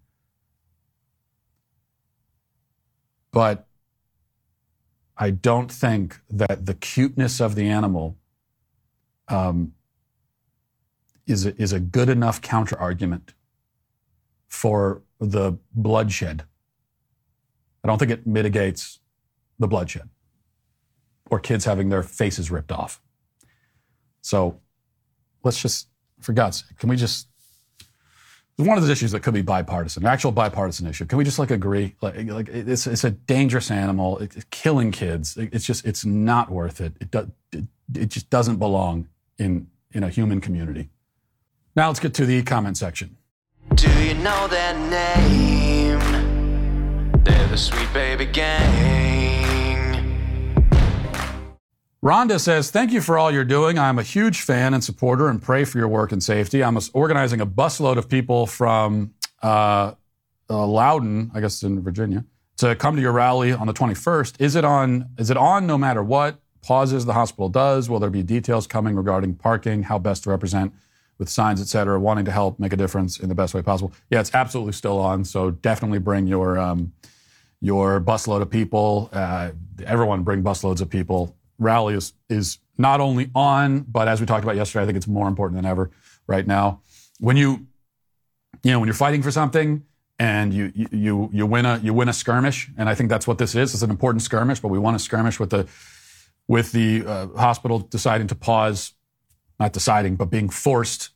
But 3.31 3.67
I 5.17 5.31
don't 5.31 5.71
think 5.71 6.21
that 6.31 6.67
the 6.67 6.75
cuteness 6.75 7.41
of 7.41 7.55
the 7.55 7.69
animal 7.69 8.17
um, 9.29 9.75
is, 11.27 11.45
a, 11.45 11.61
is 11.61 11.73
a 11.73 11.81
good 11.81 12.09
enough 12.09 12.41
counter 12.41 12.79
argument 12.79 13.35
for 14.47 15.03
the 15.19 15.59
bloodshed. 15.75 16.45
I 17.85 17.89
don't 17.89 17.99
think 17.99 18.11
it 18.11 18.27
mitigates 18.27 19.01
the 19.59 19.69
bloodshed 19.69 20.09
or 21.31 21.41
kids 21.41 21.65
having 21.65 21.89
their 21.89 22.03
faces 22.03 22.51
ripped 22.51 22.73
off. 22.73 23.01
So 24.23 24.61
let's 25.45 25.61
just, 25.61 25.89
for 26.21 26.33
God's 26.33 26.65
sake, 26.67 26.79
can 26.79 26.89
we 26.89 26.97
just, 26.97 27.29
one 28.57 28.77
of 28.77 28.83
those 28.83 28.91
issues 28.91 29.13
that 29.13 29.21
could 29.23 29.35
be 29.35 29.43
bipartisan, 29.43 30.03
an 30.03 30.09
actual 30.09 30.33
bipartisan 30.33 30.89
issue. 30.89 31.07
Can 31.07 31.17
we 31.17 31.23
just 31.25 31.39
like 31.39 31.53
agree? 31.53 31.95
Like, 32.01 32.17
like 32.27 32.49
it's, 32.49 32.89
it's 32.89 33.05
a 33.05 33.11
dangerous 33.13 33.71
animal. 33.71 34.19
It's 34.19 34.45
killing 34.51 34.91
kids. 34.91 35.37
It's 35.37 35.65
just, 35.65 35.87
it's 35.87 36.05
not 36.05 36.51
worth 36.51 36.81
it. 36.81 36.95
It, 37.01 37.13
do, 37.13 37.31
it, 37.53 37.65
it 37.95 38.07
just 38.09 38.31
doesn't 38.31 38.57
belong 38.57 39.09
in, 39.39 39.69
in 39.93 40.03
a 40.03 40.09
human 40.09 40.41
community. 40.41 40.91
Now 41.77 41.87
let's 41.87 42.01
get 42.01 42.15
to 42.15 42.27
the 42.27 42.43
comment 42.43 42.77
section. 42.77 43.17
Do 43.77 43.89
you 44.03 44.15
know 44.15 44.49
their 44.49 44.75
name? 44.91 46.01
They're 47.23 47.47
the 47.47 47.57
Sweet 47.57 47.93
Baby 47.93 48.27
Gang. 48.27 48.88
Rhonda 52.03 52.38
says, 52.38 52.70
Thank 52.70 52.92
you 52.92 53.01
for 53.01 53.18
all 53.18 53.32
you're 53.32 53.44
doing. 53.44 53.76
I'm 53.76 53.99
a 53.99 54.05
huge 54.05 54.42
fan 54.42 54.72
and 54.72 54.84
supporter 54.84 55.28
and 55.28 55.42
pray 55.42 55.64
for 55.64 55.78
your 55.78 55.88
work 55.88 56.12
and 56.12 56.22
safety. 56.22 56.62
I'm 56.62 56.78
organizing 56.92 57.40
a 57.40 57.46
busload 57.46 57.96
of 57.96 58.09
people 58.09 58.46
from 58.46 59.14
uh, 59.42 59.94
uh, 60.49 60.66
Loudoun, 60.66 61.32
I 61.34 61.40
guess 61.40 61.62
in 61.64 61.82
Virginia, 61.82 62.24
to 62.59 62.76
come 62.76 62.94
to 62.94 63.03
your 63.03 63.11
rally 63.11 63.53
on 63.53 63.66
the 63.66 63.72
21st. 63.72 64.40
Is 64.40 64.55
it 64.55 64.64
on? 64.64 65.09
Is 65.18 65.30
it 65.30 65.36
on 65.36 65.66
no 65.66 65.76
matter 65.76 66.03
what? 66.03 66.40
Pauses 66.62 67.05
the 67.05 67.14
hospital 67.14 67.49
does. 67.49 67.90
Will 67.90 67.99
there 67.99 68.11
be 68.11 68.22
details 68.22 68.68
coming 68.68 68.94
regarding 68.94 69.34
parking, 69.34 69.84
how 69.84 69.99
best 69.99 70.22
to 70.24 70.30
represent 70.30 70.72
with 71.18 71.28
signs, 71.28 71.61
et 71.61 71.66
cetera, 71.66 71.99
wanting 71.99 72.24
to 72.26 72.30
help 72.30 72.61
make 72.61 72.72
a 72.72 72.76
difference 72.76 73.18
in 73.18 73.28
the 73.28 73.34
best 73.34 73.55
way 73.55 73.62
possible? 73.62 73.92
Yeah, 74.09 74.20
it's 74.20 74.32
absolutely 74.34 74.72
still 74.72 75.01
on. 75.01 75.24
So 75.24 75.51
definitely 75.51 75.99
bring 75.99 76.28
your 76.28 76.61
um, 76.61 76.92
your 77.61 78.01
busload 78.01 78.40
of 78.40 78.51
people. 78.51 79.11
Uh, 79.12 79.51
everyone 79.84 80.22
bring 80.22 80.44
busloads 80.44 80.80
of 80.80 80.88
people 80.88 81.34
rally 81.59 81.95
is 81.95 82.13
is 82.29 82.59
not 82.77 83.01
only 83.01 83.31
on, 83.35 83.81
but 83.81 84.09
as 84.09 84.21
we 84.21 84.27
talked 84.27 84.45
about 84.45 84.57
yesterday, 84.57 84.83
I 84.83 84.87
think 84.87 84.97
it's 84.97 85.09
more 85.09 85.29
important 85.29 85.61
than 85.61 85.69
ever 85.69 85.91
right 86.27 86.47
now. 86.47 86.81
When 87.19 87.37
you 87.37 87.67
you 88.63 88.71
know 88.71 88.81
when 88.81 88.87
you're 88.87 88.95
fighting 88.95 89.23
for 89.23 89.31
something 89.31 89.85
and 90.19 90.55
you 90.55 90.73
you 90.75 91.31
you 91.33 91.47
win 91.47 91.67
a 91.67 91.79
you 91.79 91.93
win 91.93 92.09
a 92.09 92.13
skirmish, 92.13 92.71
and 92.77 92.89
I 92.89 92.95
think 92.95 93.11
that's 93.11 93.27
what 93.27 93.39
this 93.39 93.55
is. 93.55 93.75
It's 93.75 93.83
an 93.83 93.91
important 93.91 94.23
skirmish, 94.23 94.61
but 94.61 94.69
we 94.69 94.79
want 94.79 94.97
a 94.97 95.01
skirmish 95.01 95.39
with 95.39 95.51
the 95.51 95.67
with 96.47 96.73
the 96.73 97.05
uh, 97.05 97.27
hospital 97.37 97.81
deciding 97.81 98.27
to 98.29 98.35
pause, 98.35 98.95
not 99.61 99.73
deciding, 99.73 100.17
but 100.17 100.27
being 100.27 100.49
forced 100.49 101.11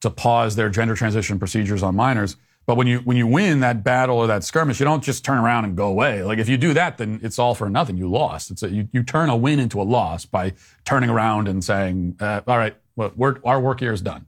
to 0.00 0.10
pause 0.10 0.56
their 0.56 0.68
gender 0.68 0.94
transition 0.94 1.38
procedures 1.38 1.82
on 1.82 1.94
minors 1.94 2.36
but 2.66 2.76
when 2.76 2.86
you 2.86 2.98
when 3.00 3.16
you 3.16 3.26
win 3.26 3.60
that 3.60 3.82
battle 3.82 4.16
or 4.16 4.26
that 4.28 4.44
skirmish, 4.44 4.78
you 4.78 4.84
don't 4.84 5.02
just 5.02 5.24
turn 5.24 5.38
around 5.38 5.64
and 5.64 5.76
go 5.76 5.88
away. 5.88 6.22
Like 6.22 6.38
if 6.38 6.48
you 6.48 6.56
do 6.56 6.72
that, 6.74 6.98
then 6.98 7.20
it's 7.22 7.38
all 7.38 7.54
for 7.54 7.68
nothing. 7.68 7.96
You 7.96 8.08
lost. 8.08 8.50
It's 8.50 8.62
a, 8.62 8.70
you, 8.70 8.88
you 8.92 9.02
turn 9.02 9.30
a 9.30 9.36
win 9.36 9.58
into 9.58 9.80
a 9.80 9.84
loss 9.84 10.24
by 10.24 10.54
turning 10.84 11.10
around 11.10 11.48
and 11.48 11.64
saying, 11.64 12.16
uh, 12.20 12.42
"All 12.46 12.58
right, 12.58 12.76
well, 12.94 13.12
our 13.44 13.60
work 13.60 13.80
here 13.80 13.92
is 13.92 14.00
done." 14.00 14.26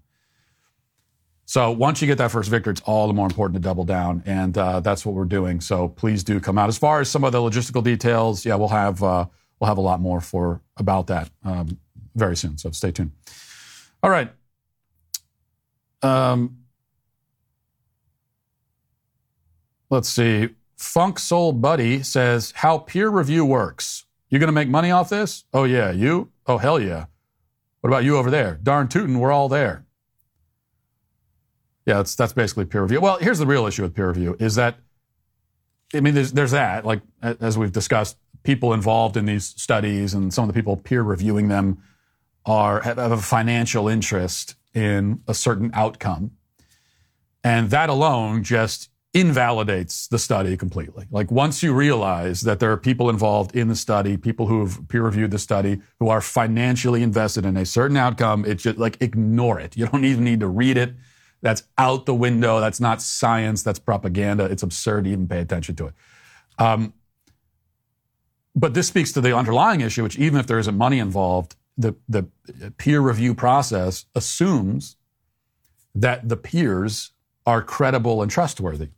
So 1.46 1.70
once 1.70 2.00
you 2.00 2.06
get 2.06 2.18
that 2.18 2.30
first 2.30 2.48
victory, 2.50 2.72
it's 2.72 2.80
all 2.82 3.06
the 3.06 3.12
more 3.12 3.26
important 3.26 3.54
to 3.54 3.60
double 3.60 3.84
down, 3.84 4.22
and 4.26 4.56
uh, 4.56 4.80
that's 4.80 5.04
what 5.04 5.14
we're 5.14 5.26
doing. 5.26 5.60
So 5.60 5.88
please 5.88 6.24
do 6.24 6.40
come 6.40 6.58
out. 6.58 6.68
As 6.68 6.78
far 6.78 7.00
as 7.00 7.10
some 7.10 7.22
of 7.22 7.32
the 7.32 7.38
logistical 7.38 7.84
details, 7.84 8.44
yeah, 8.44 8.54
we'll 8.56 8.68
have 8.68 9.02
uh, 9.02 9.26
we'll 9.60 9.68
have 9.68 9.78
a 9.78 9.82
lot 9.82 10.00
more 10.00 10.20
for 10.20 10.60
about 10.76 11.06
that 11.08 11.30
um, 11.44 11.78
very 12.16 12.36
soon. 12.36 12.58
So 12.58 12.70
stay 12.70 12.90
tuned. 12.90 13.12
All 14.02 14.10
right. 14.10 14.32
Um, 16.02 16.63
Let's 19.90 20.08
see. 20.08 20.50
Funk 20.76 21.18
Soul 21.18 21.52
Buddy 21.52 22.02
says, 22.02 22.52
How 22.56 22.78
peer 22.78 23.08
review 23.08 23.44
works. 23.44 24.06
You 24.28 24.38
going 24.38 24.48
to 24.48 24.52
make 24.52 24.68
money 24.68 24.90
off 24.90 25.08
this? 25.08 25.44
Oh, 25.52 25.64
yeah. 25.64 25.90
You? 25.92 26.30
Oh, 26.46 26.58
hell 26.58 26.80
yeah. 26.80 27.06
What 27.80 27.90
about 27.90 28.04
you 28.04 28.16
over 28.16 28.30
there? 28.30 28.58
Darn 28.62 28.88
tootin', 28.88 29.18
we're 29.18 29.30
all 29.30 29.48
there. 29.48 29.84
Yeah, 31.86 31.96
that's, 31.96 32.14
that's 32.14 32.32
basically 32.32 32.64
peer 32.64 32.82
review. 32.82 33.00
Well, 33.00 33.18
here's 33.18 33.38
the 33.38 33.46
real 33.46 33.66
issue 33.66 33.82
with 33.82 33.94
peer 33.94 34.08
review 34.08 34.36
is 34.40 34.54
that, 34.54 34.76
I 35.94 36.00
mean, 36.00 36.14
there's, 36.14 36.32
there's 36.32 36.52
that, 36.52 36.86
like, 36.86 37.02
as 37.22 37.58
we've 37.58 37.72
discussed, 37.72 38.16
people 38.42 38.72
involved 38.72 39.16
in 39.16 39.26
these 39.26 39.44
studies 39.44 40.14
and 40.14 40.32
some 40.32 40.44
of 40.44 40.48
the 40.48 40.58
people 40.58 40.76
peer 40.76 41.02
reviewing 41.02 41.48
them 41.48 41.82
are, 42.46 42.80
have 42.82 42.98
a 42.98 43.18
financial 43.18 43.88
interest 43.88 44.56
in 44.74 45.22
a 45.28 45.34
certain 45.34 45.70
outcome. 45.74 46.32
And 47.42 47.70
that 47.70 47.90
alone 47.90 48.42
just 48.42 48.88
invalidates 49.14 50.08
the 50.08 50.18
study 50.18 50.56
completely. 50.56 51.06
Like 51.10 51.30
once 51.30 51.62
you 51.62 51.72
realize 51.72 52.40
that 52.42 52.58
there 52.58 52.72
are 52.72 52.76
people 52.76 53.08
involved 53.08 53.54
in 53.54 53.68
the 53.68 53.76
study, 53.76 54.16
people 54.16 54.48
who 54.48 54.66
have 54.66 54.88
peer 54.88 55.02
reviewed 55.02 55.30
the 55.30 55.38
study, 55.38 55.80
who 56.00 56.08
are 56.08 56.20
financially 56.20 57.02
invested 57.02 57.46
in 57.46 57.56
a 57.56 57.64
certain 57.64 57.96
outcome, 57.96 58.44
it's 58.44 58.64
just 58.64 58.76
like 58.76 59.00
ignore 59.00 59.60
it. 59.60 59.76
You 59.76 59.86
don't 59.86 60.04
even 60.04 60.24
need 60.24 60.40
to 60.40 60.48
read 60.48 60.76
it. 60.76 60.94
That's 61.42 61.62
out 61.78 62.06
the 62.06 62.14
window. 62.14 62.58
That's 62.58 62.80
not 62.80 63.00
science. 63.00 63.62
That's 63.62 63.78
propaganda. 63.78 64.46
It's 64.46 64.64
absurd 64.64 65.04
to 65.04 65.10
even 65.10 65.28
pay 65.28 65.38
attention 65.38 65.76
to 65.76 65.86
it. 65.86 65.94
Um, 66.58 66.94
but 68.56 68.74
this 68.74 68.88
speaks 68.88 69.12
to 69.12 69.20
the 69.20 69.36
underlying 69.36 69.80
issue, 69.80 70.02
which 70.02 70.18
even 70.18 70.40
if 70.40 70.46
there 70.46 70.58
isn't 70.58 70.76
money 70.76 70.98
involved, 70.98 71.54
the, 71.76 71.94
the 72.08 72.26
peer 72.78 73.00
review 73.00 73.34
process 73.34 74.06
assumes 74.14 74.96
that 75.94 76.28
the 76.28 76.36
peers 76.36 77.12
are 77.46 77.62
credible 77.62 78.22
and 78.22 78.30
trustworthy. 78.30 78.88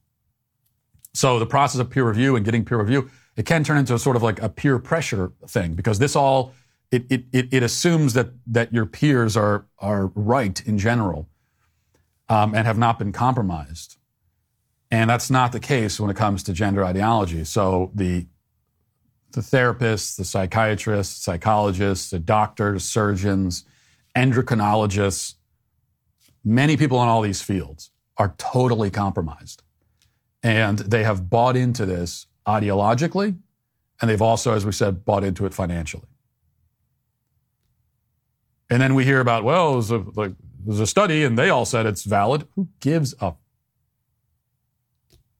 So 1.16 1.38
the 1.38 1.46
process 1.46 1.80
of 1.80 1.88
peer 1.88 2.06
review 2.06 2.36
and 2.36 2.44
getting 2.44 2.64
peer 2.64 2.78
review, 2.78 3.10
it 3.36 3.46
can 3.46 3.64
turn 3.64 3.78
into 3.78 3.94
a 3.94 3.98
sort 3.98 4.16
of 4.16 4.22
like 4.22 4.40
a 4.42 4.50
peer 4.50 4.78
pressure 4.78 5.32
thing 5.48 5.72
because 5.72 5.98
this 5.98 6.14
all 6.14 6.52
it, 6.90 7.06
it, 7.10 7.24
it, 7.32 7.48
it 7.52 7.62
assumes 7.62 8.12
that 8.12 8.28
that 8.46 8.72
your 8.72 8.84
peers 8.84 9.36
are 9.36 9.66
are 9.78 10.08
right 10.14 10.60
in 10.66 10.76
general 10.78 11.28
um, 12.28 12.54
and 12.54 12.66
have 12.66 12.76
not 12.76 12.98
been 12.98 13.12
compromised. 13.12 13.96
And 14.90 15.08
that's 15.08 15.30
not 15.30 15.52
the 15.52 15.60
case 15.60 15.98
when 15.98 16.10
it 16.10 16.16
comes 16.16 16.42
to 16.44 16.52
gender 16.52 16.84
ideology. 16.84 17.44
So 17.44 17.90
the 17.94 18.26
the 19.32 19.40
therapists, 19.40 20.16
the 20.16 20.24
psychiatrists, 20.24 21.24
psychologists, 21.24 22.10
the 22.10 22.18
doctors, 22.18 22.84
surgeons, 22.84 23.64
endocrinologists, 24.14 25.34
many 26.44 26.76
people 26.76 27.02
in 27.02 27.08
all 27.08 27.22
these 27.22 27.40
fields 27.40 27.90
are 28.18 28.34
totally 28.36 28.90
compromised. 28.90 29.62
And 30.46 30.78
they 30.78 31.02
have 31.02 31.28
bought 31.28 31.56
into 31.56 31.84
this 31.84 32.28
ideologically, 32.46 33.36
and 34.00 34.08
they've 34.08 34.22
also, 34.22 34.54
as 34.54 34.64
we 34.64 34.70
said, 34.70 35.04
bought 35.04 35.24
into 35.24 35.44
it 35.44 35.52
financially. 35.52 36.06
And 38.70 38.80
then 38.80 38.94
we 38.94 39.04
hear 39.04 39.18
about, 39.18 39.42
well, 39.42 39.72
there's 39.72 39.90
a, 39.90 40.04
like, 40.14 40.34
there's 40.64 40.78
a 40.78 40.86
study 40.86 41.24
and 41.24 41.36
they 41.36 41.50
all 41.50 41.64
said 41.64 41.84
it's 41.84 42.04
valid. 42.04 42.46
Who 42.54 42.68
gives 42.78 43.12
a, 43.20 43.34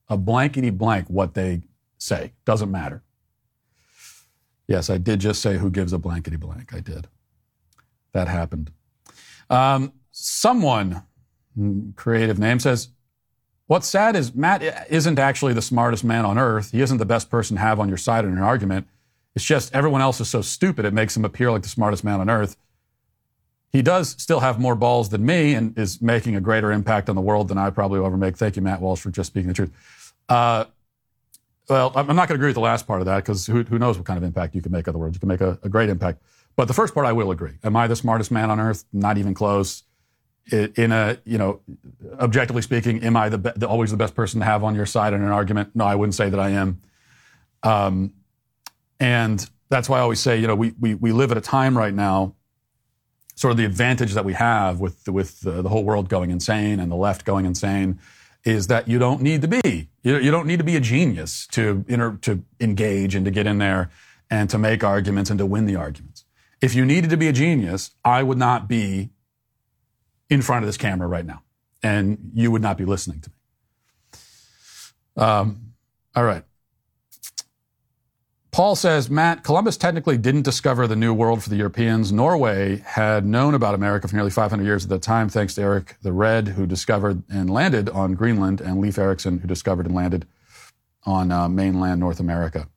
a 0.09 0.17
blankety 0.17 0.71
blank 0.71 1.09
what 1.09 1.35
they 1.35 1.61
say? 1.97 2.33
Doesn't 2.43 2.69
matter. 2.69 3.01
Yes, 4.67 4.89
I 4.89 4.97
did 4.97 5.21
just 5.21 5.41
say 5.41 5.57
who 5.57 5.69
gives 5.69 5.93
a 5.93 5.97
blankety 5.97 6.35
blank. 6.35 6.73
I 6.73 6.81
did. 6.81 7.07
That 8.11 8.27
happened. 8.27 8.71
Um, 9.49 9.93
someone, 10.11 11.03
mm, 11.57 11.95
creative 11.95 12.39
name, 12.39 12.59
says, 12.59 12.89
What's 13.67 13.87
sad 13.87 14.15
is 14.15 14.33
Matt 14.33 14.63
isn't 14.89 15.19
actually 15.19 15.53
the 15.53 15.61
smartest 15.61 16.03
man 16.03 16.25
on 16.25 16.37
earth. 16.37 16.71
He 16.71 16.81
isn't 16.81 16.97
the 16.97 17.05
best 17.05 17.29
person 17.29 17.57
to 17.57 17.61
have 17.61 17.79
on 17.79 17.89
your 17.89 17.97
side 17.97 18.23
in 18.23 18.31
an 18.31 18.39
argument. 18.39 18.87
It's 19.35 19.43
just 19.43 19.75
everyone 19.75 20.01
else 20.01 20.19
is 20.21 20.29
so 20.29 20.41
stupid 20.41 20.85
it 20.85 20.93
makes 20.93 21.15
him 21.15 21.25
appear 21.25 21.51
like 21.51 21.63
the 21.63 21.69
smartest 21.69 22.03
man 22.03 22.21
on 22.21 22.29
earth. 22.29 22.55
He 23.71 23.81
does 23.81 24.15
still 24.17 24.39
have 24.39 24.59
more 24.59 24.75
balls 24.75 25.09
than 25.09 25.25
me 25.25 25.53
and 25.53 25.77
is 25.77 26.01
making 26.01 26.35
a 26.35 26.41
greater 26.41 26.71
impact 26.71 27.09
on 27.09 27.15
the 27.15 27.21
world 27.21 27.49
than 27.49 27.57
I 27.57 27.69
probably 27.69 27.99
will 27.99 28.07
ever 28.07 28.17
make. 28.17 28.37
Thank 28.37 28.55
you, 28.55 28.61
Matt 28.61 28.81
Walsh, 28.81 29.01
for 29.01 29.11
just 29.11 29.27
speaking 29.27 29.49
the 29.49 29.53
truth. 29.53 30.13
Uh, 30.29 30.65
well, 31.69 31.91
I'm 31.95 32.07
not 32.07 32.15
going 32.15 32.29
to 32.29 32.33
agree 32.35 32.47
with 32.47 32.55
the 32.55 32.61
last 32.61 32.87
part 32.87 33.01
of 33.01 33.05
that 33.07 33.17
because 33.17 33.45
who, 33.45 33.63
who, 33.63 33.77
knows 33.77 33.97
what 33.97 34.07
kind 34.07 34.17
of 34.17 34.23
impact 34.23 34.55
you 34.55 34.61
can 34.61 34.71
make 34.71 34.87
on 34.87 34.93
the 34.93 34.97
world. 34.97 35.13
You 35.13 35.19
can 35.19 35.27
make 35.27 35.41
a, 35.41 35.59
a, 35.63 35.69
great 35.69 35.89
impact. 35.89 36.21
But 36.55 36.69
the 36.69 36.73
first 36.73 36.93
part, 36.93 37.05
I 37.05 37.11
will 37.11 37.29
agree. 37.29 37.55
Am 37.63 37.75
I 37.75 37.87
the 37.87 37.95
smartest 37.95 38.31
man 38.31 38.49
on 38.49 38.59
earth? 38.59 38.85
Not 38.93 39.17
even 39.17 39.33
close. 39.33 39.83
In 40.51 40.91
a, 40.91 41.17
you 41.25 41.37
know, 41.37 41.59
objectively 42.19 42.61
speaking, 42.61 43.03
am 43.03 43.17
I 43.17 43.29
the, 43.29 43.37
be- 43.37 43.51
the, 43.55 43.67
always 43.67 43.91
the 43.91 43.97
best 43.97 44.15
person 44.15 44.39
to 44.39 44.45
have 44.45 44.63
on 44.63 44.75
your 44.75 44.85
side 44.85 45.13
in 45.13 45.21
an 45.21 45.31
argument? 45.31 45.75
No, 45.75 45.85
I 45.85 45.95
wouldn't 45.95 46.15
say 46.15 46.29
that 46.29 46.39
I 46.39 46.49
am. 46.51 46.81
Um, 47.63 48.13
and 48.99 49.45
that's 49.69 49.89
why 49.89 49.97
I 49.97 50.01
always 50.01 50.19
say, 50.19 50.39
you 50.39 50.47
know, 50.47 50.55
we, 50.55 50.73
we, 50.79 50.93
we 50.93 51.11
live 51.11 51.31
at 51.31 51.37
a 51.37 51.41
time 51.41 51.77
right 51.77 51.93
now, 51.93 52.33
sort 53.35 53.51
of 53.51 53.57
the 53.57 53.65
advantage 53.65 54.13
that 54.13 54.23
we 54.23 54.33
have 54.33 54.79
with, 54.79 55.07
with 55.09 55.41
the, 55.41 55.61
the 55.61 55.69
whole 55.69 55.83
world 55.83 56.07
going 56.07 56.31
insane 56.31 56.79
and 56.79 56.91
the 56.91 56.95
left 56.95 57.25
going 57.25 57.45
insane 57.45 57.99
is 58.43 58.67
that 58.67 58.87
you 58.87 58.97
don't 58.97 59.21
need 59.21 59.41
to 59.41 59.47
be 59.47 59.89
you, 60.07 60.17
you 60.17 60.31
don't 60.31 60.47
need 60.47 60.57
to 60.57 60.63
be 60.63 60.77
a 60.77 60.79
genius 60.79 61.47
to 61.47 61.83
inter, 61.89 62.17
to 62.21 62.41
engage 62.61 63.13
and 63.13 63.25
to 63.25 63.31
get 63.31 63.45
in 63.45 63.57
there 63.57 63.89
and 64.29 64.49
to 64.49 64.57
make 64.57 64.83
arguments 64.83 65.29
and 65.29 65.37
to 65.37 65.45
win 65.45 65.65
the 65.65 65.75
arguments. 65.75 66.23
If 66.61 66.73
you 66.73 66.85
needed 66.85 67.09
to 67.09 67.17
be 67.17 67.27
a 67.27 67.33
genius, 67.33 67.91
I 68.05 68.23
would 68.23 68.37
not 68.37 68.69
be 68.69 69.09
in 70.29 70.41
front 70.41 70.63
of 70.63 70.67
this 70.67 70.77
camera 70.77 71.07
right 71.07 71.25
now, 71.25 71.41
and 71.83 72.31
you 72.33 72.51
would 72.51 72.61
not 72.61 72.77
be 72.77 72.85
listening 72.85 73.21
to 73.21 73.29
me. 73.29 73.35
Um, 75.23 75.73
all 76.15 76.23
right. 76.23 76.43
Paul 78.51 78.75
says, 78.75 79.07
Matt, 79.07 79.43
Columbus 79.43 79.77
technically 79.77 80.17
didn't 80.17 80.41
discover 80.41 80.87
the 80.87 80.95
New 80.95 81.13
World 81.13 81.43
for 81.43 81.49
the 81.49 81.55
Europeans. 81.55 82.11
Norway 82.11 82.77
had 82.77 83.23
known 83.23 83.53
about 83.53 83.75
America 83.75 84.07
for 84.07 84.15
nearly 84.15 84.31
500 84.31 84.63
years 84.63 84.83
at 84.83 84.89
the 84.89 84.97
time, 84.97 85.29
thanks 85.29 85.53
to 85.55 85.61
Eric 85.61 85.95
the 86.01 86.11
Red, 86.11 86.47
who 86.47 86.65
discovered 86.65 87.21
and 87.29 87.51
landed 87.51 87.87
on 87.89 88.15
Greenland, 88.15 88.59
and 88.59 88.79
Leif 88.81 88.97
Erikson, 88.97 89.39
who 89.39 89.47
discovered 89.47 89.85
and 89.85 89.93
landed 89.93 90.25
on 91.03 91.31
uh, 91.31 91.47
mainland 91.47 91.99
North 91.99 92.19
America. 92.19 92.67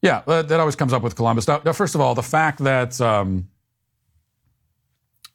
Yeah, 0.00 0.22
that, 0.26 0.48
that, 0.48 0.60
always 0.60 0.76
comes 0.76 0.92
up 0.92 1.02
with 1.02 1.16
Columbus. 1.16 1.48
Now, 1.48 1.60
now 1.64 1.72
first 1.72 1.96
of 1.96 2.00
all, 2.00 2.14
the 2.14 2.22
fact 2.22 2.58
that 2.60 3.00
um, 3.00 3.48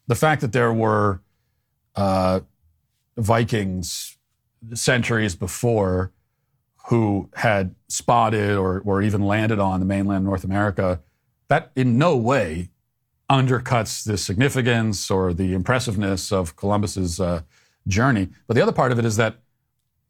the 0.08 0.16
fact 0.16 0.40
that 0.40 0.52
there 0.52 0.72
were 0.72 1.20
uh, 1.94 2.40
Vikings 3.16 4.16
centuries 4.74 5.36
before 5.36 6.12
who 6.88 7.28
had 7.34 7.74
spotted 7.88 8.56
or, 8.56 8.80
or 8.84 9.02
even 9.02 9.22
landed 9.22 9.58
on 9.58 9.78
the 9.78 9.86
mainland 9.86 10.18
of 10.18 10.24
North 10.24 10.44
America, 10.44 11.00
that 11.48 11.70
in 11.76 11.98
no 11.98 12.16
way 12.16 12.70
undercuts 13.30 14.04
the 14.04 14.16
significance 14.16 15.10
or 15.10 15.34
the 15.34 15.52
impressiveness 15.52 16.32
of 16.32 16.56
Columbus's 16.56 17.20
uh, 17.20 17.42
journey. 17.86 18.28
But 18.46 18.54
the 18.54 18.62
other 18.62 18.72
part 18.72 18.90
of 18.90 18.98
it 18.98 19.04
is 19.04 19.16
that, 19.16 19.36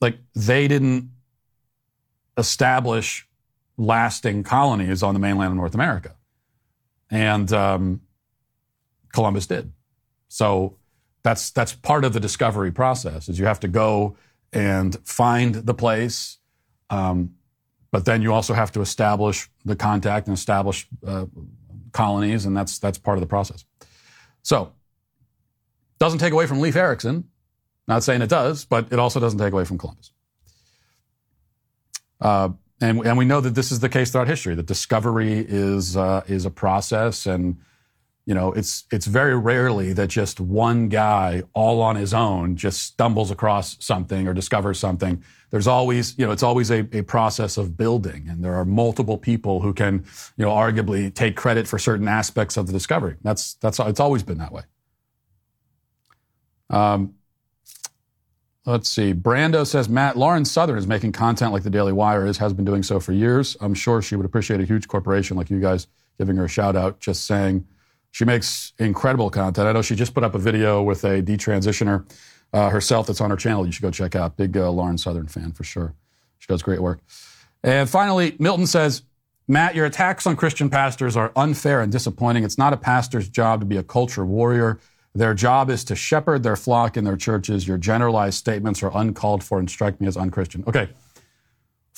like, 0.00 0.18
they 0.34 0.68
didn't 0.68 1.10
establish 2.36 3.26
lasting 3.76 4.44
colonies 4.44 5.02
on 5.02 5.14
the 5.14 5.20
mainland 5.20 5.50
of 5.50 5.56
North 5.56 5.74
America, 5.74 6.14
and 7.10 7.52
um, 7.52 8.00
Columbus 9.12 9.46
did. 9.46 9.72
So 10.28 10.76
that's 11.22 11.50
that's 11.50 11.72
part 11.72 12.04
of 12.04 12.12
the 12.12 12.20
discovery 12.20 12.70
process. 12.70 13.28
Is 13.28 13.38
you 13.38 13.46
have 13.46 13.60
to 13.60 13.68
go 13.68 14.16
and 14.52 14.96
find 15.04 15.54
the 15.54 15.74
place 15.74 16.38
um, 16.90 17.34
but 17.90 18.04
then 18.04 18.22
you 18.22 18.32
also 18.32 18.54
have 18.54 18.72
to 18.72 18.80
establish 18.80 19.48
the 19.64 19.76
contact 19.76 20.26
and 20.26 20.36
establish 20.36 20.86
uh, 21.06 21.26
colonies, 21.92 22.44
and 22.44 22.56
that's 22.56 22.78
that's 22.78 22.98
part 22.98 23.16
of 23.16 23.20
the 23.20 23.26
process. 23.26 23.64
So, 24.42 24.72
doesn't 25.98 26.18
take 26.18 26.32
away 26.32 26.46
from 26.46 26.60
Leif 26.60 26.76
Erikson. 26.76 27.24
Not 27.86 28.02
saying 28.02 28.20
it 28.20 28.28
does, 28.28 28.66
but 28.66 28.92
it 28.92 28.98
also 28.98 29.20
doesn't 29.20 29.38
take 29.38 29.52
away 29.52 29.64
from 29.64 29.78
Columbus. 29.78 30.12
Uh, 32.20 32.50
and, 32.80 33.04
and 33.06 33.16
we 33.16 33.24
know 33.24 33.40
that 33.40 33.54
this 33.54 33.72
is 33.72 33.80
the 33.80 33.88
case 33.88 34.12
throughout 34.12 34.28
history. 34.28 34.54
That 34.54 34.66
discovery 34.66 35.44
is 35.48 35.96
uh, 35.96 36.22
is 36.26 36.44
a 36.44 36.50
process, 36.50 37.26
and 37.26 37.56
you 38.28 38.34
know, 38.34 38.52
it's 38.52 38.84
it's 38.92 39.06
very 39.06 39.34
rarely 39.34 39.94
that 39.94 40.08
just 40.08 40.38
one 40.38 40.90
guy 40.90 41.44
all 41.54 41.80
on 41.80 41.96
his 41.96 42.12
own 42.12 42.56
just 42.56 42.82
stumbles 42.82 43.30
across 43.30 43.82
something 43.82 44.28
or 44.28 44.34
discovers 44.34 44.78
something. 44.78 45.24
There's 45.48 45.66
always, 45.66 46.16
you 46.18 46.26
know, 46.26 46.32
it's 46.32 46.42
always 46.42 46.70
a, 46.70 46.86
a 46.92 47.00
process 47.00 47.56
of 47.56 47.78
building, 47.78 48.28
and 48.28 48.44
there 48.44 48.54
are 48.54 48.66
multiple 48.66 49.16
people 49.16 49.62
who 49.62 49.72
can, 49.72 50.04
you 50.36 50.44
know, 50.44 50.50
arguably 50.50 51.12
take 51.14 51.36
credit 51.36 51.66
for 51.66 51.78
certain 51.78 52.06
aspects 52.06 52.58
of 52.58 52.66
the 52.66 52.72
discovery. 52.74 53.16
That's 53.22 53.54
that's 53.54 53.78
it's 53.78 53.98
always 53.98 54.22
been 54.22 54.36
that 54.36 54.52
way. 54.52 54.64
Um, 56.68 57.14
let's 58.66 58.90
see. 58.90 59.14
Brando 59.14 59.66
says 59.66 59.88
Matt 59.88 60.18
Lauren 60.18 60.44
Southern 60.44 60.76
is 60.76 60.86
making 60.86 61.12
content 61.12 61.54
like 61.54 61.62
the 61.62 61.70
Daily 61.70 61.94
Wire 61.94 62.26
is 62.26 62.36
has 62.36 62.52
been 62.52 62.66
doing 62.66 62.82
so 62.82 63.00
for 63.00 63.12
years. 63.14 63.56
I'm 63.62 63.72
sure 63.72 64.02
she 64.02 64.16
would 64.16 64.26
appreciate 64.26 64.60
a 64.60 64.66
huge 64.66 64.86
corporation 64.86 65.34
like 65.34 65.48
you 65.48 65.60
guys 65.60 65.86
giving 66.18 66.36
her 66.36 66.44
a 66.44 66.48
shout 66.48 66.76
out. 66.76 67.00
Just 67.00 67.26
saying. 67.26 67.66
She 68.10 68.24
makes 68.24 68.72
incredible 68.78 69.30
content. 69.30 69.68
I 69.68 69.72
know 69.72 69.82
she 69.82 69.94
just 69.94 70.14
put 70.14 70.24
up 70.24 70.34
a 70.34 70.38
video 70.38 70.82
with 70.82 71.04
a 71.04 71.22
detransitioner 71.22 72.10
uh, 72.52 72.70
herself 72.70 73.06
that's 73.06 73.20
on 73.20 73.30
her 73.30 73.36
channel. 73.36 73.66
You 73.66 73.72
should 73.72 73.82
go 73.82 73.90
check 73.90 74.16
out. 74.16 74.36
Big 74.36 74.56
uh, 74.56 74.70
Lauren 74.70 74.98
Southern 74.98 75.28
fan 75.28 75.52
for 75.52 75.64
sure. 75.64 75.94
She 76.38 76.46
does 76.48 76.62
great 76.62 76.80
work. 76.80 77.00
And 77.62 77.88
finally, 77.88 78.36
Milton 78.38 78.66
says, 78.66 79.02
Matt, 79.46 79.74
your 79.74 79.86
attacks 79.86 80.26
on 80.26 80.36
Christian 80.36 80.68
pastors 80.68 81.16
are 81.16 81.32
unfair 81.34 81.80
and 81.80 81.90
disappointing. 81.90 82.44
It's 82.44 82.58
not 82.58 82.72
a 82.72 82.76
pastor's 82.76 83.28
job 83.28 83.60
to 83.60 83.66
be 83.66 83.76
a 83.76 83.82
culture 83.82 84.24
warrior. 84.24 84.78
Their 85.14 85.34
job 85.34 85.70
is 85.70 85.84
to 85.84 85.96
shepherd 85.96 86.42
their 86.42 86.56
flock 86.56 86.96
in 86.96 87.04
their 87.04 87.16
churches. 87.16 87.66
Your 87.66 87.78
generalized 87.78 88.36
statements 88.36 88.82
are 88.82 88.96
uncalled 88.96 89.42
for 89.42 89.58
and 89.58 89.68
strike 89.68 90.00
me 90.00 90.06
as 90.06 90.16
unchristian. 90.16 90.64
Okay. 90.66 90.90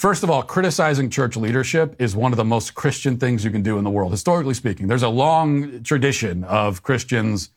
First 0.00 0.22
of 0.22 0.30
all, 0.30 0.42
criticizing 0.42 1.10
church 1.10 1.36
leadership 1.36 1.94
is 1.98 2.16
one 2.16 2.32
of 2.32 2.38
the 2.38 2.44
most 2.44 2.74
Christian 2.74 3.18
things 3.18 3.44
you 3.44 3.50
can 3.50 3.62
do 3.62 3.76
in 3.76 3.84
the 3.84 3.90
world, 3.90 4.12
historically 4.12 4.54
speaking. 4.54 4.88
There's 4.88 5.02
a 5.02 5.10
long 5.10 5.82
tradition 5.82 6.42
of 6.44 6.82
Christians 6.82 7.50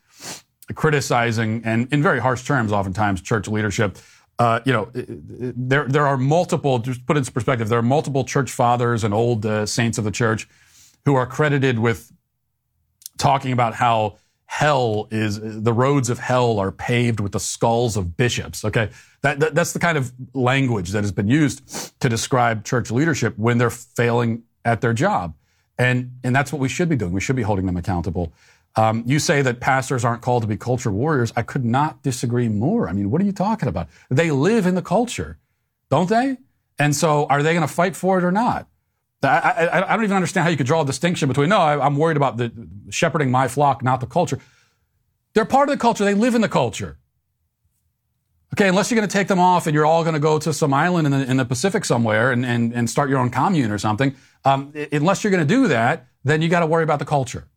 criticizing, 0.74 1.62
and 1.64 1.90
in 1.90 2.02
very 2.02 2.20
harsh 2.20 2.44
terms, 2.44 2.70
oftentimes, 2.70 3.22
church 3.22 3.48
leadership. 3.48 3.96
Uh, 4.38 4.60
you 4.66 4.74
know, 4.74 4.90
there 4.92 5.88
there 5.88 6.06
are 6.06 6.18
multiple. 6.18 6.80
Just 6.80 7.06
put 7.06 7.16
into 7.16 7.32
perspective, 7.32 7.70
there 7.70 7.78
are 7.78 7.82
multiple 7.96 8.24
church 8.24 8.50
fathers 8.50 9.04
and 9.04 9.14
old 9.14 9.46
uh, 9.46 9.64
saints 9.64 9.96
of 9.96 10.04
the 10.04 10.10
church 10.10 10.46
who 11.06 11.14
are 11.14 11.24
credited 11.24 11.78
with 11.78 12.12
talking 13.16 13.52
about 13.52 13.72
how 13.72 14.18
hell 14.54 15.08
is 15.10 15.40
the 15.42 15.72
roads 15.72 16.08
of 16.08 16.20
hell 16.20 16.60
are 16.60 16.70
paved 16.70 17.18
with 17.18 17.32
the 17.32 17.40
skulls 17.40 17.96
of 17.96 18.16
bishops. 18.16 18.64
Okay, 18.64 18.88
that, 19.22 19.40
that, 19.40 19.52
that's 19.52 19.72
the 19.72 19.80
kind 19.80 19.98
of 19.98 20.12
language 20.32 20.90
that 20.90 21.02
has 21.02 21.10
been 21.10 21.26
used 21.26 22.00
to 22.00 22.08
describe 22.08 22.64
church 22.64 22.92
leadership 22.92 23.36
when 23.36 23.58
they're 23.58 23.68
failing 23.68 24.44
at 24.64 24.80
their 24.80 24.92
job. 24.92 25.34
And, 25.76 26.12
and 26.22 26.36
that's 26.36 26.52
what 26.52 26.60
we 26.60 26.68
should 26.68 26.88
be 26.88 26.94
doing. 26.94 27.12
We 27.12 27.20
should 27.20 27.34
be 27.34 27.42
holding 27.42 27.66
them 27.66 27.76
accountable. 27.76 28.32
Um, 28.76 29.02
you 29.04 29.18
say 29.18 29.42
that 29.42 29.58
pastors 29.58 30.04
aren't 30.04 30.22
called 30.22 30.44
to 30.44 30.48
be 30.48 30.56
culture 30.56 30.92
warriors. 30.92 31.32
I 31.34 31.42
could 31.42 31.64
not 31.64 32.04
disagree 32.04 32.48
more. 32.48 32.88
I 32.88 32.92
mean, 32.92 33.10
what 33.10 33.20
are 33.20 33.24
you 33.24 33.32
talking 33.32 33.68
about? 33.68 33.88
They 34.08 34.30
live 34.30 34.66
in 34.66 34.76
the 34.76 34.82
culture, 34.82 35.36
don't 35.90 36.08
they? 36.08 36.36
And 36.78 36.94
so 36.94 37.26
are 37.26 37.42
they 37.42 37.54
going 37.54 37.66
to 37.66 37.74
fight 37.74 37.96
for 37.96 38.18
it 38.18 38.24
or 38.24 38.30
not? 38.30 38.68
I, 39.28 39.38
I, 39.38 39.92
I, 39.92 39.96
don't 39.96 40.04
even 40.04 40.16
understand 40.16 40.44
how 40.44 40.50
you 40.50 40.56
could 40.56 40.66
draw 40.66 40.82
a 40.82 40.86
distinction 40.86 41.28
between, 41.28 41.48
no, 41.48 41.58
I, 41.58 41.84
I'm 41.84 41.96
worried 41.96 42.16
about 42.16 42.36
the 42.36 42.52
shepherding 42.90 43.30
my 43.30 43.48
flock, 43.48 43.82
not 43.82 44.00
the 44.00 44.06
culture. 44.06 44.38
They're 45.34 45.44
part 45.44 45.68
of 45.68 45.74
the 45.74 45.80
culture. 45.80 46.04
They 46.04 46.14
live 46.14 46.34
in 46.34 46.40
the 46.40 46.48
culture. 46.48 46.98
Okay, 48.54 48.68
unless 48.68 48.90
you're 48.90 48.96
going 48.96 49.08
to 49.08 49.12
take 49.12 49.26
them 49.26 49.40
off 49.40 49.66
and 49.66 49.74
you're 49.74 49.86
all 49.86 50.04
going 50.04 50.14
to 50.14 50.20
go 50.20 50.38
to 50.38 50.52
some 50.52 50.72
island 50.72 51.06
in 51.06 51.12
the, 51.12 51.28
in 51.28 51.36
the 51.38 51.44
Pacific 51.44 51.84
somewhere 51.84 52.30
and, 52.30 52.46
and, 52.46 52.72
and 52.72 52.88
start 52.88 53.10
your 53.10 53.18
own 53.18 53.30
commune 53.30 53.72
or 53.72 53.78
something, 53.78 54.14
um, 54.44 54.72
unless 54.92 55.24
you're 55.24 55.32
going 55.32 55.46
to 55.46 55.54
do 55.54 55.66
that, 55.68 56.06
then 56.22 56.40
you 56.40 56.48
got 56.48 56.60
to 56.60 56.66
worry 56.66 56.84
about 56.84 57.00
the 57.00 57.04
culture. 57.04 57.48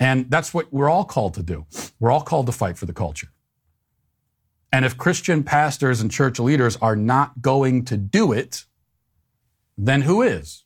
And 0.00 0.30
that's 0.30 0.52
what 0.52 0.72
we're 0.72 0.88
all 0.88 1.04
called 1.04 1.34
to 1.34 1.42
do. 1.42 1.66
We're 2.00 2.10
all 2.10 2.22
called 2.22 2.46
to 2.46 2.52
fight 2.52 2.76
for 2.76 2.86
the 2.86 2.92
culture. 2.92 3.28
And 4.72 4.84
if 4.84 4.98
Christian 4.98 5.44
pastors 5.44 6.00
and 6.00 6.10
church 6.10 6.38
leaders 6.38 6.76
are 6.76 6.96
not 6.96 7.40
going 7.40 7.84
to 7.86 7.96
do 7.96 8.32
it, 8.32 8.64
then 9.78 10.02
who 10.02 10.22
is? 10.22 10.64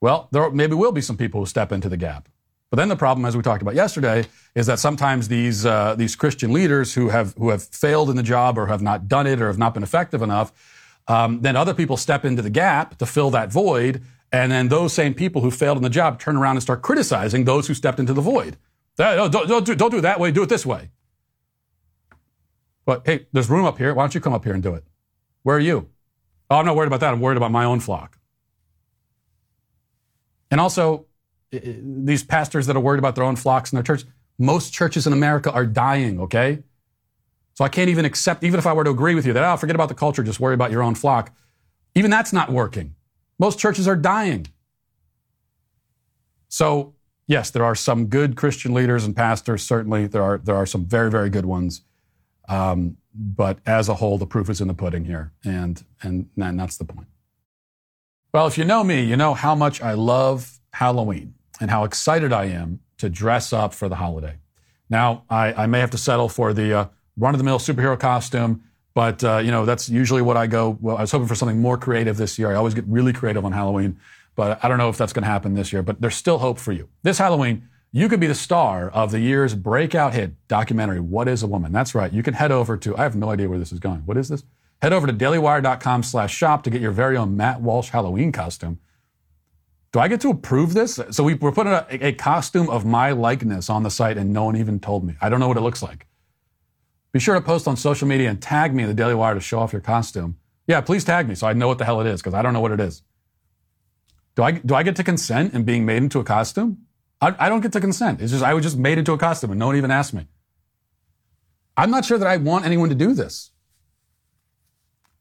Well, 0.00 0.28
there 0.32 0.50
maybe 0.50 0.74
will 0.74 0.92
be 0.92 1.00
some 1.00 1.16
people 1.16 1.40
who 1.40 1.46
step 1.46 1.70
into 1.70 1.88
the 1.88 1.96
gap. 1.96 2.28
But 2.70 2.76
then 2.76 2.88
the 2.88 2.96
problem, 2.96 3.24
as 3.24 3.36
we 3.36 3.42
talked 3.42 3.62
about 3.62 3.74
yesterday, 3.74 4.26
is 4.54 4.66
that 4.66 4.78
sometimes 4.78 5.28
these 5.28 5.64
uh, 5.64 5.94
these 5.94 6.16
Christian 6.16 6.52
leaders 6.52 6.94
who 6.94 7.08
have 7.08 7.34
who 7.34 7.50
have 7.50 7.62
failed 7.62 8.10
in 8.10 8.16
the 8.16 8.22
job 8.22 8.58
or 8.58 8.66
have 8.66 8.82
not 8.82 9.08
done 9.08 9.26
it 9.26 9.40
or 9.40 9.46
have 9.46 9.58
not 9.58 9.74
been 9.74 9.82
effective 9.82 10.20
enough, 10.22 10.52
um, 11.08 11.40
then 11.40 11.56
other 11.56 11.74
people 11.74 11.96
step 11.96 12.24
into 12.24 12.42
the 12.42 12.50
gap 12.50 12.98
to 12.98 13.06
fill 13.06 13.30
that 13.30 13.50
void, 13.50 14.02
and 14.32 14.52
then 14.52 14.68
those 14.68 14.92
same 14.92 15.14
people 15.14 15.40
who 15.40 15.50
failed 15.50 15.78
in 15.78 15.82
the 15.82 15.90
job 15.90 16.18
turn 16.18 16.36
around 16.36 16.56
and 16.56 16.62
start 16.62 16.82
criticizing 16.82 17.44
those 17.44 17.66
who 17.66 17.74
stepped 17.74 17.98
into 17.98 18.12
the 18.12 18.20
void. 18.20 18.56
Don't, 18.98 19.30
don't, 19.30 19.64
do, 19.64 19.74
don't 19.74 19.90
do 19.90 19.98
it 19.98 20.02
that 20.02 20.18
way. 20.18 20.30
Do 20.32 20.42
it 20.42 20.48
this 20.48 20.66
way. 20.66 20.90
But 22.84 23.06
hey, 23.06 23.26
there's 23.32 23.48
room 23.48 23.64
up 23.64 23.78
here. 23.78 23.94
Why 23.94 24.02
don't 24.02 24.14
you 24.14 24.20
come 24.20 24.32
up 24.34 24.44
here 24.44 24.54
and 24.54 24.62
do 24.62 24.74
it? 24.74 24.84
Where 25.42 25.56
are 25.56 25.60
you? 25.60 25.88
Oh, 26.50 26.56
I'm 26.56 26.66
not 26.66 26.76
worried 26.76 26.86
about 26.86 27.00
that. 27.00 27.12
I'm 27.12 27.20
worried 27.20 27.36
about 27.36 27.52
my 27.52 27.64
own 27.64 27.80
flock. 27.80 28.18
And 30.50 30.60
also, 30.60 31.06
these 31.50 32.24
pastors 32.24 32.66
that 32.66 32.76
are 32.76 32.80
worried 32.80 32.98
about 32.98 33.14
their 33.14 33.24
own 33.24 33.36
flocks 33.36 33.70
and 33.70 33.76
their 33.76 33.84
church, 33.84 34.04
most 34.38 34.72
churches 34.72 35.06
in 35.06 35.12
America 35.12 35.52
are 35.52 35.66
dying, 35.66 36.20
okay? 36.20 36.62
So 37.54 37.64
I 37.64 37.68
can't 37.68 37.90
even 37.90 38.04
accept, 38.04 38.44
even 38.44 38.58
if 38.58 38.66
I 38.66 38.72
were 38.72 38.84
to 38.84 38.90
agree 38.90 39.14
with 39.14 39.26
you 39.26 39.32
that, 39.32 39.44
oh, 39.44 39.56
forget 39.56 39.74
about 39.74 39.88
the 39.88 39.94
culture, 39.94 40.22
just 40.22 40.40
worry 40.40 40.54
about 40.54 40.70
your 40.70 40.82
own 40.82 40.94
flock. 40.94 41.34
Even 41.94 42.10
that's 42.10 42.32
not 42.32 42.50
working. 42.50 42.94
Most 43.38 43.58
churches 43.58 43.88
are 43.88 43.96
dying. 43.96 44.46
So, 46.48 46.94
yes, 47.26 47.50
there 47.50 47.64
are 47.64 47.74
some 47.74 48.06
good 48.06 48.36
Christian 48.36 48.72
leaders 48.72 49.04
and 49.04 49.14
pastors. 49.14 49.62
Certainly, 49.62 50.06
there 50.08 50.22
are, 50.22 50.38
there 50.38 50.56
are 50.56 50.66
some 50.66 50.86
very, 50.86 51.10
very 51.10 51.30
good 51.30 51.46
ones. 51.46 51.82
Um, 52.48 52.96
but 53.14 53.58
as 53.66 53.88
a 53.88 53.94
whole, 53.94 54.18
the 54.18 54.26
proof 54.26 54.48
is 54.48 54.60
in 54.60 54.68
the 54.68 54.74
pudding 54.74 55.04
here. 55.04 55.32
And, 55.44 55.84
and, 56.02 56.28
and 56.36 56.58
that's 56.58 56.76
the 56.76 56.84
point. 56.84 57.08
Well, 58.32 58.46
if 58.46 58.58
you 58.58 58.64
know 58.64 58.84
me, 58.84 59.04
you 59.04 59.16
know 59.16 59.34
how 59.34 59.54
much 59.54 59.80
I 59.82 59.92
love 59.92 60.58
Halloween 60.72 61.34
and 61.60 61.70
how 61.70 61.84
excited 61.84 62.32
I 62.32 62.46
am 62.46 62.80
to 62.98 63.08
dress 63.08 63.52
up 63.52 63.74
for 63.74 63.88
the 63.88 63.96
holiday. 63.96 64.36
Now, 64.90 65.24
I, 65.28 65.52
I 65.52 65.66
may 65.66 65.80
have 65.80 65.90
to 65.92 65.98
settle 65.98 66.28
for 66.28 66.52
the 66.52 66.72
uh, 66.72 66.86
run 67.16 67.34
of 67.34 67.38
the 67.38 67.44
mill 67.44 67.58
superhero 67.58 67.98
costume, 67.98 68.62
but 68.94 69.22
uh, 69.22 69.38
you 69.38 69.50
know 69.50 69.64
that's 69.64 69.88
usually 69.88 70.22
what 70.22 70.36
I 70.36 70.46
go. 70.46 70.78
Well, 70.80 70.96
I 70.96 71.02
was 71.02 71.12
hoping 71.12 71.28
for 71.28 71.34
something 71.34 71.60
more 71.60 71.76
creative 71.76 72.16
this 72.16 72.38
year. 72.38 72.50
I 72.50 72.54
always 72.54 72.74
get 72.74 72.84
really 72.86 73.12
creative 73.12 73.44
on 73.44 73.52
Halloween, 73.52 73.98
but 74.34 74.62
I 74.64 74.68
don't 74.68 74.78
know 74.78 74.88
if 74.88 74.96
that's 74.96 75.12
going 75.12 75.22
to 75.22 75.28
happen 75.28 75.54
this 75.54 75.72
year. 75.72 75.82
But 75.82 76.00
there's 76.00 76.16
still 76.16 76.38
hope 76.38 76.58
for 76.58 76.72
you. 76.72 76.88
This 77.02 77.18
Halloween, 77.18 77.68
you 77.90 78.08
could 78.08 78.20
be 78.20 78.26
the 78.26 78.34
star 78.34 78.90
of 78.90 79.12
the 79.12 79.20
year's 79.20 79.54
breakout 79.54 80.12
hit 80.12 80.46
documentary, 80.46 81.00
What 81.00 81.26
is 81.26 81.42
a 81.42 81.46
Woman? 81.46 81.72
That's 81.72 81.94
right. 81.94 82.12
You 82.12 82.22
can 82.22 82.34
head 82.34 82.52
over 82.52 82.76
to, 82.76 82.96
I 82.96 83.02
have 83.02 83.16
no 83.16 83.30
idea 83.30 83.48
where 83.48 83.58
this 83.58 83.72
is 83.72 83.78
going. 83.78 84.00
What 84.00 84.16
is 84.18 84.28
this? 84.28 84.44
Head 84.82 84.92
over 84.92 85.06
to 85.06 85.12
dailywire.com 85.12 86.02
slash 86.02 86.34
shop 86.34 86.62
to 86.64 86.70
get 86.70 86.80
your 86.80 86.92
very 86.92 87.16
own 87.16 87.36
Matt 87.36 87.60
Walsh 87.60 87.88
Halloween 87.88 88.30
costume. 88.30 88.78
Do 89.90 90.00
I 90.00 90.08
get 90.08 90.20
to 90.20 90.28
approve 90.28 90.74
this? 90.74 91.00
So 91.10 91.24
we, 91.24 91.32
are 91.32 91.52
putting 91.52 91.72
a, 91.72 91.86
a, 91.90 92.12
costume 92.12 92.68
of 92.68 92.84
my 92.84 93.12
likeness 93.12 93.70
on 93.70 93.82
the 93.82 93.90
site 93.90 94.18
and 94.18 94.32
no 94.34 94.44
one 94.44 94.56
even 94.56 94.80
told 94.80 95.02
me. 95.02 95.14
I 95.20 95.30
don't 95.30 95.40
know 95.40 95.48
what 95.48 95.56
it 95.56 95.62
looks 95.62 95.82
like. 95.82 96.06
Be 97.12 97.20
sure 97.20 97.34
to 97.34 97.40
post 97.40 97.66
on 97.66 97.76
social 97.76 98.06
media 98.06 98.28
and 98.28 98.40
tag 98.40 98.74
me 98.74 98.82
in 98.82 98.88
the 98.88 98.94
Daily 98.94 99.14
Wire 99.14 99.32
to 99.32 99.40
show 99.40 99.60
off 99.60 99.72
your 99.72 99.80
costume. 99.80 100.36
Yeah, 100.66 100.82
please 100.82 101.04
tag 101.04 101.26
me 101.26 101.34
so 101.34 101.46
I 101.46 101.54
know 101.54 101.68
what 101.68 101.78
the 101.78 101.86
hell 101.86 102.02
it 102.02 102.06
is 102.06 102.20
because 102.20 102.34
I 102.34 102.42
don't 102.42 102.52
know 102.52 102.60
what 102.60 102.72
it 102.72 102.80
is. 102.80 103.02
Do 104.36 104.42
I, 104.42 104.52
do 104.52 104.74
I 104.74 104.82
get 104.82 104.94
to 104.96 105.04
consent 105.04 105.54
in 105.54 105.64
being 105.64 105.86
made 105.86 106.02
into 106.02 106.20
a 106.20 106.24
costume? 106.24 106.86
I, 107.20 107.34
I 107.38 107.48
don't 107.48 107.60
get 107.60 107.72
to 107.72 107.80
consent. 107.80 108.20
It's 108.20 108.32
just, 108.32 108.44
I 108.44 108.54
was 108.54 108.62
just 108.62 108.76
made 108.76 108.98
into 108.98 109.12
a 109.12 109.18
costume 109.18 109.50
and 109.50 109.58
no 109.58 109.66
one 109.66 109.76
even 109.76 109.90
asked 109.90 110.14
me. 110.14 110.26
I'm 111.76 111.90
not 111.90 112.04
sure 112.04 112.18
that 112.18 112.28
I 112.28 112.36
want 112.36 112.64
anyone 112.64 112.88
to 112.88 112.94
do 112.94 113.14
this. 113.14 113.50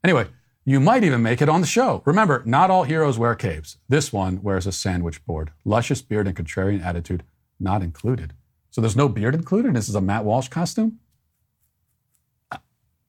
Anyway, 0.04 0.28
you 0.66 0.80
might 0.80 1.04
even 1.04 1.22
make 1.22 1.42
it 1.42 1.50
on 1.50 1.62
the 1.62 1.68
show. 1.68 2.02
Remember, 2.06 2.44
not 2.46 2.70
all 2.70 2.84
heroes 2.84 3.18
wear 3.18 3.36
capes. 3.36 3.78
This 3.88 4.12
one 4.12 4.42
wears 4.42 4.68
a 4.68 4.72
sandwich 4.72 5.26
board. 5.26 5.52
Luscious 5.66 6.02
beard 6.02 6.28
and 6.28 6.36
contrarian 6.36 6.84
attitude 6.84 7.24
not 7.60 7.82
included. 7.82 8.34
So 8.70 8.82
there's 8.82 8.96
no 8.96 9.10
beard 9.10 9.34
included? 9.34 9.74
This 9.74 9.90
is 9.90 9.96
a 9.96 10.02
Matt 10.02 10.24
Walsh 10.24 10.50
costume? 10.50 11.00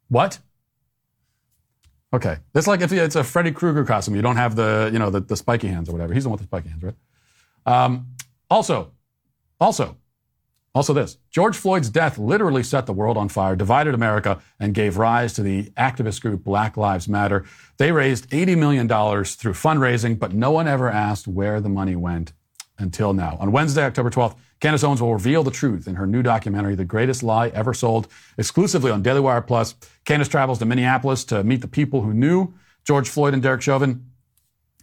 What? 0.08 0.38
Okay. 2.12 2.38
It's 2.54 2.66
like 2.66 2.80
if 2.80 2.90
it's 2.92 3.16
a 3.16 3.24
Freddy 3.24 3.50
Krueger 3.50 3.84
costume. 3.84 4.16
You 4.16 4.22
don't 4.22 4.36
have 4.36 4.56
the, 4.56 4.88
you 4.92 4.98
know, 4.98 5.10
the, 5.10 5.20
the 5.20 5.36
spiky 5.36 5.68
hands 5.68 5.88
or 5.88 5.92
whatever. 5.92 6.14
He's 6.14 6.22
the 6.22 6.30
one 6.30 6.38
with 6.38 6.48
the 6.48 6.56
spiky 6.56 6.70
hands, 6.70 6.82
right? 6.82 6.94
Um, 7.66 8.06
also, 8.50 8.92
also, 9.60 9.96
also, 10.74 10.92
this 10.92 11.18
George 11.30 11.56
Floyd's 11.56 11.90
death 11.90 12.18
literally 12.18 12.62
set 12.62 12.86
the 12.86 12.92
world 12.92 13.16
on 13.16 13.28
fire, 13.28 13.56
divided 13.56 13.94
America, 13.94 14.40
and 14.60 14.74
gave 14.74 14.96
rise 14.96 15.32
to 15.32 15.42
the 15.42 15.64
activist 15.70 16.20
group 16.20 16.44
Black 16.44 16.76
Lives 16.76 17.08
Matter. 17.08 17.44
They 17.78 17.90
raised 17.90 18.30
$80 18.30 18.56
million 18.58 18.86
through 18.86 19.54
fundraising, 19.54 20.18
but 20.18 20.34
no 20.34 20.50
one 20.50 20.68
ever 20.68 20.88
asked 20.90 21.26
where 21.26 21.60
the 21.60 21.68
money 21.68 21.96
went 21.96 22.32
until 22.78 23.12
now. 23.12 23.36
On 23.40 23.50
Wednesday, 23.50 23.84
October 23.84 24.10
12th, 24.10 24.36
Candace 24.60 24.84
Owens 24.84 25.02
will 25.02 25.12
reveal 25.12 25.42
the 25.42 25.50
truth 25.50 25.88
in 25.88 25.96
her 25.96 26.06
new 26.06 26.22
documentary, 26.22 26.74
The 26.74 26.84
Greatest 26.84 27.22
Lie 27.22 27.48
Ever 27.48 27.74
Sold, 27.74 28.06
exclusively 28.36 28.90
on 28.90 29.02
Daily 29.02 29.20
Wire 29.20 29.40
Plus. 29.40 29.74
Candace 30.04 30.28
travels 30.28 30.58
to 30.58 30.64
Minneapolis 30.64 31.24
to 31.24 31.42
meet 31.42 31.60
the 31.60 31.68
people 31.68 32.02
who 32.02 32.12
knew 32.12 32.54
George 32.84 33.08
Floyd 33.08 33.34
and 33.34 33.42
Derek 33.42 33.62
Chauvin 33.62 34.07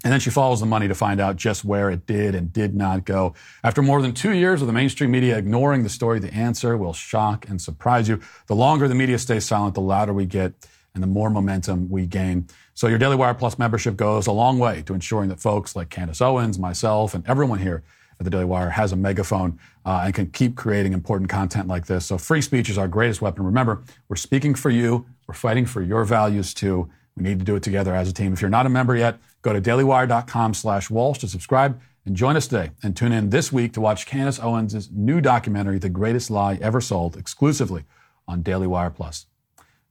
and 0.06 0.12
then 0.12 0.20
she 0.20 0.30
follows 0.30 0.60
the 0.60 0.68
money 0.68 0.88
to 0.88 0.94
find 0.94 1.20
out 1.20 1.36
just 1.36 1.66
where 1.66 1.90
it 1.90 2.06
did 2.06 2.36
and 2.36 2.54
did 2.54 2.76
not 2.76 3.06
go. 3.06 3.34
After 3.64 3.82
more 3.82 4.04
than 4.04 4.14
two 4.14 4.34
years 4.34 4.62
of 4.62 4.68
the 4.68 4.74
mainstream 4.74 5.10
media 5.10 5.36
ignoring 5.36 5.82
the 5.82 5.90
story, 5.90 6.20
the 6.20 6.32
answer 6.32 6.78
will 6.78 6.94
shock 6.94 7.50
and 7.50 7.60
surprise 7.60 8.08
you. 8.08 8.22
The 8.46 8.56
longer 8.56 8.88
the 8.88 8.94
media 8.94 9.18
stays 9.18 9.46
silent, 9.46 9.74
the 9.74 9.82
louder 9.82 10.14
we 10.14 10.28
get 10.28 10.54
and 10.94 11.02
the 11.02 11.08
more 11.08 11.32
momentum 11.32 11.90
we 11.90 12.06
gain. 12.06 12.48
So 12.76 12.86
your 12.86 13.00
Daily 13.00 13.16
Wire 13.16 13.34
Plus 13.34 13.58
membership 13.58 13.98
goes 13.98 14.28
a 14.28 14.32
long 14.32 14.60
way 14.60 14.84
to 14.84 14.94
ensuring 14.94 15.30
that 15.30 15.40
folks 15.40 15.76
like 15.76 15.90
Candace 15.90 16.22
Owens, 16.22 16.60
myself, 16.60 17.16
and 17.16 17.28
everyone 17.28 17.58
here 17.58 17.82
at 18.20 18.26
the 18.26 18.30
Daily 18.30 18.46
Wire 18.46 18.70
has 18.70 18.92
a 18.92 18.96
megaphone 18.96 19.60
uh, 19.86 20.04
and 20.06 20.14
can 20.14 20.28
keep 20.28 20.56
creating 20.56 20.94
important 20.94 21.32
content 21.32 21.68
like 21.68 21.88
this. 21.88 22.06
So 22.06 22.20
free 22.20 22.42
speech 22.42 22.70
is 22.70 22.78
our 22.78 22.88
greatest 22.88 23.24
weapon. 23.24 23.44
Remember, 23.44 23.82
we're 24.08 24.18
speaking 24.18 24.54
for 24.54 24.70
you. 24.70 25.08
We're 25.26 25.34
fighting 25.34 25.66
for 25.66 25.82
your 25.82 26.06
values 26.06 26.54
too. 26.54 26.92
We 27.16 27.24
need 27.24 27.40
to 27.40 27.46
do 27.46 27.56
it 27.56 27.64
together 27.64 27.96
as 27.96 28.10
a 28.10 28.14
team. 28.14 28.34
If 28.34 28.42
you're 28.42 28.50
not 28.50 28.66
a 28.66 28.70
member 28.70 28.96
yet, 28.96 29.20
go 29.42 29.54
to 29.54 29.62
dailywire.com 29.62 30.54
slash 30.54 30.90
Walsh 30.90 31.20
to 31.20 31.30
subscribe 31.30 31.80
and 32.06 32.16
join 32.16 32.36
us 32.36 32.48
today 32.48 32.72
and 32.84 32.96
tune 32.96 33.14
in 33.14 33.30
this 33.30 33.54
week 33.54 33.72
to 33.74 33.82
watch 33.82 34.06
Candace 34.06 34.40
Owens' 34.40 34.90
new 34.92 35.22
documentary, 35.22 35.80
The 35.80 35.90
Greatest 35.90 36.30
Lie 36.30 36.60
Ever 36.62 36.82
Sold, 36.82 37.16
exclusively 37.16 37.86
on 38.28 38.42
Daily 38.42 38.68
Wire 38.68 38.90
Plus. 38.90 39.28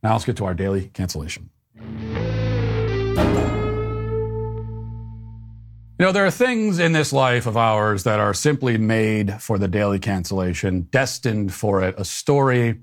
Now 0.02 0.12
let's 0.12 0.26
get 0.26 0.36
to 0.36 0.44
our 0.44 0.52
daily 0.52 0.90
cancellation. 0.92 1.48
You 5.96 6.06
know, 6.06 6.12
there 6.12 6.26
are 6.26 6.30
things 6.30 6.78
in 6.78 6.92
this 6.92 7.12
life 7.12 7.46
of 7.46 7.56
ours 7.56 8.02
that 8.02 8.20
are 8.20 8.34
simply 8.34 8.76
made 8.76 9.40
for 9.40 9.58
the 9.58 9.68
daily 9.68 9.98
cancellation, 9.98 10.82
destined 10.90 11.54
for 11.54 11.82
it, 11.82 11.94
a 11.96 12.04
story 12.04 12.80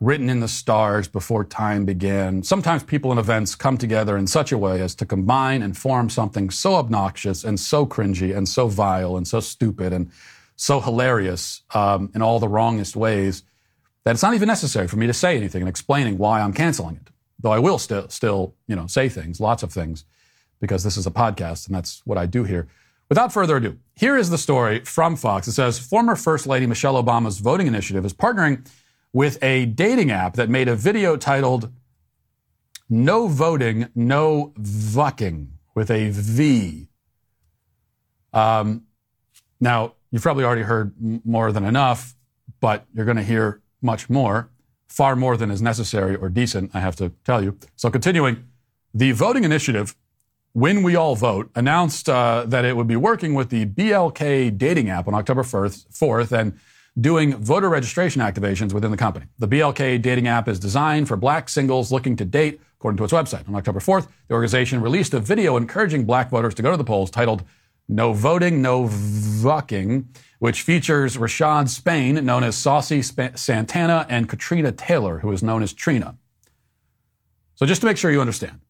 written 0.00 0.30
in 0.30 0.40
the 0.40 0.48
stars 0.48 1.08
before 1.08 1.44
time 1.44 1.84
began. 1.84 2.42
Sometimes 2.42 2.82
people 2.84 3.10
and 3.10 3.18
events 3.18 3.54
come 3.54 3.76
together 3.76 4.16
in 4.16 4.26
such 4.26 4.52
a 4.52 4.58
way 4.58 4.80
as 4.80 4.94
to 4.96 5.06
combine 5.06 5.62
and 5.62 5.76
form 5.76 6.08
something 6.08 6.50
so 6.50 6.76
obnoxious 6.76 7.44
and 7.44 7.58
so 7.58 7.84
cringy 7.84 8.36
and 8.36 8.48
so 8.48 8.68
vile 8.68 9.16
and 9.16 9.26
so 9.26 9.40
stupid 9.40 9.92
and 9.92 10.10
so 10.56 10.80
hilarious 10.80 11.62
um, 11.74 12.10
in 12.14 12.22
all 12.22 12.38
the 12.38 12.48
wrongest 12.48 12.96
ways 12.96 13.42
that 14.04 14.12
it's 14.12 14.22
not 14.22 14.34
even 14.34 14.46
necessary 14.46 14.86
for 14.86 14.96
me 14.96 15.06
to 15.06 15.12
say 15.12 15.36
anything 15.36 15.62
and 15.62 15.68
explaining 15.68 16.16
why 16.16 16.40
I'm 16.40 16.52
canceling 16.52 16.96
it. 16.96 17.12
Though 17.40 17.52
I 17.52 17.58
will 17.58 17.78
still, 17.78 18.08
still, 18.08 18.54
you 18.66 18.74
know, 18.74 18.86
say 18.86 19.08
things, 19.08 19.40
lots 19.40 19.62
of 19.62 19.72
things, 19.72 20.04
because 20.60 20.82
this 20.82 20.96
is 20.96 21.06
a 21.06 21.10
podcast 21.10 21.66
and 21.66 21.76
that's 21.76 22.02
what 22.04 22.18
I 22.18 22.26
do 22.26 22.44
here. 22.44 22.68
Without 23.08 23.32
further 23.32 23.56
ado, 23.56 23.78
here 23.94 24.16
is 24.16 24.30
the 24.30 24.38
story 24.38 24.80
from 24.80 25.16
Fox. 25.16 25.48
It 25.48 25.52
says 25.52 25.78
former 25.78 26.14
First 26.14 26.46
Lady 26.46 26.66
Michelle 26.66 27.02
Obama's 27.02 27.38
voting 27.38 27.66
initiative 27.66 28.04
is 28.04 28.12
partnering 28.12 28.66
with 29.18 29.42
a 29.42 29.66
dating 29.66 30.12
app 30.12 30.34
that 30.34 30.48
made 30.48 30.68
a 30.68 30.76
video 30.76 31.16
titled 31.16 31.72
No 32.88 33.26
Voting, 33.26 33.88
No 33.96 34.52
Vucking 34.56 35.48
with 35.74 35.90
a 35.90 36.10
V. 36.10 36.86
Um, 38.32 38.84
now, 39.58 39.94
you've 40.12 40.22
probably 40.22 40.44
already 40.44 40.62
heard 40.62 40.94
m- 41.02 41.20
more 41.24 41.50
than 41.50 41.64
enough, 41.64 42.14
but 42.60 42.86
you're 42.94 43.04
going 43.04 43.16
to 43.16 43.24
hear 43.24 43.60
much 43.82 44.08
more, 44.08 44.50
far 44.86 45.16
more 45.16 45.36
than 45.36 45.50
is 45.50 45.60
necessary 45.60 46.14
or 46.14 46.28
decent, 46.28 46.70
I 46.72 46.78
have 46.78 46.94
to 46.94 47.08
tell 47.24 47.42
you. 47.42 47.58
So, 47.74 47.90
continuing, 47.90 48.46
the 48.94 49.10
voting 49.10 49.42
initiative, 49.42 49.96
When 50.52 50.84
We 50.84 50.94
All 50.94 51.16
Vote, 51.16 51.50
announced 51.56 52.08
uh, 52.08 52.44
that 52.46 52.64
it 52.64 52.76
would 52.76 52.86
be 52.86 52.94
working 52.94 53.34
with 53.34 53.50
the 53.50 53.66
BLK 53.66 54.56
dating 54.56 54.88
app 54.90 55.08
on 55.08 55.14
October 55.14 55.42
4th, 55.42 55.88
4th 55.88 56.30
and 56.30 56.56
doing 57.00 57.36
voter 57.36 57.68
registration 57.68 58.22
activations 58.22 58.72
within 58.72 58.90
the 58.90 58.96
company. 58.96 59.26
The 59.38 59.48
BLK 59.48 60.00
dating 60.02 60.26
app 60.26 60.48
is 60.48 60.58
designed 60.58 61.08
for 61.08 61.16
black 61.16 61.48
singles 61.48 61.92
looking 61.92 62.16
to 62.16 62.24
date, 62.24 62.60
according 62.76 62.96
to 62.98 63.04
its 63.04 63.12
website. 63.12 63.48
On 63.48 63.54
October 63.54 63.80
4th, 63.80 64.08
the 64.26 64.34
organization 64.34 64.80
released 64.80 65.14
a 65.14 65.20
video 65.20 65.56
encouraging 65.56 66.04
black 66.04 66.30
voters 66.30 66.54
to 66.54 66.62
go 66.62 66.70
to 66.70 66.76
the 66.76 66.84
polls 66.84 67.10
titled 67.10 67.44
No 67.88 68.12
Voting, 68.12 68.62
No 68.62 68.84
Vucking, 68.88 70.06
which 70.38 70.62
features 70.62 71.16
Rashad 71.16 71.68
Spain, 71.68 72.24
known 72.24 72.44
as 72.44 72.56
Saucy 72.56 73.02
Sp- 73.02 73.36
Santana, 73.36 74.06
and 74.08 74.28
Katrina 74.28 74.72
Taylor, 74.72 75.20
who 75.20 75.30
is 75.32 75.42
known 75.42 75.62
as 75.62 75.72
Trina. 75.72 76.16
So 77.54 77.66
just 77.66 77.80
to 77.80 77.86
make 77.86 77.96
sure 77.96 78.10
you 78.10 78.20
understand, 78.20 78.60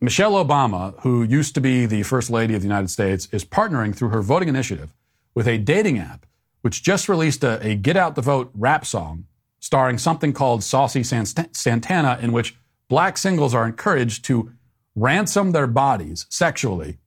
Michelle 0.00 0.32
Obama, 0.32 1.00
who 1.00 1.22
used 1.22 1.54
to 1.54 1.60
be 1.60 1.86
the 1.86 2.02
First 2.02 2.28
Lady 2.28 2.54
of 2.54 2.60
the 2.60 2.68
United 2.68 2.88
States, 2.88 3.28
is 3.32 3.44
partnering 3.44 3.94
through 3.94 4.10
her 4.10 4.20
voting 4.20 4.48
initiative 4.48 4.92
with 5.34 5.48
a 5.48 5.56
dating 5.56 5.98
app 5.98 6.25
which 6.66 6.82
just 6.82 7.08
released 7.08 7.44
a, 7.44 7.64
a 7.64 7.76
Get 7.76 7.96
Out 7.96 8.16
the 8.16 8.22
Vote 8.22 8.50
rap 8.52 8.84
song 8.84 9.26
starring 9.60 9.98
something 9.98 10.32
called 10.32 10.64
Saucy 10.64 11.04
Santana, 11.04 12.18
in 12.20 12.32
which 12.32 12.56
black 12.88 13.16
singles 13.16 13.54
are 13.54 13.64
encouraged 13.64 14.24
to 14.24 14.50
ransom 14.96 15.52
their 15.52 15.68
bodies 15.68 16.26
sexually 16.28 16.98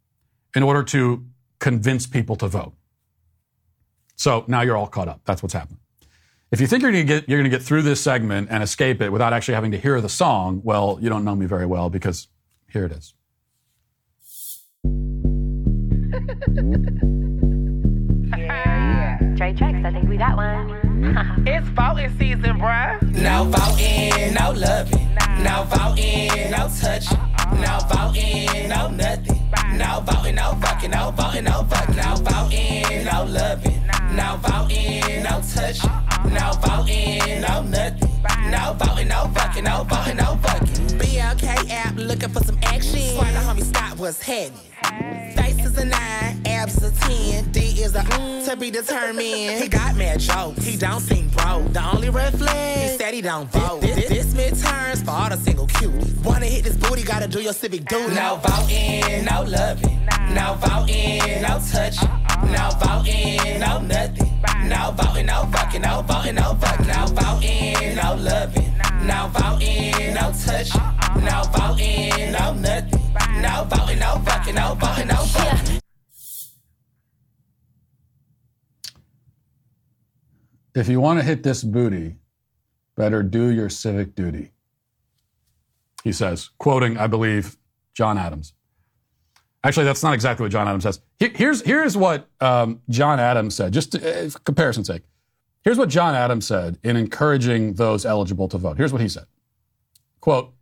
in 0.56 0.64
order 0.64 0.82
to 0.82 1.26
convince 1.60 2.08
people 2.08 2.38
to 2.38 2.48
vote. 2.48 2.72
So 4.16 4.46
now 4.48 4.62
you're 4.62 4.78
all 4.78 4.88
caught 4.88 5.10
up. 5.10 5.20
That's 5.26 5.44
what's 5.44 5.56
happening. 5.56 5.80
If 6.54 6.62
you 6.62 6.68
think 6.68 6.82
you're 6.82 6.94
going 6.94 7.06
to 7.06 7.14
get 7.14 7.28
you're 7.28 7.40
going 7.40 7.52
to 7.52 7.58
get 7.58 7.62
through 7.62 7.82
this 7.82 8.00
segment 8.00 8.48
and 8.50 8.64
escape 8.64 9.02
it 9.02 9.12
without 9.12 9.34
actually 9.34 9.56
having 9.56 9.72
to 9.72 9.78
hear 9.78 10.00
the 10.00 10.08
song, 10.08 10.62
well, 10.64 11.00
you 11.02 11.10
don't 11.10 11.26
know 11.26 11.36
me 11.36 11.48
very 11.48 11.66
well 11.66 11.90
because 11.90 12.30
here 12.70 12.86
it 12.86 12.94
is. 12.94 13.14
Trey 19.40 19.54
Tracks, 19.54 19.80
I 19.86 19.92
think 19.94 20.10
we 20.10 20.18
got 20.18 20.36
one. 20.36 20.68
Mm-hmm. 20.68 21.48
it's 21.48 21.66
voting 21.70 22.14
season, 22.20 22.60
bruh. 22.60 23.02
No 23.02 23.46
voting, 23.46 24.34
no 24.34 24.52
loving. 24.52 25.16
No 25.42 25.64
voting, 25.64 26.52
no 26.52 26.68
touching. 26.78 27.18
No 27.62 27.80
voting, 27.88 28.68
no 28.68 28.90
nothing. 28.90 29.50
No 29.78 30.04
voting, 30.06 30.36
no 30.36 30.58
fucking, 30.60 30.92
no 30.92 31.12
voting, 31.12 31.46
no 31.46 31.64
fucking. 31.70 31.96
No 31.96 32.16
voting, 32.16 33.06
no 33.06 33.24
loving. 33.24 33.82
No 34.12 34.40
voting, 34.44 35.24
no 35.24 35.42
touching. 35.54 35.90
No 36.34 36.52
voting, 36.60 37.40
no 37.40 37.62
nothing. 37.62 38.09
No 38.50 38.74
voting, 38.78 39.08
no 39.08 39.32
fucking, 39.34 39.64
no 39.64 39.84
voting, 39.84 40.18
no 40.18 40.38
fucking. 40.42 40.68
BLK 41.00 41.70
app 41.70 41.96
looking 41.96 42.30
for 42.30 42.44
some 42.44 42.58
action. 42.64 43.00
Swear 43.00 43.32
the 43.32 43.40
homie 43.40 43.64
stop 43.64 43.98
what's 43.98 44.22
happening. 44.22 44.60
Face 45.36 45.66
is 45.66 45.78
a 45.78 45.86
nine, 45.86 46.42
abs 46.46 46.84
a 46.84 46.92
ten, 46.92 47.50
D 47.52 47.60
is 47.60 47.96
a 47.96 48.00
mm, 48.02 48.46
to 48.46 48.58
be 48.58 48.72
determined. 48.72 49.62
He 49.62 49.68
got 49.70 49.96
mad 49.96 50.20
jokes, 50.20 50.64
he 50.66 50.76
don't 50.76 51.00
seem 51.00 51.30
broke. 51.30 51.72
The 51.72 51.84
only 51.94 52.10
red 52.10 52.38
flag, 52.38 52.92
he 52.92 52.98
said 52.98 53.14
he 53.14 53.22
don't 53.22 53.50
vote. 53.52 53.82
This, 53.82 54.08
this, 54.08 54.34
this 54.34 54.64
midterms 54.64 55.06
for 55.06 55.12
all 55.12 55.30
the 55.30 55.38
single 55.38 55.68
cuties. 55.68 56.22
Wanna 56.24 56.48
hit 56.48 56.64
this 56.64 56.76
booty, 56.76 57.04
gotta 57.04 57.28
do 57.28 57.42
your 57.42 57.54
civic 57.54 57.86
duty. 57.86 58.16
No 58.16 58.40
voting, 58.44 59.26
no 59.26 59.44
loving. 59.44 60.06
No 60.34 60.58
voting, 60.60 61.42
no 61.42 61.62
touching. 61.72 62.29
No 62.46 62.70
voting, 62.80 63.60
no 63.60 63.82
nothing. 63.82 64.42
No 64.68 64.92
voting, 64.92 65.26
no 65.26 65.46
fucking, 65.52 65.82
no 65.82 66.02
voting, 66.02 66.36
no 66.36 66.56
fucking. 66.56 66.88
No 66.88 67.06
voting, 67.08 67.96
no 67.96 68.16
loving. 68.16 68.74
No 69.04 69.30
voting, 69.34 70.14
no 70.14 70.32
touching. 70.32 70.82
No 71.24 71.44
voting, 71.54 72.32
no 72.32 72.54
nothing. 72.54 73.42
No 73.42 73.66
voting, 73.70 74.00
no 74.00 74.22
fucking, 74.26 74.56
no 74.56 74.76
voting, 74.76 75.08
no 75.08 75.16
fucking. 75.16 75.80
If 80.76 80.88
you 80.88 81.02
want 81.02 81.20
to 81.20 81.26
hit 81.26 81.44
this 81.44 81.64
booty, 81.64 82.16
better 82.96 83.24
do 83.24 83.50
your 83.50 83.70
civic 83.70 84.16
duty. 84.16 84.52
He 86.04 86.12
says, 86.14 86.50
quoting, 86.58 86.98
I 86.98 87.08
believe, 87.08 87.58
John 87.94 88.18
Adams. 88.18 88.54
Actually, 89.64 89.86
that's 89.86 90.04
not 90.04 90.14
exactly 90.14 90.44
what 90.44 90.52
John 90.52 90.68
Adams 90.68 90.84
says. 90.84 91.02
Here's, 91.18 91.62
here's 91.62 91.98
what 91.98 92.30
um, 92.40 92.82
John 92.90 93.20
Adams 93.20 93.56
said, 93.56 93.74
just 93.74 93.92
to, 93.92 94.26
uh, 94.26 94.30
for 94.30 94.40
comparison's 94.40 94.88
sake. 94.88 95.04
Here's 95.64 95.78
what 95.78 95.90
John 95.90 96.16
Adams 96.16 96.48
said 96.48 96.78
in 96.82 96.96
encouraging 96.96 97.74
those 97.74 98.06
eligible 98.06 98.48
to 98.48 98.58
vote. 98.58 98.78
Here's 98.78 98.94
what 98.94 99.02
he 99.02 99.10
said. 99.10 99.26
Quote, 100.22 100.54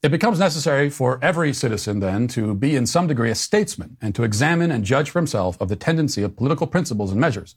it 0.00 0.10
becomes 0.10 0.38
necessary 0.38 0.90
for 0.90 1.18
every 1.20 1.52
citizen 1.52 1.98
then 1.98 2.28
to 2.28 2.54
be 2.54 2.76
in 2.76 2.86
some 2.86 3.08
degree 3.08 3.30
a 3.30 3.34
statesman 3.34 3.96
and 4.00 4.14
to 4.14 4.22
examine 4.22 4.70
and 4.70 4.84
judge 4.84 5.10
for 5.10 5.18
himself 5.18 5.60
of 5.60 5.68
the 5.68 5.74
tendency 5.74 6.22
of 6.22 6.36
political 6.36 6.68
principles 6.68 7.10
and 7.10 7.20
measures. 7.20 7.56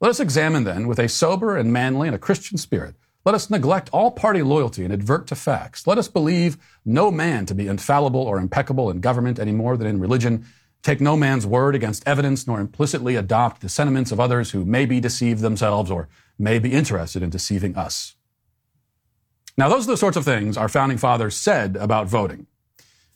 Let 0.00 0.08
us 0.08 0.18
examine 0.18 0.64
then 0.64 0.88
with 0.88 0.98
a 0.98 1.08
sober 1.08 1.56
and 1.56 1.70
manly 1.70 2.08
and 2.08 2.14
a 2.14 2.18
Christian 2.18 2.56
spirit. 2.56 2.94
Let 3.24 3.34
us 3.36 3.50
neglect 3.50 3.88
all 3.92 4.10
party 4.10 4.42
loyalty 4.42 4.84
and 4.84 4.92
advert 4.92 5.28
to 5.28 5.36
facts. 5.36 5.86
Let 5.86 5.98
us 5.98 6.08
believe 6.08 6.56
no 6.84 7.10
man 7.10 7.46
to 7.46 7.54
be 7.54 7.68
infallible 7.68 8.20
or 8.20 8.38
impeccable 8.38 8.90
in 8.90 9.00
government 9.00 9.38
any 9.38 9.52
more 9.52 9.76
than 9.76 9.86
in 9.86 10.00
religion. 10.00 10.44
Take 10.82 11.00
no 11.00 11.16
man's 11.16 11.46
word 11.46 11.76
against 11.76 12.06
evidence, 12.06 12.48
nor 12.48 12.58
implicitly 12.58 13.14
adopt 13.14 13.60
the 13.60 13.68
sentiments 13.68 14.10
of 14.10 14.18
others 14.18 14.50
who 14.50 14.64
may 14.64 14.86
be 14.86 14.98
deceived 14.98 15.40
themselves 15.40 15.90
or 15.90 16.08
may 16.36 16.58
be 16.58 16.72
interested 16.72 17.22
in 17.22 17.30
deceiving 17.30 17.76
us. 17.76 18.16
Now, 19.56 19.68
those 19.68 19.86
are 19.86 19.92
the 19.92 19.96
sorts 19.96 20.16
of 20.16 20.24
things 20.24 20.56
our 20.56 20.68
founding 20.68 20.98
fathers 20.98 21.36
said 21.36 21.76
about 21.76 22.08
voting. 22.08 22.48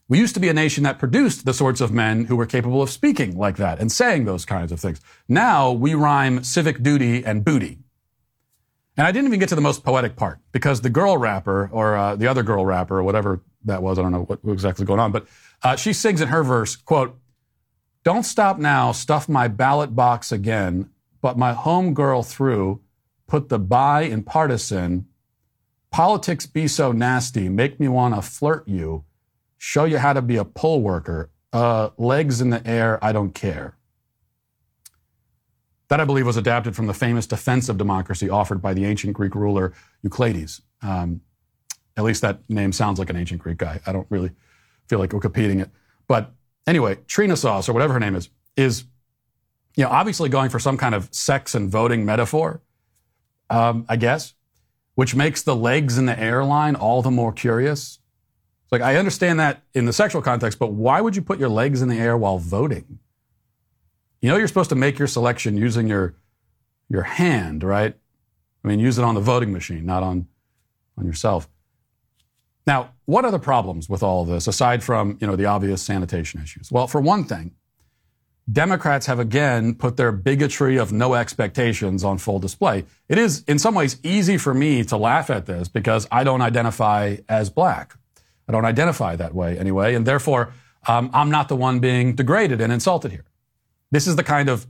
We 0.09 0.21
used 0.21 0.35
to 0.35 0.41
be 0.41 0.49
a 0.49 0.55
nation 0.55 0.85
that 0.85 1.01
produced 1.01 1.45
the 1.45 1.55
sorts 1.55 1.81
of 1.81 1.93
men 1.93 2.27
who 2.27 2.37
were 2.37 2.47
capable 2.47 2.81
of 2.81 2.91
speaking 2.91 3.37
like 3.37 3.57
that 3.57 3.81
and 3.81 3.91
saying 3.91 4.25
those 4.25 4.45
kinds 4.45 4.71
of 4.71 4.79
things. 4.79 5.01
Now 5.29 5.73
we 5.73 5.95
rhyme 5.95 6.45
civic 6.45 6.81
duty 6.81 7.25
and 7.25 7.45
booty. 7.45 7.81
And 8.97 9.07
I 9.07 9.13
didn't 9.13 9.27
even 9.29 9.41
get 9.41 9.51
to 9.51 9.55
the 9.55 9.61
most 9.61 9.85
poetic 9.85 10.17
part 10.17 10.39
because 10.53 10.81
the 10.81 10.91
girl 10.91 11.19
rapper 11.19 11.69
or 11.73 11.97
uh, 11.97 12.17
the 12.17 12.27
other 12.27 12.43
girl 12.43 12.65
rapper 12.65 12.99
or 12.99 13.03
whatever 13.03 13.43
that 13.65 13.83
was, 13.83 13.99
I 13.99 14.03
don't 14.03 14.13
know 14.13 14.23
what, 14.23 14.43
what 14.45 14.53
exactly 14.53 14.85
is 14.85 14.87
going 14.87 15.01
on, 15.01 15.13
but 15.13 15.27
uh, 15.63 15.77
she 15.77 15.93
sings 15.93 16.21
in 16.21 16.29
her 16.29 16.43
verse, 16.43 16.77
quote, 16.77 17.19
don't 18.05 18.23
stop 18.23 18.59
now, 18.59 18.93
stuff 18.93 19.29
my 19.29 19.49
ballot 19.49 19.95
box 19.95 20.33
again, 20.33 20.91
but 21.21 21.37
my 21.37 21.53
home 21.53 21.93
girl 21.93 22.23
through, 22.23 22.81
put 23.27 23.49
the 23.49 23.59
buy 23.59 24.03
in 24.03 24.23
partisan, 24.23 25.07
Politics 25.97 26.45
be 26.45 26.69
so 26.69 26.93
nasty, 26.93 27.49
make 27.49 27.81
me 27.81 27.89
want 27.89 28.15
to 28.15 28.21
flirt 28.21 28.69
you, 28.69 29.05
show 29.57 29.85
you 29.85 29.97
how 29.97 30.13
to 30.13 30.21
be 30.21 30.37
a 30.37 30.45
poll 30.45 30.83
worker, 30.83 31.31
uh, 31.55 31.89
legs 31.97 32.43
in 32.43 32.51
the 32.51 32.67
air, 32.67 33.03
I 33.03 33.13
don't 33.13 33.35
care. 33.35 33.76
That, 35.89 36.01
I 36.01 36.05
believe, 36.05 36.27
was 36.27 36.37
adapted 36.37 36.75
from 36.75 36.87
the 36.87 36.95
famous 36.95 37.27
defense 37.27 37.69
of 37.69 37.79
democracy 37.79 38.29
offered 38.29 38.61
by 38.61 38.75
the 38.75 38.85
ancient 38.85 39.13
Greek 39.13 39.35
ruler 39.35 39.73
Euclides. 40.05 40.61
Um, 40.83 41.21
at 41.97 42.05
least 42.05 42.23
that 42.23 42.49
name 42.51 42.73
sounds 42.73 42.99
like 42.99 43.09
an 43.09 43.17
ancient 43.17 43.41
Greek 43.41 43.59
guy. 43.59 43.81
I 43.87 43.93
don't 43.93 44.07
really 44.11 44.33
feel 44.89 44.99
like 44.99 45.13
we're 45.13 45.21
competing 45.21 45.61
it. 45.61 45.71
But 46.09 46.33
anyway, 46.67 46.99
Trina 47.07 47.37
Sauce, 47.37 47.69
or 47.69 47.73
whatever 47.73 47.93
her 47.93 48.01
name 48.01 48.15
is, 48.15 48.29
is 48.57 48.85
you 49.77 49.85
know, 49.85 49.91
obviously 49.91 50.29
going 50.29 50.51
for 50.51 50.59
some 50.59 50.77
kind 50.77 50.95
of 50.95 51.09
sex 51.13 51.55
and 51.55 51.71
voting 51.71 52.05
metaphor, 52.05 52.61
um, 53.49 53.87
I 53.89 53.97
guess 53.97 54.35
which 54.97 55.15
makes 55.15 55.43
the 55.43 55.55
legs 55.55 55.99
in 55.99 56.07
the 56.07 56.19
airline 56.19 56.75
all 56.75 57.03
the 57.03 57.11
more 57.11 57.33
curious. 57.33 58.01
It's 58.65 58.73
like, 58.73 58.81
I 58.81 58.97
understand 58.97 59.39
that 59.39 59.63
in 59.75 59.85
the 59.85 59.93
sexual 59.93 60.23
context, 60.23 60.59
but 60.59 60.73
why 60.73 61.01
would 61.01 61.15
you 61.15 61.23
put 61.23 61.39
your 61.39 61.51
legs 61.51 61.83
in 61.83 61.89
the 61.89 61.97
air 61.97 62.17
while 62.17 62.39
voting? 62.39 62.99
You 64.21 64.31
know, 64.31 64.37
you're 64.37 64.49
supposed 64.49 64.71
to 64.71 64.77
make 64.77 64.99
your 64.99 65.09
selection 65.09 65.57
using 65.57 65.87
your, 65.89 66.15
your 66.89 67.03
hand, 67.03 67.63
right? 67.63 67.95
I 68.65 68.69
mean, 68.69 68.81
use 68.81 68.99
it 68.99 69.05
on 69.05 69.15
the 69.15 69.21
voting 69.21 69.53
machine, 69.53 69.87
not 69.87 70.03
on, 70.03 70.27
on 70.99 71.07
yourself. 71.07 71.49
Now, 72.67 72.91
what 73.05 73.25
are 73.25 73.31
the 73.31 73.39
problems 73.39 73.89
with 73.89 74.03
all 74.03 74.23
of 74.23 74.29
this 74.29 74.49
aside 74.49 74.83
from, 74.83 75.19
you 75.21 75.27
know, 75.27 75.37
the 75.37 75.47
obvious 75.47 75.83
sanitation 75.83 76.43
issues? 76.43 76.73
Well, 76.73 76.89
for 76.89 77.01
one 77.01 77.25
thing, 77.25 77.53
Democrats 78.51 79.07
have 79.07 79.19
again 79.19 79.75
put 79.75 79.97
their 79.97 80.13
bigotry 80.13 80.77
of 80.77 80.93
no 80.93 81.15
expectations 81.15 82.05
on 82.05 82.19
full 82.19 82.39
display. 82.39 82.85
It 83.09 83.19
is 83.19 83.43
in 83.49 83.59
some 83.59 83.75
ways 83.75 83.99
easy 84.05 84.37
for 84.39 84.55
me 84.55 84.85
to 84.85 84.97
laugh 84.97 85.31
at 85.31 85.47
this 85.47 85.69
because 85.69 86.07
I 86.13 86.23
don't 86.23 86.43
identify 86.43 87.17
as 87.29 87.51
black. 87.51 87.97
I 88.49 88.53
don't 88.53 88.65
identify 88.65 89.17
that 89.17 89.35
way 89.35 89.59
anyway, 89.59 89.95
and 89.95 90.07
therefore 90.07 90.53
um, 90.87 91.11
I'm 91.13 91.31
not 91.31 91.49
the 91.49 91.57
one 91.57 91.81
being 91.81 92.15
degraded 92.15 92.61
and 92.61 92.73
insulted 92.73 93.11
here. 93.11 93.25
This 93.91 94.07
is 94.07 94.17
the 94.17 94.25
kind 94.25 94.49
of 94.49 94.67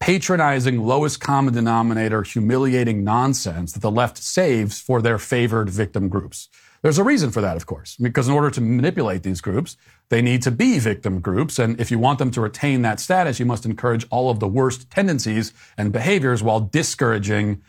patronizing, 0.00 0.82
lowest 0.82 1.20
common 1.20 1.54
denominator, 1.54 2.22
humiliating 2.22 3.04
nonsense 3.04 3.72
that 3.72 3.80
the 3.80 3.90
left 3.90 4.18
saves 4.18 4.80
for 4.80 5.00
their 5.02 5.18
favored 5.18 5.68
victim 5.70 6.08
groups. 6.08 6.48
There's 6.82 6.98
a 6.98 7.04
reason 7.04 7.30
for 7.30 7.42
that, 7.42 7.56
of 7.56 7.66
course, 7.66 7.96
because 7.96 8.26
in 8.26 8.34
order 8.34 8.50
to 8.50 8.60
manipulate 8.60 9.22
these 9.22 9.42
groups, 9.42 9.76
they 10.08 10.22
need 10.22 10.42
to 10.42 10.50
be 10.50 10.78
victim 10.78 11.20
groups. 11.20 11.58
And 11.58 11.78
if 11.78 11.90
you 11.90 11.98
want 11.98 12.18
them 12.18 12.30
to 12.30 12.40
retain 12.40 12.80
that 12.82 12.98
status, 12.98 13.38
you 13.38 13.44
must 13.44 13.66
encourage 13.66 14.06
all 14.10 14.30
of 14.30 14.40
the 14.40 14.48
worst 14.48 14.90
tendencies 14.90 15.52
and 15.76 15.92
behaviors 15.92 16.42
while 16.42 16.60
discouraging 16.60 17.62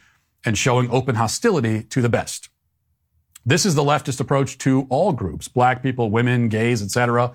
and 0.45 0.57
showing 0.57 0.89
open 0.89 1.15
hostility 1.15 1.83
to 1.83 2.01
the 2.01 2.09
best. 2.09 2.49
This 3.45 3.65
is 3.65 3.75
the 3.75 3.83
leftist 3.83 4.21
approach 4.21 4.57
to 4.59 4.87
all 4.89 5.11
groups, 5.11 5.47
black 5.49 5.83
people, 5.83 6.09
women, 6.09 6.47
gays, 6.47 6.81
etc., 6.81 7.33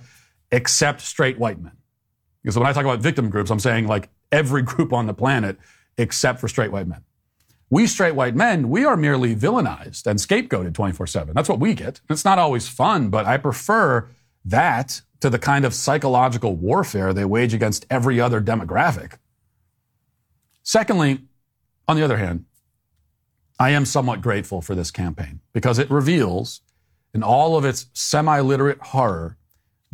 except 0.51 1.03
straight 1.03 1.39
white 1.39 1.61
men. 1.61 1.73
Because 2.47 2.57
when 2.57 2.69
I 2.69 2.73
talk 2.73 2.85
about 2.85 3.01
victim 3.01 3.29
groups, 3.29 3.51
I'm 3.51 3.59
saying 3.59 3.89
like 3.89 4.09
every 4.31 4.63
group 4.63 4.93
on 4.93 5.07
the 5.07 5.13
planet 5.13 5.59
except 5.99 6.39
for 6.39 6.47
straight 6.47 6.71
white 6.71 6.87
men. 6.87 7.03
We 7.71 7.89
straight 7.89 8.15
white 8.15 8.37
men, 8.37 8.71
we 8.71 8.85
are 8.85 8.97
merely 8.97 9.35
villainized 9.35 10.07
and 10.07 10.21
scapegoated 10.21 10.73
24 10.73 11.09
7. 11.09 11.35
That's 11.35 11.49
what 11.49 11.59
we 11.59 11.75
get. 11.75 12.01
It's 12.09 12.25
not 12.25 12.39
always 12.39 12.69
fun, 12.69 13.09
but 13.09 13.27
I 13.27 13.37
prefer 13.37 14.07
that 14.45 15.01
to 15.19 15.29
the 15.29 15.41
kind 15.41 15.65
of 15.65 15.75
psychological 15.75 16.55
warfare 16.55 17.13
they 17.13 17.25
wage 17.25 17.53
against 17.53 17.85
every 17.91 18.21
other 18.21 18.41
demographic. 18.41 19.15
Secondly, 20.63 21.23
on 21.89 21.97
the 21.97 22.05
other 22.05 22.19
hand, 22.19 22.45
I 23.59 23.71
am 23.71 23.85
somewhat 23.85 24.23
grateful 24.23 24.63
for 24.63 24.77
this 24.77 24.93
campaign 24.93 25.41
because 25.53 25.81
it 25.81 25.91
reveals, 25.91 26.61
in 27.13 27.25
all 27.25 27.57
of 27.57 27.65
its 27.65 27.87
semi 27.93 28.39
literate 28.39 28.79
horror, 28.81 29.37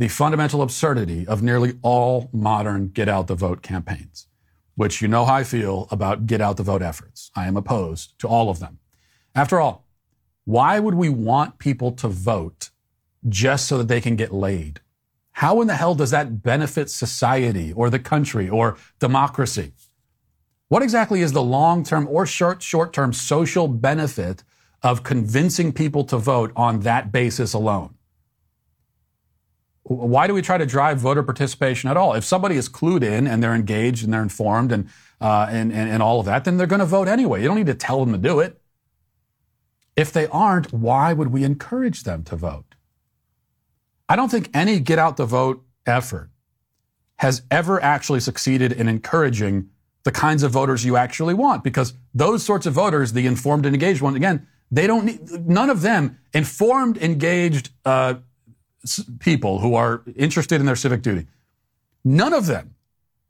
the 0.02 0.08
fundamental 0.08 0.62
absurdity 0.62 1.24
of 1.28 1.44
nearly 1.44 1.78
all 1.80 2.28
modern 2.32 2.88
get 2.88 3.08
out 3.08 3.28
the 3.28 3.36
vote 3.36 3.62
campaigns, 3.62 4.26
which 4.74 5.00
you 5.00 5.06
know 5.06 5.24
how 5.24 5.34
I 5.34 5.44
feel 5.44 5.86
about 5.92 6.26
get 6.26 6.40
out 6.40 6.56
the 6.56 6.64
vote 6.64 6.82
efforts. 6.82 7.30
I 7.36 7.46
am 7.46 7.56
opposed 7.56 8.18
to 8.18 8.26
all 8.26 8.50
of 8.50 8.58
them. 8.58 8.80
After 9.32 9.60
all, 9.60 9.86
why 10.44 10.80
would 10.80 10.94
we 10.94 11.08
want 11.08 11.60
people 11.60 11.92
to 11.92 12.08
vote 12.08 12.70
just 13.28 13.68
so 13.68 13.78
that 13.78 13.86
they 13.86 14.00
can 14.00 14.16
get 14.16 14.34
laid? 14.34 14.80
How 15.34 15.60
in 15.60 15.68
the 15.68 15.76
hell 15.76 15.94
does 15.94 16.10
that 16.10 16.42
benefit 16.42 16.90
society 16.90 17.72
or 17.72 17.88
the 17.88 18.00
country 18.00 18.48
or 18.48 18.78
democracy? 18.98 19.70
What 20.66 20.82
exactly 20.82 21.20
is 21.20 21.30
the 21.30 21.44
long 21.44 21.84
term 21.84 22.08
or 22.10 22.26
short 22.26 22.60
short 22.60 22.92
term 22.92 23.12
social 23.12 23.68
benefit 23.68 24.42
of 24.82 25.04
convincing 25.04 25.72
people 25.72 26.02
to 26.06 26.18
vote 26.18 26.50
on 26.56 26.80
that 26.80 27.12
basis 27.12 27.52
alone? 27.52 27.94
Why 29.84 30.26
do 30.26 30.34
we 30.34 30.42
try 30.42 30.58
to 30.58 30.66
drive 30.66 30.98
voter 30.98 31.22
participation 31.22 31.90
at 31.90 31.96
all? 31.96 32.14
If 32.14 32.24
somebody 32.24 32.56
is 32.56 32.68
clued 32.68 33.02
in 33.02 33.26
and 33.26 33.42
they're 33.42 33.54
engaged 33.54 34.04
and 34.04 34.12
they're 34.12 34.22
informed 34.22 34.70
and, 34.70 34.88
uh, 35.20 35.48
and, 35.50 35.72
and, 35.72 35.90
and 35.90 36.02
all 36.02 36.20
of 36.20 36.26
that, 36.26 36.44
then 36.44 36.56
they're 36.56 36.68
going 36.68 36.80
to 36.80 36.86
vote 36.86 37.08
anyway. 37.08 37.42
You 37.42 37.48
don't 37.48 37.56
need 37.56 37.66
to 37.66 37.74
tell 37.74 38.04
them 38.04 38.12
to 38.12 38.18
do 38.18 38.38
it. 38.38 38.60
If 39.96 40.12
they 40.12 40.26
aren't, 40.28 40.72
why 40.72 41.12
would 41.12 41.28
we 41.28 41.44
encourage 41.44 42.04
them 42.04 42.22
to 42.24 42.36
vote? 42.36 42.74
I 44.08 44.16
don't 44.16 44.30
think 44.30 44.50
any 44.54 44.78
get 44.78 44.98
out 44.98 45.16
the 45.16 45.26
vote 45.26 45.64
effort 45.84 46.30
has 47.16 47.42
ever 47.50 47.82
actually 47.82 48.20
succeeded 48.20 48.72
in 48.72 48.88
encouraging 48.88 49.68
the 50.04 50.12
kinds 50.12 50.42
of 50.42 50.50
voters 50.50 50.84
you 50.84 50.96
actually 50.96 51.34
want 51.34 51.62
because 51.62 51.94
those 52.14 52.44
sorts 52.44 52.66
of 52.66 52.74
voters, 52.74 53.12
the 53.12 53.26
informed 53.26 53.66
and 53.66 53.74
engaged 53.74 54.00
ones, 54.00 54.16
again, 54.16 54.46
they 54.70 54.86
don't 54.86 55.04
need, 55.04 55.46
none 55.46 55.70
of 55.70 55.82
them, 55.82 56.18
informed, 56.32 56.96
engaged 56.98 57.70
uh, 57.84 58.14
people 59.18 59.60
who 59.60 59.74
are 59.74 60.02
interested 60.16 60.60
in 60.60 60.66
their 60.66 60.76
civic 60.76 61.02
duty, 61.02 61.26
none 62.04 62.32
of 62.32 62.46
them 62.46 62.74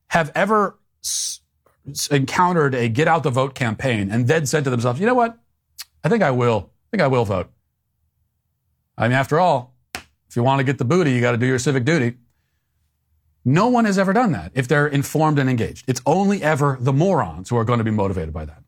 have 0.09 0.31
ever 0.35 0.79
s- 1.03 1.41
encountered 2.11 2.75
a 2.75 2.89
get 2.89 3.09
out 3.09 3.23
the 3.23 3.31
vote 3.31 3.55
campaign 3.55 4.11
and 4.11 4.29
then 4.29 4.47
said 4.47 4.65
to 4.65 4.71
themselves, 4.71 5.01
you 5.01 5.07
know 5.07 5.15
what? 5.15 5.39
I 6.05 6.09
think 6.09 6.23
I 6.23 6.31
will. 6.31 6.71
I 6.87 6.89
think 6.91 7.03
I 7.03 7.07
will 7.07 7.25
vote. 7.25 7.51
I 8.97 9.05
mean, 9.09 9.13
after 9.13 9.41
all, 9.41 9.75
if 10.29 10.37
you 10.37 10.43
want 10.43 10.61
to 10.61 10.65
get 10.65 10.79
the 10.79 10.85
booty, 10.85 11.13
you 11.13 11.21
got 11.21 11.33
to 11.33 11.39
do 11.39 11.47
your 11.47 11.59
civic 11.59 11.85
duty. 11.85 12.17
No 13.45 13.69
one 13.69 13.85
has 13.85 13.99
ever 13.99 14.13
done 14.13 14.33
that 14.33 14.53
if 14.55 14.69
they're 14.69 14.87
informed 14.87 15.39
and 15.39 15.51
engaged. 15.51 15.85
It's 15.89 16.01
only 16.07 16.43
ever 16.43 16.79
the 16.81 16.93
morons 16.93 17.51
who 17.51 17.57
are 17.57 17.65
going 17.65 17.79
to 17.79 17.85
be 17.85 17.91
motivated 17.91 18.33
by 18.33 18.45
that. 18.45 18.62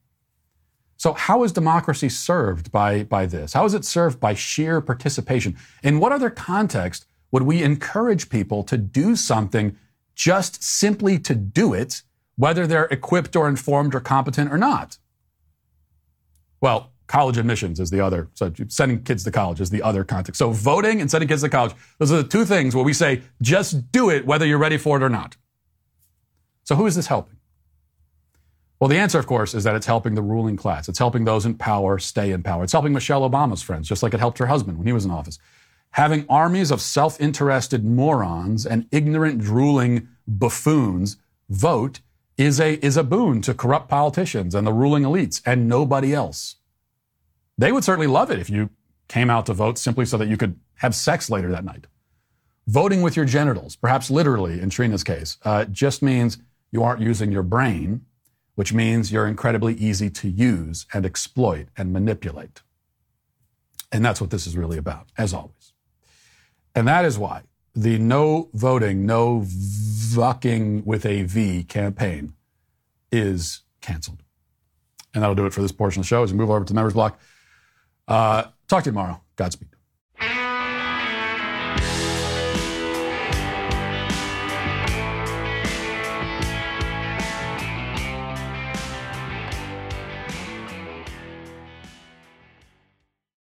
So, 1.05 1.13
how 1.13 1.43
is 1.43 1.53
democracy 1.53 2.09
served 2.09 2.73
by, 2.73 3.03
by 3.03 3.27
this? 3.27 3.53
How 3.53 3.67
is 3.67 3.75
it 3.75 3.85
served 3.85 4.19
by 4.19 4.33
sheer 4.33 4.81
participation? 4.81 5.55
In 5.83 6.01
what 6.01 6.13
other 6.13 6.31
context 6.31 7.05
would 7.31 7.43
we 7.43 7.63
encourage 7.63 8.31
people 8.31 8.63
to 8.63 8.79
do 8.79 9.15
something 9.15 9.77
just 10.15 10.65
simply 10.65 11.19
to 11.19 11.35
do 11.35 11.75
it, 11.75 12.01
whether 12.37 12.67
they're 12.67 12.87
equipped 12.87 13.37
or 13.37 13.51
informed 13.51 13.95
or 13.95 14.01
competent 14.01 14.51
or 14.51 14.57
not? 14.57 14.97
Well, 16.63 16.95
college 17.07 17.37
admissions 17.37 17.81
is 17.81 17.91
the 17.91 18.01
other. 18.01 18.31
So 18.33 18.51
sending 18.69 19.03
kids 19.03 19.25
to 19.25 19.31
college 19.31 19.61
is 19.61 19.69
the 19.69 19.83
other 19.83 20.05
context. 20.05 20.39
So 20.39 20.53
voting 20.53 21.03
and 21.03 21.11
sending 21.11 21.29
kids 21.29 21.43
to 21.43 21.51
college, 21.51 21.75
those 21.99 22.13
are 22.13 22.23
the 22.23 22.27
two 22.27 22.47
things 22.47 22.75
where 22.75 22.83
we 22.83 22.95
say, 22.95 23.21
just 23.43 23.93
do 23.93 24.09
it 24.09 24.25
whether 24.25 24.47
you're 24.47 24.57
ready 24.57 24.79
for 24.79 24.97
it 24.97 25.03
or 25.03 25.11
not. 25.11 25.37
So 26.63 26.77
who 26.77 26.87
is 26.87 26.95
this 26.95 27.09
helping? 27.09 27.37
Well, 28.81 28.89
the 28.89 28.99
answer, 28.99 29.19
of 29.19 29.27
course, 29.27 29.55
is 29.55 29.65
that 29.65 29.77
it's 29.77 29.87
helping 29.87 30.15
the 30.15 30.23
ruling 30.23 30.57
class. 30.57 30.89
It's 30.89 30.99
helping 30.99 31.25
those 31.25 31.47
in 31.47 31.55
power 31.55 31.99
stay 31.99 32.33
in 32.33 32.43
power. 32.43 32.65
It's 32.65 32.73
helping 32.73 32.93
Michelle 32.93 33.29
Obama's 33.29 33.63
friends, 33.63 33.89
just 33.89 34.03
like 34.03 34.15
it 34.15 34.21
helped 34.21 34.39
her 34.39 34.47
husband 34.47 34.79
when 34.79 34.87
he 34.87 34.93
was 34.93 35.05
in 35.05 35.11
office. 35.11 35.39
Having 35.93 36.27
armies 36.29 36.71
of 36.71 36.81
self 36.81 37.21
interested 37.21 37.85
morons 37.85 38.67
and 38.67 38.87
ignorant, 38.91 39.41
drooling 39.41 40.09
buffoons 40.27 41.19
vote 41.49 42.01
is 42.37 42.59
a, 42.61 42.85
is 42.85 42.97
a 42.97 43.05
boon 43.05 43.41
to 43.43 43.55
corrupt 43.55 43.89
politicians 43.89 44.55
and 44.55 44.67
the 44.67 44.73
ruling 44.73 45.05
elites 45.05 45.41
and 45.47 45.69
nobody 45.69 46.13
else. 46.13 46.57
They 47.57 47.71
would 47.71 47.85
certainly 47.85 48.09
love 48.09 48.31
it 48.33 48.41
if 48.41 48.51
you 48.51 48.71
came 49.07 49.31
out 49.31 49.47
to 49.47 49.55
vote 49.55 49.79
simply 49.79 50.05
so 50.05 50.19
that 50.19 50.29
you 50.29 50.37
could 50.37 50.59
have 50.77 50.95
sex 50.95 51.31
later 51.31 51.51
that 51.53 51.65
night. 51.65 51.87
Voting 52.67 53.03
with 53.03 53.15
your 53.15 53.25
genitals, 53.25 53.77
perhaps 53.77 54.11
literally 54.11 54.61
in 54.61 54.71
Trina's 54.71 55.05
case, 55.05 55.39
uh, 55.45 55.65
just 55.67 56.03
means 56.03 56.39
you 56.73 56.83
aren't 56.83 57.01
using 57.01 57.31
your 57.31 57.43
brain, 57.43 58.05
which 58.55 58.73
means 58.73 59.11
you're 59.11 59.27
incredibly 59.27 59.75
easy 59.75 60.11
to 60.11 60.29
use 60.29 60.87
and 60.93 61.05
exploit 61.05 61.69
and 61.77 61.93
manipulate. 61.93 62.63
And 63.91 64.05
that's 64.05 64.21
what 64.21 64.31
this 64.31 64.47
is 64.47 64.57
really 64.57 64.79
about, 64.79 65.07
as 65.17 65.33
always. 65.33 65.73
And 66.75 66.89
that 66.89 67.05
is 67.05 67.19
why 67.19 67.43
the 67.75 67.99
no 67.99 68.51
voting, 68.53 69.07
no 69.07 69.43
vucking 69.45 70.85
with 70.85 71.05
a 71.05 71.23
V 71.23 71.65
campaign 71.65 72.35
is 73.11 73.63
canceled. 73.81 74.23
And 75.13 75.23
that'll 75.23 75.37
do 75.37 75.47
it 75.47 75.53
for 75.53 75.63
this 75.63 75.73
portion 75.73 76.01
of 76.01 76.05
the 76.05 76.09
show 76.09 76.23
as 76.23 76.33
we 76.33 76.39
move 76.39 76.51
over 76.51 76.65
to 76.65 76.73
the 76.73 76.75
members 76.75 76.95
block. 76.95 77.21
Uh, 78.09 78.45
talk 78.69 78.83
to 78.85 78.91
you 78.91 78.93
tomorrow. 78.93 79.21
Godspeed. 79.37 79.74